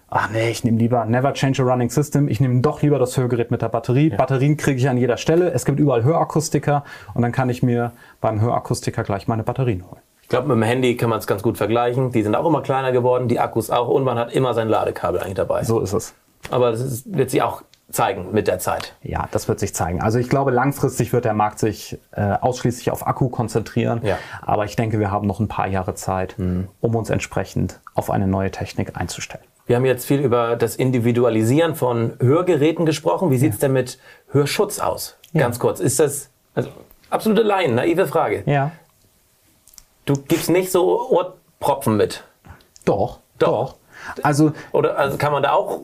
Ach 0.10 0.30
nee, 0.30 0.50
ich 0.50 0.64
nehme 0.64 0.78
lieber 0.78 1.06
Never 1.06 1.34
Change 1.34 1.64
a 1.64 1.66
Running 1.66 1.90
System. 1.90 2.28
Ich 2.28 2.40
nehme 2.40 2.62
doch 2.62 2.82
lieber 2.82 3.00
das 3.00 3.18
Hörgerät 3.18 3.52
mit 3.52 3.62
der 3.62 3.70
Batterie. 3.70 4.10
Batterien 4.10 4.56
kriege 4.56 4.78
ich 4.78 4.88
an 4.88 4.98
jeder 4.98 5.18
Stelle. 5.18 5.52
Es 5.52 5.66
gibt 5.66 5.80
überall 5.80 6.04
Hörakustiker 6.04 6.84
und 7.14 7.22
dann 7.22 7.32
kann 7.32 7.50
ich 7.50 7.64
mir 7.64 7.92
beim 8.22 8.40
Hörakustiker 8.40 9.04
gleich 9.04 9.28
meine 9.28 9.44
Batterien 9.44 9.84
holen. 9.90 10.02
Ich 10.22 10.30
glaube, 10.30 10.48
mit 10.48 10.58
dem 10.58 10.64
Handy 10.64 10.98
kann 10.98 11.10
man 11.10 11.20
es 11.20 11.28
ganz 11.28 11.44
gut 11.44 11.58
vergleichen. 11.58 12.12
Die 12.12 12.24
sind 12.24 12.36
auch 12.36 12.48
immer 12.48 12.62
kleiner 12.62 12.92
geworden, 12.92 13.28
die 13.28 13.40
Akkus 13.40 13.70
auch 13.70 13.90
und 13.90 14.04
man 14.04 14.18
hat 14.18 14.34
immer 14.34 14.54
sein 14.54 14.70
Ladekabel 14.70 15.22
eigentlich 15.22 15.36
dabei. 15.36 15.64
So 15.64 15.80
ist 15.80 15.94
es. 15.94 16.14
Aber 16.50 16.72
das 16.72 16.82
ist, 16.82 17.16
wird 17.16 17.30
sich 17.30 17.42
auch 17.42 17.64
zeigen 17.92 18.32
mit 18.32 18.48
der 18.48 18.60
Zeit. 18.60 18.96
Ja, 19.04 19.28
das 19.32 19.48
wird 19.48 19.60
sich 19.60 19.76
zeigen. 19.76 20.02
Also 20.02 20.18
ich 20.18 20.30
glaube, 20.30 20.52
langfristig 20.52 21.14
wird 21.14 21.26
der 21.26 21.34
Markt 21.34 21.60
sich 21.60 22.00
äh, 22.12 22.22
ausschließlich 22.22 22.92
auf 22.92 23.06
Akku 23.06 23.30
konzentrieren. 23.30 24.02
Ja. 24.04 24.18
Aber 24.42 24.66
ich 24.66 24.76
denke, 24.76 25.00
wir 25.00 25.12
haben 25.12 25.28
noch 25.28 25.40
ein 25.40 25.48
paar 25.48 25.68
Jahre 25.68 25.94
Zeit, 25.94 26.36
um 26.38 26.96
uns 26.96 27.10
entsprechend 27.10 27.80
auf 27.94 28.10
eine 28.10 28.28
neue 28.28 28.52
Technik 28.52 28.98
einzustellen. 28.98 29.46
Wir 29.66 29.78
haben 29.78 29.86
jetzt 29.86 30.06
viel 30.06 30.20
über 30.20 30.56
das 30.56 30.76
Individualisieren 30.76 31.76
von 31.76 32.14
Hörgeräten 32.20 32.86
gesprochen. 32.86 33.32
Wie 33.32 33.38
sieht 33.38 33.54
es 33.54 33.60
denn 33.60 33.74
mit 33.74 33.98
Hörschutz 34.30 34.80
aus? 34.80 35.18
Ganz 35.34 35.60
kurz. 35.60 35.80
Ist 35.80 36.00
das 36.00 36.30
also, 36.54 36.70
absolute 37.10 37.42
Laien, 37.42 37.76
naive 37.76 38.08
Frage. 38.08 38.44
Ja. 38.46 38.72
Du 40.06 40.14
gibst 40.14 40.50
nicht 40.50 40.72
so 40.72 41.10
Ohrpropfen 41.10 41.98
mit. 41.98 42.24
Doch. 42.86 43.20
Doch. 43.40 43.76
Also 44.22 44.54
Oder 44.72 44.98
also 44.98 45.18
kann 45.18 45.32
man 45.32 45.42
da 45.42 45.54
auch 45.54 45.82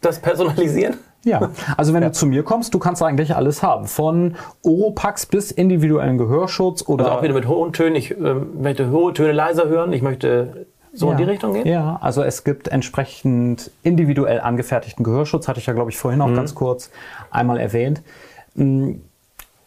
das 0.00 0.20
personalisieren? 0.20 0.96
Ja, 1.24 1.50
also 1.76 1.94
wenn 1.94 2.02
du 2.02 2.12
zu 2.12 2.26
mir 2.26 2.42
kommst, 2.42 2.74
du 2.74 2.78
kannst 2.78 3.02
eigentlich 3.02 3.36
alles 3.36 3.62
haben. 3.62 3.86
Von 3.86 4.36
Oropax 4.62 5.26
bis 5.26 5.50
individuellen 5.50 6.18
Gehörschutz 6.18 6.82
oder 6.86 7.04
Also 7.04 7.18
auch 7.18 7.22
wieder 7.22 7.34
mit 7.34 7.48
hohen 7.48 7.72
Tönen. 7.72 7.96
Ich 7.96 8.10
ähm, 8.12 8.60
möchte 8.60 8.90
hohe 8.90 9.12
Töne 9.12 9.32
leiser 9.32 9.68
hören. 9.68 9.92
Ich 9.92 10.02
möchte 10.02 10.66
so 10.94 11.10
in 11.10 11.16
die 11.16 11.24
Richtung 11.24 11.52
gehen. 11.54 11.66
Ja, 11.66 11.98
also 12.00 12.22
es 12.22 12.44
gibt 12.44 12.68
entsprechend 12.68 13.70
individuell 13.82 14.40
angefertigten 14.40 15.04
Gehörschutz, 15.04 15.48
hatte 15.48 15.58
ich 15.60 15.66
ja, 15.66 15.72
glaube 15.72 15.90
ich, 15.90 15.98
vorhin 15.98 16.20
auch 16.20 16.28
Mhm. 16.28 16.36
ganz 16.36 16.54
kurz 16.54 16.90
einmal 17.30 17.58
erwähnt. 17.58 18.02
Mm, 18.54 18.92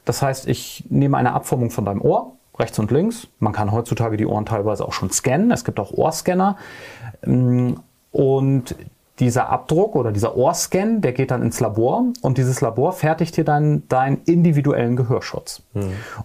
Das 0.06 0.22
heißt, 0.22 0.48
ich 0.48 0.86
nehme 0.90 1.18
eine 1.18 1.34
Abformung 1.34 1.70
von 1.70 1.84
deinem 1.84 2.02
Ohr, 2.02 2.32
rechts 2.58 2.80
und 2.80 2.92
links. 2.92 3.28
Man 3.40 3.52
kann 3.52 3.74
heutzutage 3.74 4.16
die 4.16 4.26
Ohren 4.26 4.46
teilweise 4.46 4.86
auch 4.86 4.94
schon 4.94 5.10
scannen. 5.12 5.52
Es 5.52 5.66
gibt 5.66 5.80
auch 5.82 5.92
Ohrscanner. 5.92 6.56
Mm, 7.26 7.74
Und 8.12 8.74
dieser 9.20 9.50
Abdruck 9.50 9.96
oder 9.96 10.12
dieser 10.12 10.38
Ohrscan, 10.38 11.02
der 11.02 11.12
geht 11.12 11.32
dann 11.32 11.42
ins 11.42 11.60
Labor 11.60 12.06
und 12.22 12.38
dieses 12.38 12.62
Labor 12.62 12.94
fertigt 12.94 13.36
dir 13.36 13.44
dann 13.44 13.84
deinen 13.90 14.22
individuellen 14.26 14.96
Gehörschutz. 14.96 15.62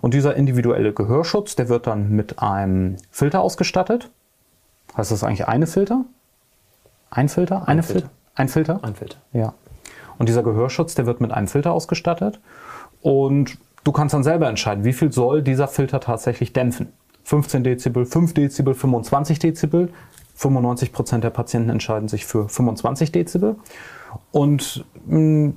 Und 0.01 0.15
dieser 0.15 0.37
individuelle 0.37 0.93
Gehörschutz, 0.93 1.57
der 1.57 1.69
wird 1.69 1.87
dann 1.87 2.11
mit 2.11 2.39
einem 2.41 2.97
Filter 3.11 3.41
ausgestattet. 3.41 4.11
Heißt 4.97 5.11
das 5.11 5.25
eigentlich 5.25 5.49
eine 5.49 5.67
Filter? 5.67 6.05
Ein 7.11 7.29
Filter? 7.29 7.69
Eine 7.69 7.83
Filter. 7.83 8.01
Filter? 8.01 8.15
Ein 8.35 8.49
Filter? 8.49 8.81
Ein 8.83 8.95
Filter. 8.95 9.19
Ja. 9.33 9.55
Und 10.19 10.29
dieser 10.29 10.43
Gehörschutz, 10.43 10.95
der 10.95 11.07
wird 11.07 11.21
mit 11.21 11.33
einem 11.33 11.49
Filter 11.49 11.73
ausgestattet. 11.73 12.41
Und 13.01 13.59
du 13.85 13.93
kannst 13.93 14.15
dann 14.15 14.23
selber 14.23 14.49
entscheiden, 14.49 14.85
wie 14.85 14.93
viel 14.93 15.13
soll 15.13 15.43
dieser 15.43 15.69
Filter 15.69 16.01
tatsächlich 16.01 16.53
dämpfen. 16.53 16.93
15 17.25 17.65
Dezibel, 17.65 18.05
5 18.05 18.35
Dezibel, 18.35 18.75
25 18.75 19.39
Dezibel. 19.39 19.91
95 20.35 20.93
Prozent 20.93 21.25
der 21.25 21.31
Patienten 21.31 21.71
entscheiden 21.71 22.09
sich 22.09 22.27
für 22.27 22.49
25 22.49 23.13
Dezibel. 23.13 23.57
Und 24.31 24.85
mh, 25.07 25.53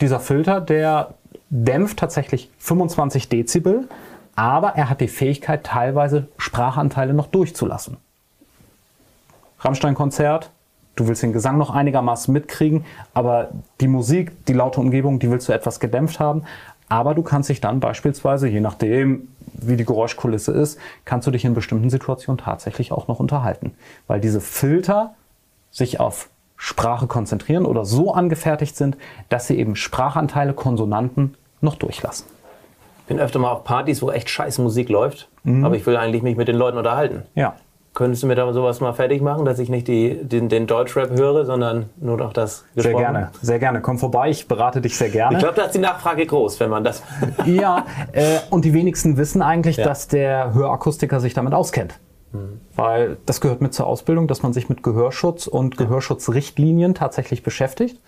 dieser 0.00 0.20
Filter, 0.20 0.60
der 0.60 1.14
dämpft 1.50 1.98
tatsächlich 1.98 2.50
25 2.58 3.28
Dezibel, 3.28 3.88
aber 4.34 4.70
er 4.70 4.88
hat 4.88 5.00
die 5.00 5.08
Fähigkeit, 5.08 5.64
teilweise 5.64 6.28
Sprachanteile 6.38 7.12
noch 7.14 7.26
durchzulassen. 7.26 7.98
Rammstein-Konzert, 9.64 10.50
du 10.96 11.08
willst 11.08 11.22
den 11.22 11.32
Gesang 11.32 11.58
noch 11.58 11.70
einigermaßen 11.70 12.32
mitkriegen, 12.32 12.84
aber 13.14 13.50
die 13.80 13.88
Musik, 13.88 14.44
die 14.46 14.52
laute 14.52 14.80
Umgebung, 14.80 15.18
die 15.18 15.30
willst 15.30 15.48
du 15.48 15.52
etwas 15.52 15.80
gedämpft 15.80 16.20
haben. 16.20 16.42
Aber 16.88 17.14
du 17.14 17.22
kannst 17.22 17.48
dich 17.48 17.60
dann 17.60 17.80
beispielsweise, 17.80 18.48
je 18.48 18.60
nachdem, 18.60 19.28
wie 19.54 19.76
die 19.76 19.84
Geräuschkulisse 19.84 20.52
ist, 20.52 20.78
kannst 21.06 21.26
du 21.26 21.30
dich 21.30 21.44
in 21.44 21.54
bestimmten 21.54 21.88
Situationen 21.88 22.38
tatsächlich 22.38 22.92
auch 22.92 23.08
noch 23.08 23.18
unterhalten. 23.18 23.72
Weil 24.08 24.20
diese 24.20 24.42
Filter 24.42 25.14
sich 25.70 26.00
auf 26.00 26.28
Sprache 26.56 27.06
konzentrieren 27.06 27.64
oder 27.64 27.84
so 27.84 28.12
angefertigt 28.12 28.76
sind, 28.76 28.96
dass 29.30 29.46
sie 29.46 29.58
eben 29.58 29.74
Sprachanteile, 29.74 30.52
Konsonanten 30.52 31.34
noch 31.60 31.76
durchlassen. 31.76 32.26
bin 33.06 33.18
öfter 33.18 33.38
mal 33.38 33.50
auf 33.50 33.64
Partys, 33.64 34.02
wo 34.02 34.10
echt 34.10 34.28
scheiß 34.28 34.58
Musik 34.58 34.88
läuft, 34.88 35.28
aber 35.44 35.76
ich 35.76 35.86
will 35.86 35.96
eigentlich 35.96 36.22
mich 36.22 36.36
mit 36.36 36.46
den 36.46 36.56
Leuten 36.56 36.76
unterhalten. 36.76 37.22
Ja. 37.34 37.54
Könntest 37.94 38.22
du 38.22 38.26
mir 38.26 38.34
da 38.34 38.50
sowas 38.54 38.80
mal 38.80 38.94
fertig 38.94 39.20
machen, 39.20 39.44
dass 39.44 39.58
ich 39.58 39.68
nicht 39.68 39.86
die, 39.86 40.14
den, 40.22 40.48
den 40.48 40.66
Deutschrap 40.66 41.10
höre, 41.10 41.44
sondern 41.44 41.90
nur 42.00 42.16
noch 42.16 42.32
das 42.32 42.64
Sehr 42.74 42.84
gesprochen? 42.84 42.98
gerne, 43.02 43.30
sehr 43.42 43.58
gerne. 43.58 43.82
Komm 43.82 43.98
vorbei, 43.98 44.30
ich 44.30 44.48
berate 44.48 44.80
dich 44.80 44.96
sehr 44.96 45.10
gerne. 45.10 45.36
Ich 45.36 45.42
glaube, 45.42 45.56
da 45.56 45.64
ist 45.64 45.74
die 45.74 45.78
Nachfrage 45.78 46.24
groß, 46.24 46.58
wenn 46.60 46.70
man 46.70 46.84
das. 46.84 47.02
Ja, 47.44 47.84
äh, 48.12 48.38
und 48.48 48.64
die 48.64 48.72
wenigsten 48.72 49.18
wissen 49.18 49.42
eigentlich, 49.42 49.76
Ja. 49.76 49.84
dass 49.84 50.08
der 50.08 50.54
Hörakustiker 50.54 51.20
sich 51.20 51.34
damit 51.34 51.52
auskennt. 51.52 51.98
Weil 52.76 53.18
das 53.26 53.42
gehört 53.42 53.60
mit 53.60 53.74
zur 53.74 53.86
Ausbildung, 53.86 54.26
dass 54.26 54.42
man 54.42 54.54
sich 54.54 54.70
mit 54.70 54.82
Gehörschutz 54.82 55.46
und 55.46 55.76
Gehörschutzrichtlinien 55.76 56.94
tatsächlich 56.94 57.42
beschäftigt. 57.42 58.00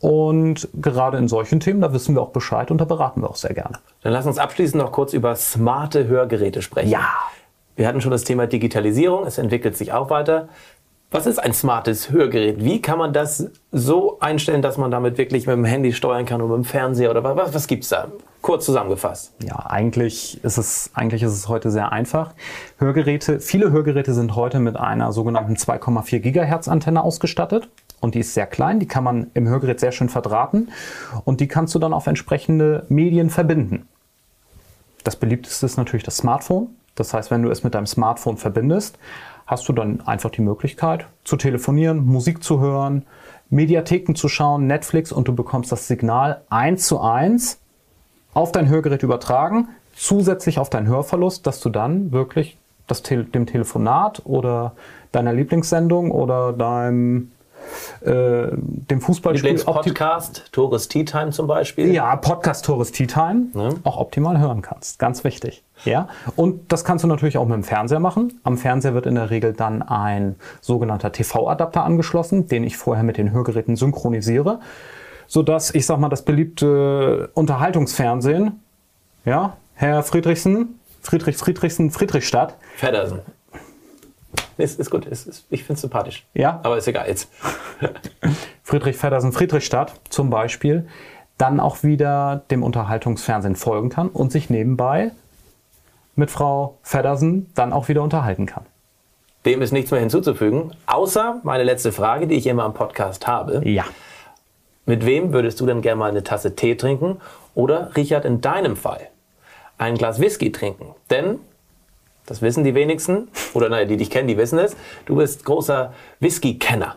Und 0.00 0.66
gerade 0.72 1.18
in 1.18 1.28
solchen 1.28 1.60
Themen, 1.60 1.82
da 1.82 1.92
wissen 1.92 2.14
wir 2.14 2.22
auch 2.22 2.30
Bescheid 2.30 2.70
und 2.70 2.78
da 2.80 2.86
beraten 2.86 3.20
wir 3.20 3.28
auch 3.28 3.36
sehr 3.36 3.52
gerne. 3.52 3.76
Dann 4.02 4.14
lass 4.14 4.24
uns 4.24 4.38
abschließend 4.38 4.82
noch 4.82 4.92
kurz 4.92 5.12
über 5.12 5.36
smarte 5.36 6.06
Hörgeräte 6.06 6.62
sprechen. 6.62 6.88
Ja. 6.88 7.10
Wir 7.80 7.88
hatten 7.88 8.02
schon 8.02 8.10
das 8.10 8.24
Thema 8.24 8.46
Digitalisierung, 8.46 9.26
es 9.26 9.38
entwickelt 9.38 9.74
sich 9.74 9.90
auch 9.90 10.10
weiter. 10.10 10.50
Was 11.10 11.24
ist 11.24 11.38
ein 11.38 11.54
smartes 11.54 12.10
Hörgerät? 12.10 12.62
Wie 12.62 12.82
kann 12.82 12.98
man 12.98 13.14
das 13.14 13.50
so 13.72 14.20
einstellen, 14.20 14.60
dass 14.60 14.76
man 14.76 14.90
damit 14.90 15.16
wirklich 15.16 15.46
mit 15.46 15.54
dem 15.54 15.64
Handy 15.64 15.94
steuern 15.94 16.26
kann 16.26 16.42
oder 16.42 16.58
mit 16.58 16.66
dem 16.66 16.68
Fernseher 16.68 17.10
oder 17.10 17.24
was, 17.24 17.54
was 17.54 17.66
gibt's 17.66 17.88
da? 17.88 18.08
Kurz 18.42 18.66
zusammengefasst. 18.66 19.32
Ja, 19.42 19.64
eigentlich 19.64 20.44
ist 20.44 20.58
es, 20.58 20.90
eigentlich 20.92 21.22
ist 21.22 21.32
es 21.32 21.48
heute 21.48 21.70
sehr 21.70 21.90
einfach. 21.90 22.34
Hörgeräte, 22.76 23.40
viele 23.40 23.70
Hörgeräte 23.70 24.12
sind 24.12 24.36
heute 24.36 24.60
mit 24.60 24.76
einer 24.76 25.10
sogenannten 25.12 25.54
2,4 25.54 26.18
Gigahertz 26.18 26.68
Antenne 26.68 27.02
ausgestattet. 27.02 27.70
Und 28.00 28.14
die 28.14 28.20
ist 28.20 28.34
sehr 28.34 28.46
klein, 28.46 28.78
die 28.78 28.88
kann 28.88 29.04
man 29.04 29.30
im 29.32 29.48
Hörgerät 29.48 29.80
sehr 29.80 29.92
schön 29.92 30.10
verdrahten. 30.10 30.70
Und 31.24 31.40
die 31.40 31.48
kannst 31.48 31.74
du 31.74 31.78
dann 31.78 31.94
auf 31.94 32.06
entsprechende 32.06 32.84
Medien 32.90 33.30
verbinden. 33.30 33.88
Das 35.02 35.16
beliebteste 35.16 35.64
ist 35.64 35.78
natürlich 35.78 36.04
das 36.04 36.18
Smartphone. 36.18 36.76
Das 37.00 37.14
heißt, 37.14 37.30
wenn 37.30 37.42
du 37.42 37.50
es 37.50 37.64
mit 37.64 37.74
deinem 37.74 37.86
Smartphone 37.86 38.36
verbindest, 38.36 38.98
hast 39.46 39.68
du 39.68 39.72
dann 39.72 40.00
einfach 40.06 40.30
die 40.30 40.42
Möglichkeit 40.42 41.06
zu 41.24 41.36
telefonieren, 41.36 42.04
Musik 42.04 42.44
zu 42.44 42.60
hören, 42.60 43.06
Mediatheken 43.48 44.14
zu 44.14 44.28
schauen, 44.28 44.66
Netflix 44.66 45.10
und 45.10 45.26
du 45.26 45.34
bekommst 45.34 45.72
das 45.72 45.88
Signal 45.88 46.42
eins 46.50 46.86
zu 46.86 47.00
eins 47.00 47.58
auf 48.32 48.52
dein 48.52 48.68
Hörgerät 48.68 49.02
übertragen, 49.02 49.70
zusätzlich 49.96 50.58
auf 50.58 50.70
deinen 50.70 50.86
Hörverlust, 50.86 51.46
dass 51.46 51.60
du 51.60 51.70
dann 51.70 52.12
wirklich 52.12 52.58
das 52.86 53.02
Tele 53.02 53.24
dem 53.24 53.46
Telefonat 53.46 54.22
oder 54.24 54.72
deiner 55.10 55.32
Lieblingssendung 55.32 56.10
oder 56.10 56.52
deinem 56.52 57.32
äh, 58.00 58.48
dem 58.52 59.00
Fußballspiel 59.00 59.50
Lieblingspodcast, 59.50 60.52
Tores 60.52 60.88
Tea 60.88 61.04
Time 61.04 61.30
zum 61.30 61.46
Beispiel. 61.46 61.92
ja, 61.92 62.16
Podcast 62.16 62.64
Tourist 62.64 62.94
Tea 62.94 63.06
Time 63.06 63.46
auch 63.84 63.96
optimal 63.98 64.38
hören 64.38 64.62
kannst. 64.62 64.98
Ganz 64.98 65.24
wichtig. 65.24 65.62
Ja. 65.84 66.08
Und 66.36 66.72
das 66.72 66.84
kannst 66.84 67.04
du 67.04 67.08
natürlich 67.08 67.38
auch 67.38 67.46
mit 67.46 67.54
dem 67.54 67.64
Fernseher 67.64 68.00
machen. 68.00 68.40
Am 68.42 68.58
Fernseher 68.58 68.94
wird 68.94 69.06
in 69.06 69.14
der 69.14 69.30
Regel 69.30 69.52
dann 69.52 69.82
ein 69.82 70.36
sogenannter 70.60 71.12
TV-Adapter 71.12 71.84
angeschlossen, 71.84 72.46
den 72.48 72.64
ich 72.64 72.76
vorher 72.76 73.04
mit 73.04 73.16
den 73.16 73.32
Hörgeräten 73.32 73.76
synchronisiere, 73.76 74.60
sodass 75.26 75.74
ich 75.74 75.86
sag 75.86 75.98
mal 75.98 76.08
das 76.08 76.22
beliebte 76.22 77.30
Unterhaltungsfernsehen, 77.34 78.60
ja, 79.24 79.56
Herr 79.74 80.02
Friedrichsen, 80.02 80.80
Friedrich 81.02 81.36
Friedrichsen, 81.36 81.90
Friedrichstadt, 81.90 82.56
Feddersen. 82.76 83.20
Ist, 84.60 84.78
ist 84.78 84.90
gut, 84.90 85.06
ist, 85.06 85.26
ist, 85.26 85.46
ich 85.50 85.62
finde 85.62 85.74
es 85.74 85.80
sympathisch. 85.80 86.26
Ja. 86.34 86.60
Aber 86.62 86.76
ist 86.76 86.88
egal 86.88 87.08
jetzt. 87.08 87.30
Friedrich 88.62 88.96
Feddersen 88.96 89.32
Friedrichstadt 89.32 89.94
zum 90.08 90.30
Beispiel, 90.30 90.86
dann 91.38 91.60
auch 91.60 91.82
wieder 91.82 92.42
dem 92.50 92.62
Unterhaltungsfernsehen 92.62 93.56
folgen 93.56 93.88
kann 93.88 94.08
und 94.08 94.30
sich 94.30 94.50
nebenbei 94.50 95.12
mit 96.14 96.30
Frau 96.30 96.78
Feddersen 96.82 97.50
dann 97.54 97.72
auch 97.72 97.88
wieder 97.88 98.02
unterhalten 98.02 98.46
kann. 98.46 98.66
Dem 99.46 99.62
ist 99.62 99.72
nichts 99.72 99.90
mehr 99.90 100.00
hinzuzufügen, 100.00 100.72
außer 100.86 101.40
meine 101.44 101.64
letzte 101.64 101.92
Frage, 101.92 102.26
die 102.26 102.34
ich 102.34 102.46
immer 102.46 102.64
am 102.64 102.74
Podcast 102.74 103.26
habe. 103.26 103.66
Ja. 103.66 103.84
Mit 104.84 105.06
wem 105.06 105.32
würdest 105.32 105.60
du 105.60 105.66
denn 105.66 105.80
gerne 105.80 105.98
mal 105.98 106.10
eine 106.10 106.22
Tasse 106.22 106.54
Tee 106.54 106.74
trinken? 106.74 107.20
Oder, 107.54 107.96
Richard, 107.96 108.26
in 108.26 108.42
deinem 108.42 108.76
Fall, 108.76 109.08
ein 109.78 109.94
Glas 109.94 110.20
Whisky 110.20 110.52
trinken? 110.52 110.94
Denn, 111.08 111.38
das 112.26 112.42
wissen 112.42 112.64
die 112.64 112.74
wenigsten, 112.74 113.28
oder 113.54 113.68
naja, 113.68 113.84
die 113.86 113.96
dich 113.96 114.10
kennen, 114.10 114.28
die 114.28 114.36
wissen 114.36 114.58
es, 114.58 114.76
du 115.06 115.16
bist 115.16 115.44
großer 115.44 115.92
Whisky-Kenner. 116.20 116.96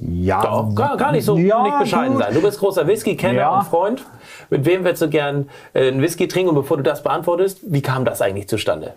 Ja, 0.00 0.42
Doch, 0.42 0.74
gar, 0.74 0.96
gar 0.96 1.12
nicht 1.12 1.24
so 1.24 1.38
Ja, 1.38 1.62
nicht 1.62 1.78
bescheiden 1.78 2.14
gut. 2.14 2.22
sein. 2.22 2.34
Du 2.34 2.42
bist 2.42 2.58
großer 2.58 2.86
Whisky-Kenner 2.86 3.38
Ja. 3.38 3.58
und 3.58 3.64
Freund. 3.66 4.04
Mit 4.50 4.64
wem 4.66 4.84
würdest 4.84 5.02
du 5.02 5.08
gern 5.08 5.48
äh, 5.72 5.88
einen 5.88 6.02
Whisky 6.02 6.28
trinken? 6.28 6.50
Und 6.50 6.54
bevor 6.56 6.76
du 6.76 6.82
das 6.82 7.02
beantwortest, 7.02 7.60
wie 7.62 7.80
kam 7.80 8.04
das 8.04 8.20
eigentlich 8.20 8.48
zustande? 8.48 8.94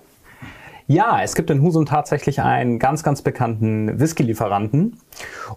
Ja, 0.88 1.22
es 1.24 1.36
gibt 1.36 1.52
in 1.52 1.62
Husum 1.62 1.86
tatsächlich 1.86 2.42
einen 2.42 2.80
ganz, 2.80 3.04
ganz 3.04 3.22
bekannten 3.22 4.00
Whisky-Lieferanten. 4.00 5.00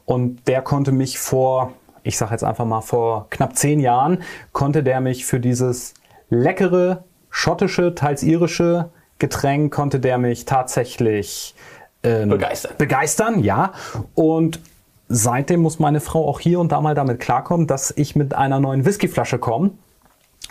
Und 0.05 0.47
der 0.47 0.63
konnte 0.63 0.93
mich 0.93 1.19
vor, 1.19 1.73
ich 2.03 2.19
sage 2.19 2.33
jetzt 2.33 2.45
einfach 2.45 2.67
mal 2.67 2.83
vor 2.83 3.27
knapp 3.31 3.57
zehn 3.57 3.81
Jahren, 3.81 4.23
konnte 4.53 4.83
der 4.83 5.01
mich 5.01 5.25
für 5.25 5.41
dieses 5.41 5.95
leckere, 6.29 7.05
schottische, 7.31 7.95
teils 7.95 8.23
irische 8.23 8.91
Getränk, 9.23 9.73
konnte 9.73 10.01
der 10.01 10.19
mich 10.19 10.45
tatsächlich 10.45 11.55
ähm, 12.03 12.29
Begeistern. 12.29 12.73
begeistern, 12.77 13.39
ja. 13.39 13.73
Und 14.15 14.61
seitdem 15.09 15.61
muss 15.61 15.79
meine 15.79 16.01
Frau 16.01 16.29
auch 16.29 16.41
hier 16.41 16.59
und 16.59 16.73
da 16.73 16.81
mal 16.81 16.97
damit 16.97 17.21
klarkommen, 17.21 17.69
dass 17.69 17.93
ich 17.97 18.17
mit 18.17 18.35
einer 18.35 18.59
neuen 18.59 18.85
Whiskyflasche 18.85 19.39
komme. 19.39 19.71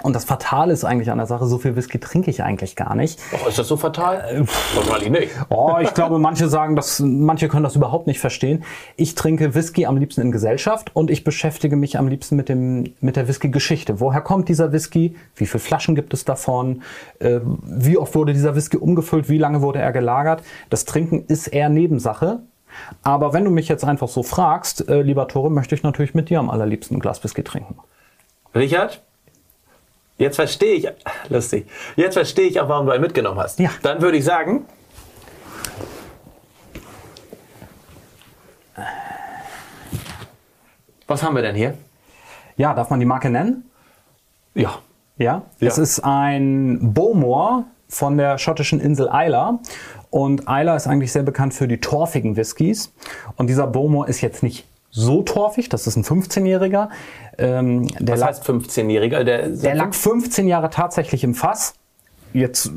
Und 0.04 0.16
das 0.16 0.26
Fatale 0.26 0.74
ist 0.74 0.84
eigentlich 0.84 1.12
an 1.12 1.18
der 1.18 1.28
Sache, 1.28 1.46
so 1.46 1.58
viel 1.58 1.76
Whisky 1.76 2.00
trinke 2.00 2.30
ich 2.30 2.44
eigentlich 2.44 2.76
gar 2.76 2.96
nicht. 2.96 3.20
Oh, 3.32 3.48
ist 3.48 3.60
das 3.60 3.68
so 3.68 3.78
fatal? 3.78 4.46
Wahrscheinlich 4.76 5.10
nicht. 5.10 5.32
Oh, 5.50 5.78
ich 5.82 5.94
glaube, 5.94 6.20
manche 6.20 6.48
sagen 6.48 6.76
das, 6.76 7.00
manche 7.00 7.48
können 7.48 7.64
das 7.64 7.76
überhaupt 7.76 8.08
nicht 8.08 8.20
verstehen. 8.20 8.64
Ich 8.96 9.16
trinke 9.16 9.56
Whisky 9.56 9.86
am 9.86 9.98
liebsten 9.98 10.22
in 10.22 10.32
Gesellschaft 10.32 10.96
und 10.96 11.12
ich 11.12 11.24
beschäftige 11.24 11.76
mich 11.76 11.98
am 11.98 12.08
liebsten 12.08 12.36
mit 12.36 12.50
dem, 12.50 12.94
mit 13.00 13.16
der 13.16 13.28
Whisky-Geschichte. 13.28 14.00
Woher 14.00 14.22
kommt 14.22 14.50
dieser 14.50 14.72
Whisky? 14.72 15.16
Wie 15.36 15.46
viele 15.46 15.60
Flaschen 15.60 15.96
gibt 15.96 16.14
es 16.14 16.26
davon? 16.26 16.82
Äh, 17.20 17.40
wie 17.64 17.98
oft 17.98 18.16
wurde 18.16 18.34
dieser 18.34 18.56
Whisky 18.56 18.78
umgefüllt? 18.78 19.30
Wie 19.30 19.38
lange 19.38 19.62
wurde 19.62 19.80
er 19.80 19.92
gelagert? 19.92 20.44
Das 20.70 20.86
Trinken 20.86 21.26
ist 21.28 21.48
eher 21.48 21.70
Nebensache. 21.70 22.40
Aber 23.04 23.34
wenn 23.34 23.44
du 23.44 23.52
mich 23.52 23.68
jetzt 23.68 23.84
einfach 23.84 24.08
so 24.08 24.24
fragst, 24.24 24.88
äh, 24.88 25.02
lieber 25.02 25.28
Tore, 25.28 25.50
möchte 25.50 25.76
ich 25.76 25.84
natürlich 25.84 26.14
mit 26.14 26.30
dir 26.30 26.40
am 26.40 26.50
allerliebsten 26.50 26.98
ein 26.98 27.00
Glas 27.00 27.24
Whisky 27.24 27.44
trinken. 27.44 27.76
Richard, 28.56 29.02
jetzt 30.22 30.36
verstehe 30.36 30.76
ich, 30.76 30.88
lustig, 31.30 31.68
jetzt 31.96 32.14
verstehe 32.14 32.48
ich 32.48 32.60
auch, 32.60 32.70
warum 32.70 32.86
du 32.86 32.92
einen 32.92 33.02
mitgenommen 33.02 33.40
hast. 33.40 33.60
Ja. 33.60 33.72
Dann 33.82 34.02
würde 34.02 34.18
ich 34.18 34.24
sagen, 34.26 34.66
was 41.08 41.24
haben 41.24 41.36
wir 41.36 41.42
denn 41.42 41.56
hier? 41.56 41.78
Ja, 42.58 42.74
darf 42.74 42.90
man 42.90 43.00
die 43.00 43.06
Marke 43.06 43.30
nennen? 43.30 43.70
Ja. 44.54 44.80
Ja, 45.18 45.44
Ja. 45.60 45.68
es 45.68 45.78
ist 45.78 46.00
ein 46.00 46.94
Bowmore 46.94 47.66
von 47.88 48.18
der 48.18 48.38
schottischen 48.38 48.80
Insel 48.80 49.10
Isla. 49.14 49.60
Und 50.10 50.42
Isla 50.42 50.76
ist 50.76 50.88
eigentlich 50.88 51.12
sehr 51.12 51.24
bekannt 51.24 51.54
für 51.54 51.68
die 51.68 51.80
torfigen 51.80 52.36
Whiskys. 52.38 52.94
Und 53.36 53.48
dieser 53.48 53.68
Bowmore 53.68 54.10
ist 54.10 54.22
jetzt 54.22 54.42
nicht 54.42 54.66
so 54.92 55.24
torfig, 55.24 55.70
das 55.70 55.88
ist 55.88 55.96
ein 55.96 56.04
15-Jähriger. 56.04 56.90
Ähm, 57.38 57.88
der, 58.00 58.14
Was 58.14 58.20
lag, 58.20 58.28
heißt 58.28 58.44
15-Jähriger? 58.44 59.24
Der, 59.24 59.50
der 59.50 59.76
lag 59.76 59.94
15 59.94 60.48
Jahre 60.48 60.70
tatsächlich 60.70 61.24
im 61.24 61.34
Fass. 61.34 61.74
Jetzt, 62.34 62.72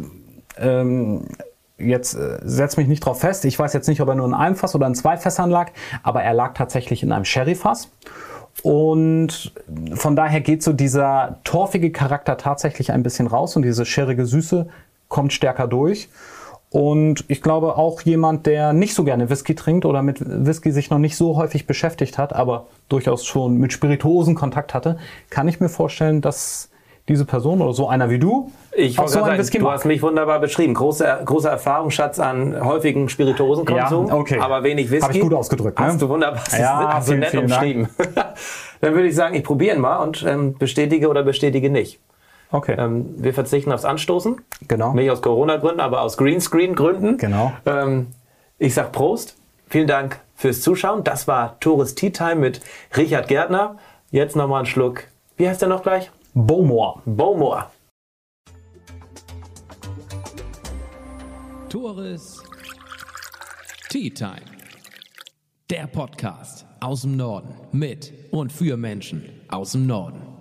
ähm, 0.57 1.27
jetzt 1.77 2.15
äh, 2.15 2.39
setz 2.43 2.77
mich 2.77 2.87
nicht 2.87 3.05
drauf 3.05 3.21
fest. 3.21 3.45
Ich 3.45 3.59
weiß 3.59 3.73
jetzt 3.73 3.89
nicht, 3.89 4.01
ob 4.01 4.09
er 4.09 4.15
nur 4.15 4.27
in 4.27 4.35
einem 4.35 4.55
Fass 4.55 4.75
oder 4.75 4.87
in 4.87 4.95
zwei 4.95 5.17
Fässern 5.17 5.51
lag, 5.51 5.73
aber 6.03 6.23
er 6.23 6.35
lag 6.35 6.55
tatsächlich 6.55 7.03
in 7.03 7.13
einem 7.13 7.25
Sherry-Fass. 7.25 7.91
Und 8.63 9.53
von 9.95 10.15
daher 10.15 10.41
geht 10.41 10.63
so 10.63 10.73
dieser 10.73 11.41
torfige 11.43 11.91
Charakter 11.91 12.37
tatsächlich 12.37 12.93
ein 12.93 13.03
bisschen 13.03 13.27
raus 13.27 13.57
und 13.57 13.63
diese 13.63 13.85
scherrige 13.85 14.25
Süße 14.27 14.69
kommt 15.09 15.33
stärker 15.33 15.67
durch. 15.67 16.09
Und 16.75 17.25
ich 17.29 17.41
glaube 17.41 17.77
auch 17.79 18.01
jemand, 18.01 18.47
der 18.47 18.73
nicht 18.73 18.97
so 18.97 19.05
gerne 19.05 19.31
Whisky 19.31 19.55
trinkt 19.55 19.85
oder 19.85 20.03
mit 20.03 20.19
Whisky 20.21 20.73
sich 20.73 20.91
noch 20.91 20.99
nicht 20.99 21.17
so 21.17 21.37
häufig 21.37 21.69
beschäftigt 21.69 22.19
hat, 22.19 22.33
aber 22.33 22.67
durchaus 22.89 23.25
schon 23.25 23.59
mit 23.59 23.73
Spirituosen 23.73 24.35
Kontakt 24.35 24.75
hatte, 24.75 24.99
kann 25.31 25.47
ich 25.47 25.61
mir 25.61 25.69
vorstellen, 25.69 26.21
dass 26.21 26.71
diese 27.07 27.27
Person 27.27 27.63
oder 27.63 27.75
so 27.75 27.87
einer 27.89 28.11
wie 28.11 28.19
du 28.19 28.51
Ich 28.73 28.99
auch 28.99 29.07
so 29.07 29.21
sagen, 29.21 29.39
Whisky 29.39 29.59
du 29.59 29.65
mag. 29.67 29.75
hast 29.75 29.85
mich 29.85 30.03
wunderbar 30.03 30.41
beschrieben. 30.41 30.75
Großer, 30.75 31.21
großer 31.25 31.51
Erfahrungsschatz 31.51 32.19
an 32.19 32.59
häufigen 32.65 33.09
Spirituosenkonsum, 33.09 34.09
Ja, 34.09 34.15
okay. 34.15 34.41
aber 34.41 34.65
wenig 34.65 34.91
Whisky. 34.91 35.07
Hab 35.07 35.15
ich 35.15 35.21
gut 35.21 35.35
ausgedrückt, 35.35 35.79
ne? 35.79 35.87
Hast 35.87 36.03
du 36.03 36.09
wunderbar, 36.09 36.43
Ja, 36.59 36.93
hast 36.95 37.09
du 37.09 37.15
nett 37.15 37.37
umschrieben. 37.37 37.89
Dann 38.81 38.95
würde 38.95 39.07
ich 39.07 39.15
sagen, 39.15 39.37
ich 39.37 39.45
probiere 39.45 39.77
ihn 39.77 39.81
mal 39.81 39.99
und 39.99 40.25
ähm, 40.27 40.55
bestätige 40.59 41.09
oder 41.09 41.23
bestätige 41.23 41.71
nicht. 41.71 42.01
Okay. 42.55 42.77
Ähm, 42.79 43.17
wir 43.17 43.35
verzichten 43.35 43.73
aufs 43.73 43.85
Anstoßen. 43.85 44.41
Genau. 44.69 44.95
Nicht 44.95 45.11
aus 45.11 45.21
Corona-Gründen, 45.21 45.81
aber 45.81 46.03
aus 46.03 46.17
Greenscreen-Gründen. 46.17 47.19
Genau. 47.19 47.53
Ähm, 47.67 48.07
ich 48.59 48.75
sag 48.75 48.93
Prost. 48.93 49.37
Vielen 49.67 49.89
Dank 49.89 50.21
fürs 50.37 50.61
Zuschauen. 50.61 51.03
Das 51.03 51.27
war 51.27 51.59
Tourist 51.59 51.99
Tea 51.99 52.11
Time 52.11 52.37
mit 52.37 52.61
Richard 52.97 53.27
Gärtner. 53.27 53.79
Jetzt 54.13 54.37
nochmal 54.37 54.59
einen 54.59 54.67
Schluck. 54.67 55.03
Wie 55.37 55.49
heißt 55.49 55.63
der 55.63 55.69
noch 55.69 55.83
gleich? 55.83 56.13
Bowmore. 56.33 57.03
Bowmore. 57.05 57.67
Tourist 61.69 62.41
Tea 63.89 64.11
Time. 64.11 64.43
Der 65.71 65.89
Podcast 65.89 66.67
aus 66.79 67.03
dem 67.03 67.17
Norden 67.17 67.53
mit 67.73 68.13
und 68.31 68.53
für 68.53 68.77
Menschen 68.77 69.25
aus 69.49 69.73
dem 69.73 69.89
Norden. 69.89 70.34